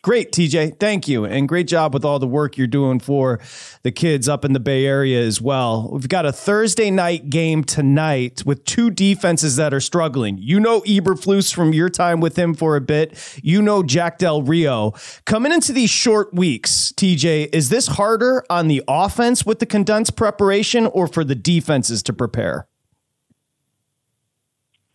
Great, 0.05 0.33
TJ. 0.33 0.79
Thank 0.79 1.09
you. 1.09 1.25
And 1.25 1.49
great 1.49 1.67
job 1.67 1.95
with 1.95 2.05
all 2.05 2.19
the 2.19 2.27
work 2.27 2.59
you're 2.59 2.67
doing 2.67 3.01
for 3.01 3.41
the 3.85 3.91
kids 3.91 4.29
up 4.29 4.45
in 4.45 4.53
the 4.53 4.61
Bay 4.61 4.85
Area 4.85 5.19
as 5.19 5.41
well. 5.41 5.89
We've 5.91 6.11
got 6.11 6.27
a 6.27 6.33
Thursday 6.33 6.91
night 6.91 7.31
game 7.31 7.65
tonight 7.65 8.43
with 8.45 8.67
two 8.67 8.91
defenses 8.91 9.57
that 9.57 9.73
are 9.73 9.81
struggling. 9.81 10.37
You 10.37 10.61
know 10.61 10.83
Eberflus 10.83 11.55
from 11.55 11.73
your 11.73 11.89
time 11.89 12.21
with 12.21 12.37
him 12.37 12.53
for 12.53 12.77
a 12.77 12.83
bit. 12.83 13.17
You 13.43 13.63
know 13.63 13.83
Jack 13.83 14.19
Del 14.19 14.43
Rio. 14.43 14.93
Coming 15.25 15.53
into 15.53 15.73
these 15.73 15.89
short 15.89 16.35
weeks, 16.35 16.93
TJ, 16.99 17.55
is 17.55 17.71
this 17.71 17.87
harder 17.87 18.45
on 18.51 18.69
the 18.69 18.83
offense 18.87 19.47
with 19.47 19.59
the 19.59 19.67
condensed 19.67 20.17
preparation 20.17 20.85
or 20.85 21.07
for 21.07 21.25
the 21.25 21.35
defenses 21.35 22.03
to 22.03 22.13
prepare? 22.13 22.69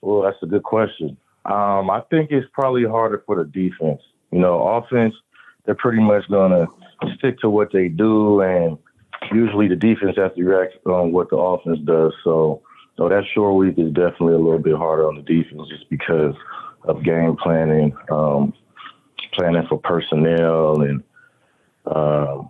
Well, 0.01 0.21
that's 0.21 0.37
a 0.43 0.45
good 0.45 0.61
question. 0.61 1.17
Um, 1.49 1.89
I 1.89 2.01
think 2.11 2.31
it's 2.31 2.47
probably 2.53 2.85
harder 2.85 3.23
for 3.25 3.35
the 3.35 3.43
defense. 3.43 4.01
You 4.31 4.39
know, 4.39 4.61
offense, 4.67 5.15
they're 5.65 5.75
pretty 5.75 5.99
much 5.99 6.29
going 6.29 6.51
to 6.51 6.67
stick 7.17 7.39
to 7.39 7.49
what 7.49 7.71
they 7.73 7.87
do, 7.87 8.41
and 8.41 8.77
usually 9.31 9.67
the 9.67 9.75
defense 9.75 10.15
has 10.17 10.31
to 10.35 10.43
react 10.43 10.75
on 10.85 11.11
what 11.11 11.29
the 11.31 11.37
offense 11.37 11.79
does. 11.85 12.13
So, 12.23 12.61
so 12.97 13.09
that 13.09 13.23
short 13.33 13.55
week 13.55 13.79
is 13.79 13.91
definitely 13.93 14.33
a 14.33 14.37
little 14.37 14.59
bit 14.59 14.75
harder 14.75 15.07
on 15.07 15.15
the 15.15 15.21
defense 15.23 15.67
just 15.69 15.89
because 15.89 16.35
of 16.83 17.03
game 17.03 17.35
planning, 17.41 17.97
um, 18.11 18.53
planning 19.33 19.65
for 19.67 19.79
personnel, 19.79 20.81
and 20.81 21.03
um, 21.87 22.49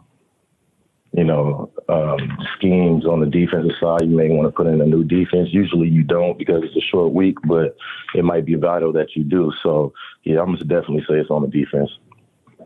you 1.14 1.24
know, 1.24 1.72
um, 1.89 2.18
schemes 2.55 3.05
on 3.05 3.20
the 3.20 3.26
defensive 3.26 3.76
side. 3.80 4.01
You 4.03 4.16
may 4.16 4.30
want 4.30 4.47
to 4.47 4.51
put 4.51 4.68
in 4.68 4.80
a 4.80 4.86
new 4.86 5.03
defense. 5.03 5.49
Usually 5.51 5.88
you 5.88 6.03
don't 6.03 6.38
because 6.38 6.64
it's 6.64 6.76
a 6.76 6.88
short 6.91 7.14
week, 7.14 7.38
but 7.45 7.76
it 8.14 8.24
might 8.24 8.45
be 8.45 8.55
vital 8.55 8.93
that 8.93 9.16
you 9.16 9.24
do. 9.24 9.51
So, 9.64 9.93
yeah, 10.24 10.39
I'm 10.39 10.47
going 10.47 10.60
to 10.60 10.66
definitely 10.66 11.05
say 11.10 11.16
it's 11.16 11.32
on 11.32 11.41
the 11.41 11.47
defense. 11.47 11.89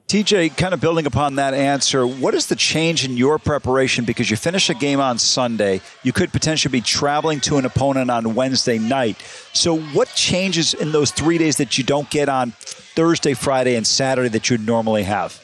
TJ, 0.07 0.57
kind 0.57 0.73
of 0.73 0.81
building 0.81 1.05
upon 1.05 1.35
that 1.35 1.53
answer, 1.53 2.05
what 2.05 2.35
is 2.35 2.47
the 2.47 2.55
change 2.55 3.05
in 3.05 3.15
your 3.15 3.39
preparation? 3.39 4.03
Because 4.03 4.29
you 4.29 4.35
finish 4.35 4.69
a 4.69 4.73
game 4.73 4.99
on 4.99 5.17
Sunday, 5.17 5.81
you 6.03 6.11
could 6.11 6.31
potentially 6.31 6.71
be 6.71 6.81
traveling 6.81 7.39
to 7.41 7.57
an 7.57 7.65
opponent 7.65 8.11
on 8.11 8.35
Wednesday 8.35 8.77
night. 8.77 9.17
So, 9.53 9.79
what 9.79 10.09
changes 10.09 10.73
in 10.73 10.91
those 10.91 11.11
three 11.11 11.37
days 11.37 11.57
that 11.57 11.77
you 11.77 11.83
don't 11.83 12.09
get 12.09 12.27
on 12.27 12.51
Thursday, 12.51 13.33
Friday, 13.33 13.75
and 13.75 13.87
Saturday 13.87 14.29
that 14.29 14.49
you'd 14.49 14.65
normally 14.65 15.03
have? 15.03 15.42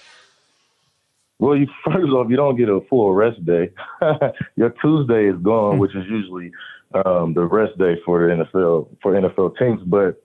Well, 1.40 1.56
you 1.56 1.68
first 1.86 2.12
off, 2.12 2.30
you 2.30 2.36
don't 2.36 2.58
get 2.58 2.70
a 2.70 2.82
full 2.90 3.14
rest 3.14 3.44
day. 3.46 3.72
Your 4.56 4.70
Tuesday 4.82 5.28
is 5.28 5.38
gone, 5.42 5.80
which 5.80 5.96
is 5.96 6.06
usually 6.08 6.52
um, 6.94 7.34
the 7.34 7.46
rest 7.46 7.78
day 7.78 7.96
for 8.06 8.28
the 8.28 8.44
NFL 8.44 8.88
for 9.02 9.14
NFL 9.14 9.58
teams. 9.58 9.82
But 9.86 10.22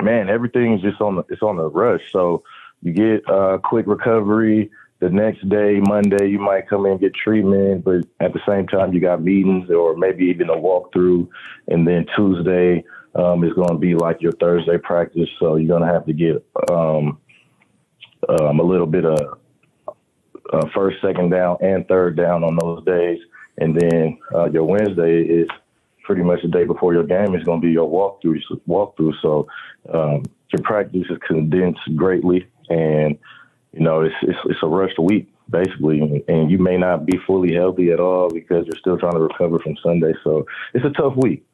man, 0.00 0.30
everything's 0.30 0.82
just 0.82 1.00
on 1.00 1.16
the 1.16 1.24
it's 1.28 1.42
on 1.42 1.56
the 1.56 1.68
rush. 1.68 2.02
So 2.12 2.44
you 2.82 2.92
get 2.92 3.28
a 3.28 3.34
uh, 3.34 3.58
quick 3.58 3.86
recovery. 3.86 4.70
The 5.00 5.10
next 5.10 5.48
day, 5.48 5.80
Monday, 5.80 6.28
you 6.28 6.40
might 6.40 6.68
come 6.68 6.84
in 6.84 6.92
and 6.92 7.00
get 7.00 7.14
treatment, 7.14 7.84
but 7.84 7.98
at 8.18 8.32
the 8.32 8.40
same 8.48 8.66
time, 8.66 8.92
you 8.92 9.00
got 9.00 9.22
meetings 9.22 9.70
or 9.70 9.96
maybe 9.96 10.24
even 10.24 10.50
a 10.50 10.56
walkthrough. 10.56 11.28
And 11.68 11.86
then 11.86 12.04
Tuesday 12.16 12.82
um, 13.14 13.44
is 13.44 13.52
going 13.52 13.68
to 13.68 13.78
be 13.78 13.94
like 13.94 14.20
your 14.20 14.32
Thursday 14.32 14.76
practice, 14.76 15.28
so 15.38 15.54
you're 15.54 15.68
going 15.68 15.86
to 15.86 15.94
have 15.94 16.04
to 16.06 16.12
get 16.12 16.44
um, 16.68 17.16
um, 18.28 18.58
a 18.58 18.62
little 18.64 18.88
bit 18.88 19.04
of 19.04 19.38
uh, 20.52 20.66
first, 20.74 20.98
second 21.00 21.30
down, 21.30 21.56
and 21.60 21.86
third 21.88 22.16
down 22.16 22.44
on 22.44 22.56
those 22.56 22.84
days. 22.84 23.18
And 23.58 23.78
then 23.78 24.18
uh, 24.34 24.50
your 24.50 24.64
Wednesday 24.64 25.22
is 25.22 25.48
pretty 26.04 26.22
much 26.22 26.40
the 26.42 26.48
day 26.48 26.64
before 26.64 26.94
your 26.94 27.04
game 27.04 27.34
is 27.34 27.44
going 27.44 27.60
to 27.60 27.66
be 27.66 27.72
your 27.72 27.88
walkthrough. 27.88 28.40
Walkthrough. 28.68 29.12
So 29.20 29.48
um, 29.92 30.22
your 30.52 30.62
practice 30.62 31.06
is 31.10 31.18
condensed 31.26 31.80
greatly, 31.96 32.46
and 32.68 33.18
you 33.72 33.80
know 33.80 34.02
it's 34.02 34.14
it's, 34.22 34.38
it's 34.46 34.62
a 34.62 34.66
rushed 34.66 34.98
week 34.98 35.28
basically, 35.50 36.24
and 36.28 36.50
you 36.50 36.58
may 36.58 36.76
not 36.76 37.06
be 37.06 37.18
fully 37.26 37.54
healthy 37.54 37.90
at 37.90 38.00
all 38.00 38.28
because 38.28 38.66
you're 38.66 38.78
still 38.78 38.98
trying 38.98 39.14
to 39.14 39.20
recover 39.20 39.58
from 39.58 39.76
Sunday. 39.82 40.12
So 40.22 40.46
it's 40.74 40.84
a 40.84 40.90
tough 40.90 41.14
week. 41.16 41.44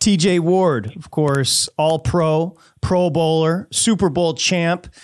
TJ 0.00 0.40
Ward, 0.40 0.94
of 0.96 1.10
course, 1.10 1.68
all 1.78 1.98
pro, 1.98 2.56
pro 2.80 3.10
bowler, 3.10 3.68
Super 3.70 4.10
Bowl 4.10 4.34
champ 4.34 4.94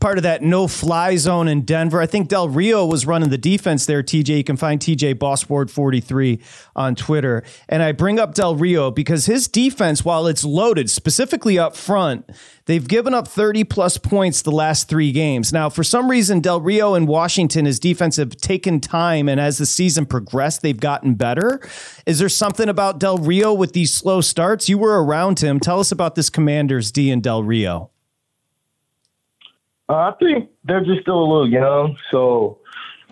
part 0.00 0.16
of 0.16 0.22
that 0.22 0.42
no 0.42 0.68
fly 0.68 1.16
zone 1.16 1.48
in 1.48 1.62
Denver. 1.62 2.00
I 2.00 2.06
think 2.06 2.28
Del 2.28 2.48
Rio 2.48 2.86
was 2.86 3.06
running 3.06 3.30
the 3.30 3.38
defense 3.38 3.86
there, 3.86 4.02
TJ. 4.02 4.38
You 4.38 4.44
can 4.44 4.56
find 4.56 4.80
TJ 4.80 5.14
BossWard43 5.16 6.40
on 6.76 6.94
Twitter. 6.94 7.42
And 7.68 7.82
I 7.82 7.92
bring 7.92 8.18
up 8.18 8.34
Del 8.34 8.54
Rio 8.54 8.90
because 8.90 9.26
his 9.26 9.48
defense, 9.48 10.04
while 10.04 10.26
it's 10.26 10.44
loaded, 10.44 10.88
specifically 10.88 11.58
up 11.58 11.76
front, 11.76 12.30
they've 12.66 12.86
given 12.86 13.12
up 13.12 13.26
30 13.26 13.64
plus 13.64 13.98
points 13.98 14.42
the 14.42 14.52
last 14.52 14.88
three 14.88 15.10
games. 15.10 15.52
Now, 15.52 15.68
for 15.68 15.82
some 15.82 16.10
reason, 16.10 16.40
Del 16.40 16.60
Rio 16.60 16.94
and 16.94 17.08
Washington, 17.08 17.64
his 17.64 17.80
defense 17.80 18.16
have 18.16 18.36
taken 18.36 18.80
time. 18.80 19.28
And 19.28 19.40
as 19.40 19.58
the 19.58 19.66
season 19.66 20.06
progressed, 20.06 20.62
they've 20.62 20.78
gotten 20.78 21.14
better. 21.14 21.60
Is 22.06 22.20
there 22.20 22.28
something 22.28 22.68
about 22.68 23.00
Del 23.00 23.18
Rio 23.18 23.52
with 23.52 23.72
these 23.72 23.92
slow 23.92 24.20
starts? 24.20 24.68
You 24.68 24.78
were 24.78 25.02
around 25.02 25.40
him. 25.40 25.58
Tell 25.58 25.80
us 25.80 25.90
about 25.90 26.14
this 26.14 26.30
Commanders 26.30 26.92
D 26.92 27.10
and 27.10 27.22
Del 27.22 27.42
Rio. 27.42 27.90
Uh, 29.88 30.12
I 30.12 30.12
think 30.18 30.50
they're 30.64 30.84
just 30.84 31.02
still 31.02 31.18
a 31.18 31.28
little 31.28 31.48
young, 31.48 31.96
so 32.10 32.58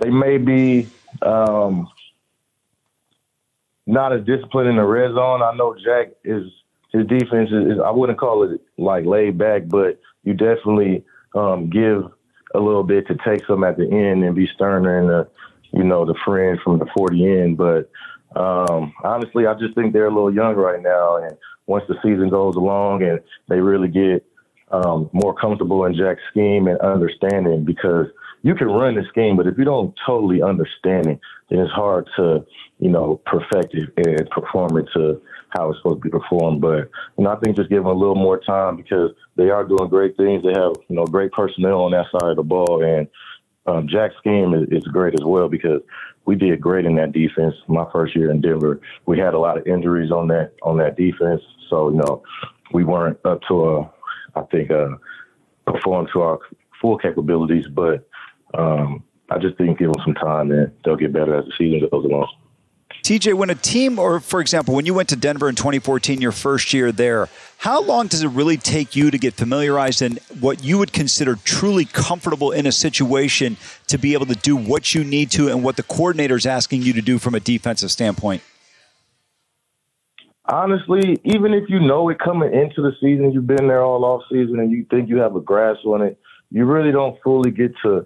they 0.01 0.11
may 0.11 0.37
be 0.37 0.89
um, 1.23 1.89
not 3.87 4.13
as 4.13 4.25
disciplined 4.27 4.69
in 4.69 4.77
the 4.77 4.85
red 4.85 5.15
zone. 5.15 5.43
I 5.43 5.55
know 5.55 5.75
Jack 5.83 6.09
is 6.25 6.45
his 6.93 7.07
defense 7.07 7.51
is, 7.51 7.79
I 7.85 7.91
wouldn't 7.91 8.19
call 8.19 8.43
it 8.45 8.61
like 8.79 9.05
laid 9.07 9.39
back, 9.39 9.69
but 9.69 10.01
you 10.25 10.35
definitely 10.35 11.05
um, 11.35 11.71
give 11.71 12.11
a 12.55 12.61
little 12.61 12.85
bit 12.85 13.07
to 13.09 13.17
take 13.25 13.45
some 13.47 13.65
at 13.65 13.77
the 13.77 13.85
end 13.85 14.25
and 14.25 14.35
be 14.35 14.47
sterner 14.47 15.01
in 15.01 15.07
the 15.07 15.29
you 15.73 15.85
know 15.85 16.05
the 16.05 16.15
friend 16.25 16.59
from 16.63 16.79
the 16.79 16.87
40 16.97 17.27
end. 17.27 17.57
But 17.57 17.91
um, 18.35 18.93
honestly, 19.03 19.47
I 19.47 19.55
just 19.55 19.75
think 19.75 19.93
they're 19.93 20.07
a 20.07 20.15
little 20.15 20.35
young 20.35 20.57
right 20.57 20.83
now, 20.83 21.17
and 21.17 21.37
once 21.67 21.85
the 21.89 21.97
season 22.03 22.29
goes 22.29 22.55
along 22.55 23.03
and 23.03 23.21
they 23.49 23.61
really 23.61 23.89
get 23.89 24.25
um, 24.71 25.09
more 25.13 25.35
comfortable 25.35 25.85
in 25.85 25.95
Jack's 25.95 26.23
scheme 26.31 26.67
and 26.67 26.81
understanding 26.81 27.65
because 27.65 28.07
you 28.43 28.55
can 28.55 28.69
run 28.69 28.95
the 28.95 29.05
scheme, 29.09 29.37
but 29.37 29.47
if 29.47 29.59
you 29.59 29.65
don't 29.65 29.95
totally 30.07 30.43
understand 30.43 31.07
it, 31.07 31.21
then 31.51 31.59
it's 31.61 31.73
hard 31.73 32.09
to, 32.17 32.45
you 32.79 32.91
know, 32.91 33.21
perfect 33.27 33.75
it 33.75 33.91
and 33.97 34.31
perform 34.31 34.77
it 34.79 34.87
to 34.95 35.21
how 35.51 35.71
it's 35.71 35.79
supposed 35.79 36.03
to 36.03 36.09
be 36.09 36.11
performed. 36.11 36.61
But, 36.61 36.91
you 37.19 37.25
know, 37.25 37.31
I 37.31 37.37
think 37.37 37.57
just 37.57 37.71
give 37.71 37.83
them 37.83 37.93
a 37.93 37.99
little 37.99 38.15
more 38.15 38.39
time 38.39 38.77
because 38.77 39.11
they 39.37 39.51
are 39.51 39.65
doing 39.65 39.89
great 39.89 40.17
things. 40.17 40.43
They 40.43 40.53
have, 40.61 40.73
you 40.89 40.97
know, 40.97 41.05
great 41.05 41.33
personnel 41.33 41.83
on 41.83 41.93
that 41.93 42.07
side 42.13 42.31
of 42.31 42.37
the 42.37 42.43
ball. 42.43 42.85
And 42.85 43.09
um, 43.67 43.89
Jack's 43.89 44.17
scheme 44.19 44.55
is, 44.55 44.69
is 44.71 44.85
great 44.85 45.15
as 45.15 45.25
well 45.25 45.49
because 45.49 45.81
we 46.25 46.35
did 46.35 46.61
great 46.61 46.85
in 46.85 46.97
that 46.97 47.13
defense. 47.13 47.55
My 47.69 47.87
first 47.93 48.15
year 48.15 48.31
in 48.31 48.41
Denver, 48.41 48.81
we 49.07 49.19
had 49.19 49.35
a 49.35 49.39
lot 49.39 49.59
of 49.59 49.67
injuries 49.67 50.11
on 50.11 50.29
that 50.29 50.53
on 50.63 50.77
that 50.79 50.97
defense. 50.97 51.41
So, 51.71 51.91
you 51.91 51.97
know, 51.97 52.23
we 52.73 52.85
weren't 52.85 53.19
up 53.25 53.41
to 53.49 53.69
a 53.69 53.93
I 54.37 54.43
think, 54.43 54.71
uh, 54.71 54.91
perform 55.67 56.09
to 56.13 56.23
our 56.23 56.39
full 56.81 56.99
capabilities. 56.99 57.67
But 57.69 58.09
um, 58.55 59.03
I 59.31 59.39
just 59.39 59.57
think 59.57 59.79
give 59.79 59.93
them 59.93 60.03
some 60.05 60.15
time 60.15 60.51
and 60.51 60.73
they'll 60.85 60.97
get 60.97 61.13
better 61.13 61.37
as 61.37 61.47
the 61.47 61.53
season 61.59 61.89
goes 61.91 62.05
along. 62.05 62.29
TJ, 63.03 63.35
when 63.35 63.51
a 63.51 63.55
team, 63.55 63.99
or 63.99 64.19
for 64.21 64.41
example, 64.41 64.75
when 64.75 64.87
you 64.87 64.95
went 64.95 65.09
to 65.11 65.17
Denver 65.17 65.49
in 65.49 65.55
2014, 65.55 66.21
your 66.21 66.33
first 66.33 66.73
year 66.73 66.91
there, 66.91 67.29
how 67.59 67.81
long 67.81 68.09
does 68.09 68.23
it 68.23 68.29
really 68.29 68.57
take 68.57 68.97
you 68.97 69.11
to 69.11 69.19
get 69.19 69.35
familiarized 69.35 70.03
and 70.03 70.19
what 70.41 70.65
you 70.65 70.79
would 70.79 70.93
consider 70.93 71.37
truly 71.37 71.85
comfortable 71.85 72.51
in 72.51 72.67
a 72.67 72.73
situation 72.73 73.57
to 73.87 73.99
be 73.99 74.15
able 74.15 74.27
to 74.27 74.35
do 74.35 74.57
what 74.57 74.95
you 74.95 75.05
need 75.05 75.31
to 75.33 75.49
and 75.49 75.63
what 75.63 75.77
the 75.77 75.83
coordinator 75.85 76.35
is 76.35 76.47
asking 76.47 76.83
you 76.83 76.93
to 76.95 77.03
do 77.03 77.19
from 77.19 77.35
a 77.35 77.41
defensive 77.41 77.91
standpoint? 77.91 78.43
Honestly, 80.49 81.19
even 81.25 81.53
if 81.53 81.69
you 81.69 81.81
know 81.81 82.09
it 82.09 82.19
coming 82.19 82.55
into 82.55 82.81
the 82.83 82.93
season, 83.01 83.33
you've 83.33 83.47
been 83.47 83.67
there 83.67 83.83
all 83.83 84.05
off 84.05 84.23
season 84.31 84.61
and 84.61 84.71
you 84.71 84.87
think 84.91 85.09
you 85.09 85.17
have 85.19 85.35
a 85.35 85.41
grasp 85.41 85.85
on 85.85 86.03
it, 86.03 86.19
you 86.51 86.65
really 86.65 86.93
don't 86.93 87.21
fully 87.23 87.51
get 87.51 87.73
to 87.83 88.05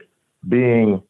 being 0.49 1.03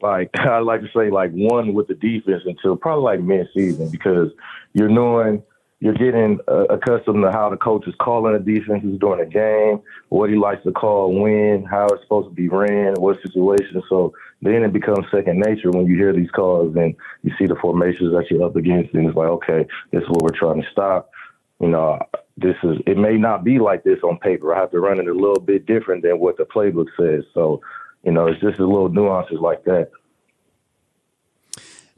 like 0.00 0.30
I 0.34 0.58
like 0.58 0.80
to 0.80 0.88
say 0.94 1.10
like 1.10 1.30
one 1.32 1.74
with 1.74 1.88
the 1.88 1.94
defense 1.94 2.42
until 2.44 2.76
probably 2.76 3.04
like 3.04 3.20
mid 3.20 3.48
season 3.54 3.90
because 3.90 4.30
you're 4.72 4.88
knowing 4.88 5.42
you're 5.82 5.94
getting 5.94 6.38
uh, 6.46 6.66
accustomed 6.66 7.24
to 7.24 7.32
how 7.32 7.50
the 7.50 7.56
coach 7.56 7.88
is 7.88 7.94
calling 8.00 8.32
the 8.32 8.38
defenses 8.38 9.00
during 9.00 9.20
a 9.20 9.28
game, 9.28 9.82
what 10.10 10.30
he 10.30 10.36
likes 10.36 10.62
to 10.62 10.70
call 10.70 11.12
when, 11.12 11.64
how 11.64 11.86
it's 11.86 12.02
supposed 12.04 12.28
to 12.28 12.34
be 12.34 12.48
ran, 12.48 12.94
what 12.94 13.20
situation. 13.20 13.82
So 13.88 14.14
then 14.42 14.64
it 14.64 14.72
becomes 14.72 15.06
second 15.10 15.38
nature 15.38 15.70
when 15.70 15.86
you 15.86 15.96
hear 15.96 16.12
these 16.12 16.30
calls 16.30 16.74
and 16.76 16.94
you 17.22 17.32
see 17.38 17.46
the 17.46 17.54
formations 17.62 18.12
that 18.12 18.26
you're 18.28 18.44
up 18.44 18.56
against, 18.56 18.92
and 18.92 19.06
it's 19.06 19.16
like, 19.16 19.28
okay, 19.28 19.66
this 19.92 20.02
is 20.02 20.08
what 20.08 20.22
we're 20.22 20.38
trying 20.38 20.60
to 20.60 20.68
stop. 20.70 21.10
You 21.60 21.68
know, 21.68 22.00
this 22.36 22.56
is 22.64 22.78
it 22.86 22.98
may 22.98 23.16
not 23.16 23.44
be 23.44 23.60
like 23.60 23.84
this 23.84 24.00
on 24.02 24.18
paper. 24.18 24.52
I 24.52 24.60
have 24.60 24.72
to 24.72 24.80
run 24.80 24.98
it 24.98 25.06
a 25.06 25.14
little 25.14 25.40
bit 25.40 25.64
different 25.64 26.02
than 26.02 26.18
what 26.18 26.36
the 26.36 26.44
playbook 26.44 26.88
says. 26.98 27.24
So, 27.32 27.60
you 28.02 28.10
know, 28.10 28.26
it's 28.26 28.40
just 28.40 28.58
a 28.58 28.66
little 28.66 28.88
nuances 28.88 29.38
like 29.40 29.62
that. 29.64 29.90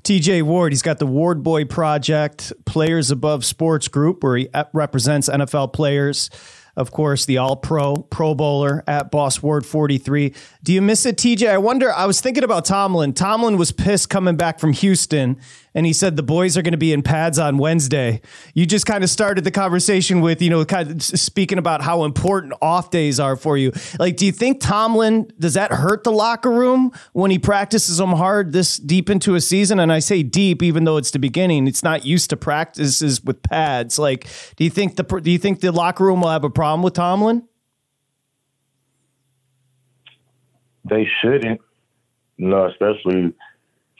TJ 0.03 0.43
Ward, 0.43 0.73
he's 0.73 0.83
got 0.83 0.99
the 0.99 1.07
Ward 1.07 1.43
Boy 1.43 1.65
Project, 1.65 2.53
Players 2.67 3.11
Above 3.11 3.43
Sports 3.43 3.89
Group, 3.89 4.23
where 4.23 4.37
he 4.37 4.49
uh, 4.53 4.65
represents 4.75 5.31
NFL 5.31 5.73
players. 5.73 6.29
Of 6.77 6.91
course, 6.91 7.25
the 7.25 7.39
All 7.39 7.57
Pro, 7.57 7.95
Pro 7.97 8.35
Bowler 8.35 8.83
at 8.87 9.11
Boss 9.11 9.43
Ward 9.43 9.65
43. 9.65 10.35
Do 10.63 10.73
you 10.73 10.83
miss 10.83 11.07
it, 11.07 11.17
TJ? 11.17 11.49
I 11.49 11.59
wonder. 11.59 11.93
I 11.93 12.07
was 12.07 12.21
thinking 12.21 12.45
about 12.45 12.65
Tomlin. 12.65 13.13
Tomlin 13.13 13.57
was 13.57 13.71
pissed 13.71 14.11
coming 14.11 14.37
back 14.37 14.59
from 14.59 14.73
Houston, 14.73 15.39
and 15.75 15.87
he 15.87 15.93
said 15.93 16.17
the 16.17 16.23
boys 16.23 16.57
are 16.57 16.63
going 16.63 16.73
to 16.73 16.79
be 16.79 16.93
in 16.93 17.03
pads 17.03 17.39
on 17.39 17.59
Wednesday. 17.59 18.21
You 18.55 18.67
just 18.67 18.87
kind 18.87 19.03
of 19.03 19.11
started 19.11 19.45
the 19.45 19.51
conversation 19.51 20.21
with, 20.21 20.41
you 20.41 20.51
know, 20.51 20.65
kind 20.65 20.91
of 20.91 21.03
speaking 21.03 21.59
about 21.59 21.83
how 21.83 22.05
important 22.05 22.55
off 22.63 22.91
days 22.91 23.19
are 23.19 23.37
for 23.37 23.57
you. 23.57 23.73
Like, 23.99 24.17
do 24.17 24.27
you 24.27 24.33
think 24.33 24.61
Tomlin 24.61 25.31
does 25.39 25.55
that 25.55 25.73
hurt 25.73 26.05
the 26.05 26.13
locker 26.13 26.51
room 26.51 26.93
when 27.13 27.31
he 27.31 27.39
practices 27.39 27.99
them 27.99 28.13
hard 28.13 28.53
this 28.53 28.77
deep 28.77 29.11
into 29.11 29.35
a 29.35 29.41
season? 29.41 29.81
And 29.81 29.93
I 29.93 29.99
say 29.99 30.23
deep, 30.23 30.63
even 30.63 30.85
though 30.85 30.97
it's 30.97 31.11
the 31.11 31.19
beginning. 31.19 31.67
It's 31.67 31.83
not 31.83 32.05
used 32.05 32.31
to 32.31 32.37
practices 32.37 33.23
with 33.23 33.43
pads. 33.43 33.99
Like, 33.99 34.29
do 34.57 34.65
you 34.65 34.71
think 34.71 34.97
the 34.97 35.03
do 35.03 35.31
you 35.31 35.39
think 35.39 35.61
the 35.61 35.73
locker 35.73 36.05
room 36.05 36.21
will 36.21 36.31
have 36.31 36.45
a 36.45 36.51
problem 36.51 36.83
with 36.83 36.95
Tomlin? 36.95 37.47
they 40.85 41.09
shouldn't. 41.21 41.61
No, 42.39 42.67
especially 42.69 43.33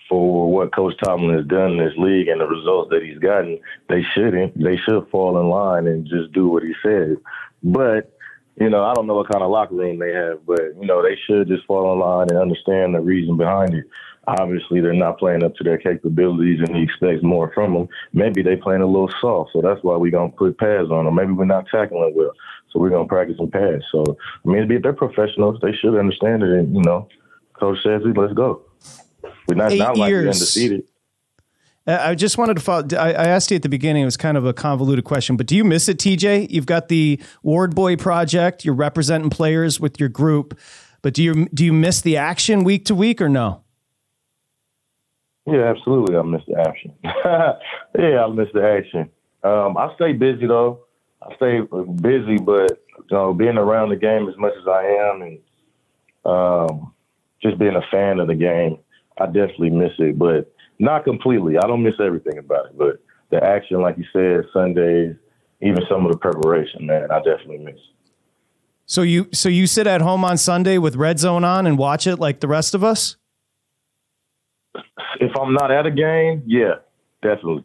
for 0.09 0.53
what 0.53 0.75
Coach 0.75 0.95
Tomlin 1.03 1.37
has 1.37 1.47
done 1.47 1.73
in 1.73 1.79
this 1.79 1.97
league 1.97 2.29
and 2.29 2.41
the 2.41 2.47
results 2.47 2.91
that 2.91 3.03
he's 3.03 3.19
gotten, 3.19 3.59
they 3.89 4.03
shouldn't. 4.15 4.61
They 4.63 4.77
should 4.77 5.09
fall 5.11 5.41
in 5.41 5.49
line 5.49 5.87
and 5.87 6.07
just 6.07 6.33
do 6.33 6.49
what 6.49 6.63
he 6.63 6.75
says. 6.83 7.17
But 7.63 8.11
you 8.57 8.71
know, 8.71 8.85
I 8.85 8.95
don't 8.95 9.07
know 9.07 9.15
what 9.15 9.31
kind 9.31 9.43
of 9.43 9.51
locker 9.51 9.75
room 9.75 9.99
they 9.99 10.13
have, 10.13 10.47
but 10.47 10.61
you 10.81 10.87
know, 10.87 11.03
they 11.03 11.19
should 11.27 11.49
just 11.49 11.67
fall 11.67 11.93
in 11.93 11.99
line 11.99 12.29
and 12.31 12.39
understand 12.39 12.95
the 12.95 13.01
reason 13.01 13.37
behind 13.37 13.75
it. 13.75 13.85
Obviously, 14.27 14.81
they're 14.81 14.95
not 14.95 15.19
playing 15.19 15.43
up 15.45 15.55
to 15.57 15.65
their 15.65 15.77
capabilities, 15.77 16.61
and 16.61 16.75
he 16.75 16.83
expects 16.83 17.23
more 17.23 17.53
from 17.53 17.75
them. 17.75 17.89
Maybe 18.13 18.43
they're 18.43 18.57
playing 18.57 18.81
a 18.81 18.87
little 18.87 19.13
soft, 19.21 19.51
so 19.53 19.61
that's 19.61 19.83
why 19.83 19.97
we're 19.97 20.13
gonna 20.13 20.31
put 20.31 20.57
pads 20.57 20.91
on 20.91 21.05
them. 21.05 21.15
Maybe 21.15 21.33
we're 21.33 21.45
not 21.45 21.67
tackling 21.67 22.15
well. 22.15 22.33
So 22.71 22.79
we're 22.79 22.91
gonna 22.91 23.09
practice 23.09 23.37
some 23.37 23.51
pads. 23.51 23.85
So 23.91 24.05
I 24.47 24.49
mean, 24.49 24.69
they're 24.83 24.93
professionals. 24.93 25.59
They 25.61 25.73
should 25.73 25.99
understand 25.99 26.43
it. 26.43 26.51
And 26.51 26.75
you 26.75 26.83
know, 26.83 27.09
Coach 27.55 27.83
says, 27.83 28.03
"Let's 28.05 28.33
go." 28.35 28.63
We're 29.49 29.55
not 29.57 29.73
Eight 29.73 29.79
not 29.79 29.97
like 29.97 30.09
years. 30.09 30.37
undefeated. 30.37 30.89
I 31.87 32.15
just 32.15 32.39
wanted 32.39 32.55
to 32.55 32.63
follow. 32.63 32.87
I 32.99 33.11
I 33.13 33.27
asked 33.27 33.51
you 33.51 33.57
at 33.57 33.63
the 33.63 33.69
beginning. 33.69 34.03
It 34.03 34.07
was 34.07 34.17
kind 34.17 34.39
of 34.39 34.47
a 34.47 34.55
convoluted 34.55 35.05
question, 35.05 35.37
but 35.37 35.47
do 35.47 35.55
you 35.55 35.65
miss 35.65 35.87
it, 35.89 35.99
TJ? 35.99 36.51
You've 36.51 36.65
got 36.67 36.89
the 36.89 37.21
Ward 37.43 37.75
Boy 37.75 37.97
project. 37.97 38.65
You're 38.65 38.75
representing 38.75 39.29
players 39.29 39.79
with 39.79 40.01
your 40.01 40.09
group, 40.09 40.59
but 41.03 41.13
do 41.13 41.23
you 41.23 41.47
do 41.53 41.63
you 41.63 41.75
miss 41.75 42.01
the 42.01 42.17
action 42.17 42.65
week 42.65 42.87
to 42.87 42.95
week 42.95 43.21
or 43.21 43.29
no? 43.29 43.65
Yeah, 45.47 45.65
absolutely. 45.77 46.17
I 46.17 46.23
miss 46.23 46.41
the 46.49 46.59
action. 46.59 46.95
yeah, 47.05 48.25
I 48.25 48.29
miss 48.31 48.49
the 48.55 48.67
action. 48.67 49.11
Um, 49.43 49.77
I 49.77 49.95
stay 49.97 50.13
busy 50.15 50.47
though. 50.47 50.87
I 51.23 51.37
stay 51.37 51.61
busy, 52.01 52.39
but 52.39 52.83
you 52.97 53.05
know, 53.17 53.35
being 53.35 53.59
around 53.59 53.91
the 53.91 53.97
game 53.97 54.27
as 54.27 54.37
much 54.39 54.53
as 54.59 54.67
I 54.67 54.85
am, 54.85 55.23
and 55.23 55.39
um, 56.25 56.95
just 57.43 57.59
being 57.59 57.77
a 57.77 57.83
fan 57.91 58.21
of 58.21 58.29
the 58.29 58.35
game, 58.35 58.79
I 59.19 59.27
definitely 59.27 59.71
miss 59.71 59.93
it, 59.99 60.19
but 60.19 60.53
not 60.79 61.05
completely. 61.05 61.57
I 61.59 61.67
don't 61.67 61.83
miss 61.83 61.95
everything 62.01 62.39
about 62.39 62.67
it, 62.67 62.79
but 62.79 63.03
the 63.31 63.43
action, 63.43 63.81
like 63.81 63.97
you 63.99 64.05
said, 64.13 64.45
Sundays, 64.53 65.17
even 65.61 65.83
some 65.89 66.05
of 66.05 66.13
the 66.13 66.19
preparation, 66.19 66.87
man, 66.87 67.11
I 67.11 67.19
definitely 67.19 67.59
miss. 67.59 67.79
So 68.87 69.03
you 69.03 69.29
so 69.33 69.49
you 69.49 69.67
sit 69.67 69.87
at 69.87 70.03
home 70.03 70.25
on 70.25 70.37
Sunday 70.37 70.79
with 70.79 70.97
Red 70.97 71.19
Zone 71.19 71.43
on 71.43 71.67
and 71.67 71.79
watch 71.79 72.07
it 72.07 72.17
like 72.17 72.41
the 72.41 72.49
rest 72.49 72.75
of 72.75 72.85
us. 72.85 73.17
If 75.21 75.33
I'm 75.41 75.55
not 75.55 75.71
at 75.71 75.87
a 75.87 75.91
game, 75.91 76.43
yeah, 76.47 76.75
definitely. 77.23 77.65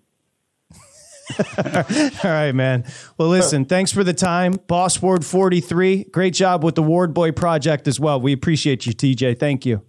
All 1.58 2.32
right, 2.32 2.54
man. 2.54 2.86
Well, 3.18 3.28
listen, 3.28 3.66
thanks 3.66 3.92
for 3.92 4.04
the 4.04 4.14
time. 4.14 4.54
Boss 4.68 5.02
Ward 5.02 5.26
43. 5.26 6.06
Great 6.06 6.34
job 6.34 6.64
with 6.64 6.76
the 6.76 6.84
Ward 6.84 7.14
Boy 7.14 7.32
project 7.32 7.88
as 7.88 8.00
well. 8.00 8.20
We 8.20 8.34
appreciate 8.34 8.86
you, 8.86 8.94
TJ. 8.94 9.40
Thank 9.40 9.66
you. 9.66 9.84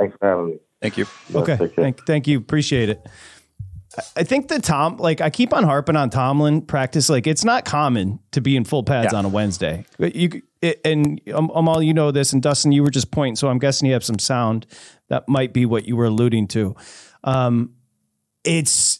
Thanks 0.00 0.16
for 0.18 0.28
having 0.28 0.46
me. 0.46 0.56
Thank 0.80 0.96
you. 0.96 1.06
Okay. 1.34 1.56
Thank, 1.76 2.06
thank 2.06 2.26
you. 2.26 2.38
Appreciate 2.38 2.88
it. 2.88 3.00
I- 3.06 4.02
I 4.16 4.22
think 4.22 4.46
the 4.48 4.60
Tom, 4.60 4.96
like, 4.98 5.20
I 5.20 5.30
keep 5.30 5.52
on 5.52 5.64
harping 5.64 5.96
on 5.96 6.10
Tomlin 6.10 6.62
practice. 6.62 7.10
Like, 7.10 7.26
it's 7.26 7.44
not 7.44 7.64
common 7.64 8.20
to 8.30 8.40
be 8.40 8.56
in 8.56 8.64
full 8.64 8.82
pads 8.84 9.12
Yeah. 9.12 9.18
on 9.18 9.24
a 9.24 9.28
Wednesday. 9.28 9.84
You 9.98 10.42
it, 10.62 10.80
and 10.84 11.20
um, 11.34 11.50
Amal, 11.54 11.82
you 11.82 11.92
know 11.92 12.10
this, 12.12 12.32
and 12.32 12.40
Dustin, 12.42 12.70
you 12.70 12.82
were 12.82 12.90
just 12.90 13.10
pointing, 13.10 13.34
so 13.36 13.48
I'm 13.48 13.58
guessing 13.58 13.86
you 13.88 13.94
have 13.94 14.04
some 14.04 14.18
sound. 14.18 14.66
That 15.08 15.28
might 15.28 15.52
be 15.52 15.66
what 15.66 15.86
you 15.88 15.96
were 15.96 16.04
alluding 16.04 16.46
to. 16.48 16.76
Um, 17.24 17.72
it's 18.44 18.99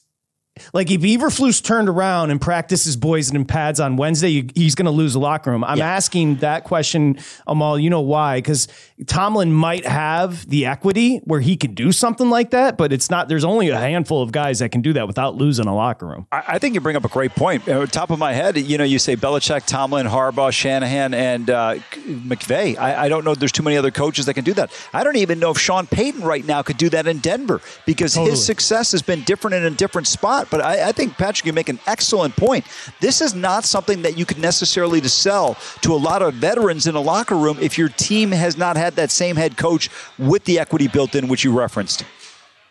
like 0.72 0.90
if 0.90 1.00
Eberflus 1.00 1.62
turned 1.62 1.88
around 1.88 2.30
and 2.30 2.40
practices 2.40 2.96
boys 2.96 3.30
in 3.30 3.44
pads 3.44 3.80
on 3.80 3.96
Wednesday, 3.96 4.48
he's 4.54 4.74
going 4.74 4.86
to 4.86 4.90
lose 4.90 5.14
the 5.14 5.20
locker 5.20 5.50
room. 5.50 5.64
I'm 5.64 5.80
asking 5.80 6.36
that 6.36 6.64
question, 6.64 7.18
Amal. 7.46 7.78
You 7.78 7.90
know 7.90 8.00
why? 8.00 8.38
Because 8.38 8.68
Tomlin 9.06 9.52
might 9.52 9.86
have 9.86 10.48
the 10.48 10.66
equity 10.66 11.18
where 11.24 11.40
he 11.40 11.56
could 11.56 11.74
do 11.74 11.92
something 11.92 12.30
like 12.30 12.50
that, 12.50 12.76
but 12.76 12.92
it's 12.92 13.10
not. 13.10 13.28
There's 13.28 13.44
only 13.44 13.70
a 13.70 13.78
handful 13.78 14.22
of 14.22 14.32
guys 14.32 14.58
that 14.58 14.70
can 14.70 14.82
do 14.82 14.92
that 14.94 15.06
without 15.06 15.36
losing 15.36 15.66
a 15.66 15.74
locker 15.74 16.06
room. 16.06 16.26
I, 16.32 16.44
I 16.48 16.58
think 16.58 16.74
you 16.74 16.80
bring 16.80 16.96
up 16.96 17.04
a 17.04 17.08
great 17.08 17.34
point. 17.34 17.66
Uh, 17.68 17.86
top 17.86 18.10
of 18.10 18.18
my 18.18 18.32
head, 18.32 18.56
you 18.56 18.76
know, 18.76 18.84
you 18.84 18.98
say 18.98 19.16
Belichick, 19.16 19.66
Tomlin, 19.66 20.06
Harbaugh, 20.06 20.52
Shanahan, 20.52 21.14
and 21.14 21.48
uh, 21.48 21.74
McVay. 22.04 22.76
I, 22.78 23.04
I 23.04 23.08
don't 23.08 23.24
know. 23.24 23.34
There's 23.34 23.52
too 23.52 23.62
many 23.62 23.76
other 23.76 23.90
coaches 23.90 24.26
that 24.26 24.34
can 24.34 24.44
do 24.44 24.54
that. 24.54 24.72
I 24.92 25.04
don't 25.04 25.16
even 25.16 25.38
know 25.38 25.50
if 25.50 25.58
Sean 25.58 25.86
Payton 25.86 26.22
right 26.22 26.44
now 26.44 26.62
could 26.62 26.76
do 26.76 26.88
that 26.90 27.06
in 27.06 27.18
Denver 27.18 27.60
because 27.86 28.14
Totally. 28.14 28.32
his 28.32 28.44
success 28.44 28.92
has 28.92 29.02
been 29.02 29.22
different 29.22 29.54
in 29.54 29.64
a 29.64 29.70
different 29.70 30.06
spot. 30.06 30.39
But 30.48 30.60
I, 30.60 30.88
I 30.88 30.92
think 30.92 31.18
Patrick, 31.18 31.46
you 31.46 31.52
make 31.52 31.68
an 31.68 31.80
excellent 31.86 32.36
point. 32.36 32.64
This 33.00 33.20
is 33.20 33.34
not 33.34 33.64
something 33.64 34.02
that 34.02 34.16
you 34.16 34.24
could 34.24 34.38
necessarily 34.38 35.00
to 35.00 35.08
sell 35.08 35.56
to 35.82 35.92
a 35.92 35.96
lot 35.96 36.22
of 36.22 36.34
veterans 36.34 36.86
in 36.86 36.94
a 36.94 37.00
locker 37.00 37.36
room 37.36 37.58
if 37.60 37.76
your 37.76 37.88
team 37.88 38.30
has 38.30 38.56
not 38.56 38.76
had 38.76 38.96
that 38.96 39.10
same 39.10 39.36
head 39.36 39.56
coach 39.56 39.90
with 40.18 40.44
the 40.44 40.58
equity 40.58 40.88
built 40.88 41.14
in, 41.14 41.28
which 41.28 41.44
you 41.44 41.56
referenced. 41.58 42.04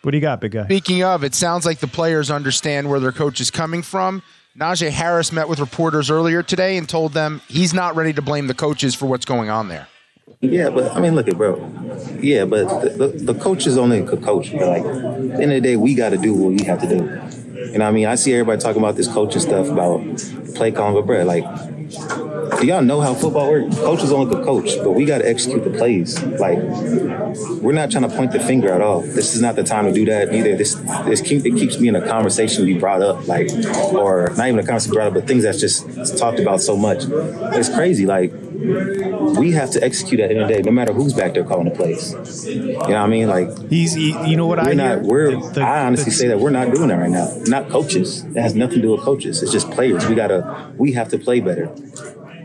What 0.02 0.12
do 0.12 0.18
you 0.18 0.22
got, 0.22 0.40
big 0.40 0.54
guy? 0.54 0.64
Speaking 0.66 1.04
of, 1.04 1.24
it 1.26 1.36
sounds 1.36 1.66
like 1.66 1.80
the 1.80 1.88
players 1.88 2.32
understand 2.32 2.90
where 2.90 3.02
their 3.02 3.12
coach 3.12 3.42
is 3.42 3.52
coming 3.52 3.82
from. 3.82 4.24
Najee 4.58 4.90
Harris 4.90 5.32
met 5.32 5.48
with 5.48 5.60
reporters 5.60 6.10
earlier 6.10 6.42
today 6.42 6.78
and 6.78 6.88
told 6.88 7.14
them 7.14 7.42
he's 7.48 7.74
not 7.74 7.96
ready 7.96 8.14
to 8.14 8.22
blame 8.22 8.48
the 8.48 8.54
coaches 8.54 8.96
for 8.96 9.06
what's 9.06 9.26
going 9.26 9.50
on 9.50 9.68
there. 9.68 9.88
Yeah, 10.42 10.70
but 10.70 10.96
I 10.96 11.02
mean, 11.02 11.16
look 11.16 11.28
at 11.28 11.38
bro. 11.38 11.58
Yeah, 12.22 12.46
but 12.46 12.82
the, 12.82 12.90
the, 12.90 13.34
the 13.34 13.40
coach 13.40 13.68
is 13.68 13.78
only 13.78 14.00
a 14.00 14.18
coach. 14.18 14.54
Like, 14.54 14.84
at 14.84 14.84
the 14.84 15.34
end 15.34 15.44
of 15.44 15.50
the 15.50 15.62
day, 15.62 15.76
we 15.76 15.96
got 15.96 16.10
to 16.10 16.18
do 16.18 16.34
what 16.34 16.54
we 16.54 16.64
have 16.66 16.80
to 16.82 16.88
do. 16.88 17.22
You 17.60 17.78
know, 17.78 17.86
what 17.86 17.90
I 17.90 17.92
mean, 17.92 18.06
I 18.08 18.16
see 18.16 18.34
everybody 18.34 18.62
talking 18.62 18.82
about 18.82 18.96
this 18.96 19.08
coaching 19.08 19.42
stuff 19.42 19.68
about 19.68 20.02
play 20.56 20.72
calling, 20.72 20.94
but 20.94 21.06
bro, 21.06 21.24
like, 21.24 21.44
do 22.60 22.66
y'all 22.66 22.82
know 22.82 23.02
how 23.02 23.14
football 23.14 23.52
works? 23.52 23.76
Coaches 23.78 24.14
only 24.14 24.34
the 24.34 24.42
coach, 24.44 24.78
but 24.78 24.92
we 24.92 25.04
got 25.04 25.18
to 25.18 25.28
execute 25.28 25.66
the 25.66 25.70
plays. 25.70 26.22
Like, 26.24 26.58
we're 27.62 27.74
not 27.74 27.92
trying 27.92 28.10
to 28.10 28.16
point 28.16 28.32
the 28.32 28.40
finger 28.40 28.72
at 28.72 28.82
all. 28.82 29.02
This 29.02 29.36
is 29.36 29.42
not 29.42 29.58
the 29.58 29.64
time 29.64 29.86
to 29.86 29.92
do 29.92 30.06
that 30.06 30.34
either. 30.34 30.56
This 30.56 30.76
this 31.06 31.22
keep, 31.22 31.46
it 31.46 31.56
keeps 31.56 31.80
me 31.80 31.90
in 31.90 31.96
a 31.96 32.08
conversation 32.08 32.62
to 32.62 32.66
be 32.66 32.80
brought 32.80 33.02
up, 33.02 33.28
like, 33.28 33.50
or 33.94 34.32
not 34.38 34.48
even 34.48 34.60
a 34.60 34.64
conversation 34.66 34.94
brought 34.94 35.08
up, 35.08 35.14
but 35.16 35.28
things 35.28 35.44
that's 35.44 35.60
just 35.60 36.18
talked 36.18 36.40
about 36.40 36.62
so 36.62 36.78
much. 36.78 37.04
It's 37.10 37.70
crazy. 37.70 38.06
Like, 38.06 38.32
we 38.60 39.52
have 39.52 39.72
to 39.72 39.84
execute 39.84 40.20
at 40.20 40.30
the 40.30 40.36
end 40.36 40.44
of 40.44 40.48
the 40.50 40.54
day, 40.56 40.62
no 40.62 40.72
matter 40.72 40.94
who's 40.94 41.14
back 41.14 41.34
there 41.34 41.44
calling 41.44 41.66
the 41.66 41.72
plays. 41.72 42.14
You 42.46 42.74
know 42.74 42.78
what 42.80 42.96
I 42.96 43.08
mean? 43.08 43.28
Like 43.28 43.70
he's, 43.70 43.94
he, 43.94 44.10
you 44.30 44.36
know 44.36 44.46
what 44.48 44.60
we're 44.60 44.70
I 44.72 44.74
not, 44.74 45.00
hear? 45.02 45.08
We're, 45.08 45.52
The- 45.52 45.62
I 45.62 45.86
honestly 45.86 46.06
the- 46.06 46.12
say 46.12 46.28
that 46.28 46.40
we're 46.40 46.50
not 46.50 46.74
doing 46.74 46.90
that 46.90 46.98
right 47.00 47.10
now. 47.10 47.32
Not 47.46 47.70
coaches. 47.70 48.24
It 48.24 48.38
has 48.38 48.56
nothing 48.56 48.78
to 48.78 48.82
do 48.82 48.92
with 48.92 49.02
coaches. 49.02 49.42
It's 49.42 49.52
just 49.52 49.70
players. 49.72 50.06
We 50.08 50.16
gotta, 50.16 50.74
we 50.78 50.92
have 50.94 51.10
to 51.10 51.18
play 51.18 51.40
better. 51.40 51.74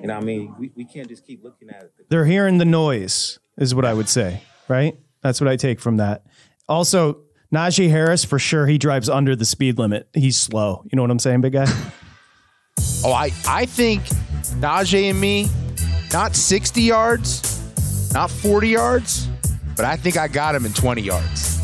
You 0.01 0.09
know 0.09 0.15
what 0.15 0.23
I 0.23 0.27
mean? 0.27 0.55
We, 0.59 0.71
we 0.77 0.85
can't 0.85 1.09
just 1.09 1.27
keep 1.27 1.43
looking 1.43 1.71
at 1.71 1.83
it. 1.85 1.93
They're 2.11 2.27
hearing 2.27 2.59
the 2.59 2.65
noise, 2.67 3.39
is 3.59 3.75
what 3.75 3.85
I 3.85 3.95
would 3.95 4.09
say, 4.09 4.43
right? 4.69 4.97
That's 5.23 5.41
what 5.41 5.49
I 5.49 5.57
take 5.57 5.81
from 5.81 5.97
that. 5.97 6.25
Also, 6.69 7.21
Najee 7.53 7.89
Harris, 7.91 8.25
for 8.25 8.39
sure, 8.39 8.67
he 8.67 8.79
drives 8.79 9.09
under 9.09 9.35
the 9.35 9.45
speed 9.47 9.79
limit. 9.79 10.09
He's 10.13 10.37
slow. 10.37 10.83
You 10.91 10.97
know 10.97 11.03
what 11.03 11.11
I'm 11.11 11.19
saying, 11.19 11.41
big 11.41 11.55
guy? 11.55 11.67
Oh, 13.07 13.13
I, 13.13 13.31
I 13.47 13.67
think 13.67 14.03
Najee 14.61 15.11
and 15.11 15.21
me, 15.21 15.47
not 16.15 16.37
60 16.37 16.81
yards, 16.81 17.61
not 18.15 18.31
40 18.31 18.69
yards, 18.69 19.29
but 19.77 19.85
I 19.85 19.97
think 19.97 20.17
I 20.17 20.29
got 20.29 20.55
him 20.55 20.65
in 20.65 20.73
20 20.73 21.03
yards. 21.03 21.61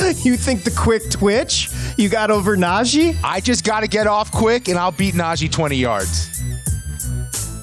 you 0.24 0.36
think 0.36 0.62
the 0.62 0.72
quick 0.78 1.10
twitch 1.10 1.68
you 1.96 2.08
got 2.08 2.30
over 2.30 2.56
Najee? 2.56 3.18
I 3.24 3.40
just 3.40 3.64
got 3.64 3.80
to 3.80 3.88
get 3.88 4.06
off 4.06 4.30
quick 4.30 4.68
and 4.68 4.78
I'll 4.78 4.92
beat 4.92 5.14
Najee 5.14 5.50
20 5.50 5.74
yards. 5.74 6.28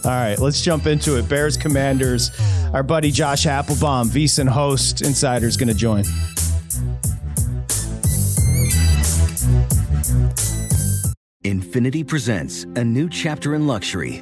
All 0.03 0.11
right, 0.11 0.37
let's 0.39 0.61
jump 0.61 0.85
into 0.87 1.17
it. 1.17 1.29
Bears 1.29 1.55
Commanders. 1.55 2.29
Our 2.73 2.83
buddy 2.83 3.09
Josh 3.09 3.45
Appelbaum, 3.45 4.07
VSiN 4.09 4.49
host, 4.49 5.01
insider, 5.01 5.47
is 5.47 5.55
going 5.55 5.69
to 5.69 5.73
join. 5.73 6.03
INFINITI 11.45 12.05
presents 12.05 12.65
a 12.75 12.83
new 12.83 13.07
chapter 13.07 13.55
in 13.55 13.67
luxury, 13.67 14.21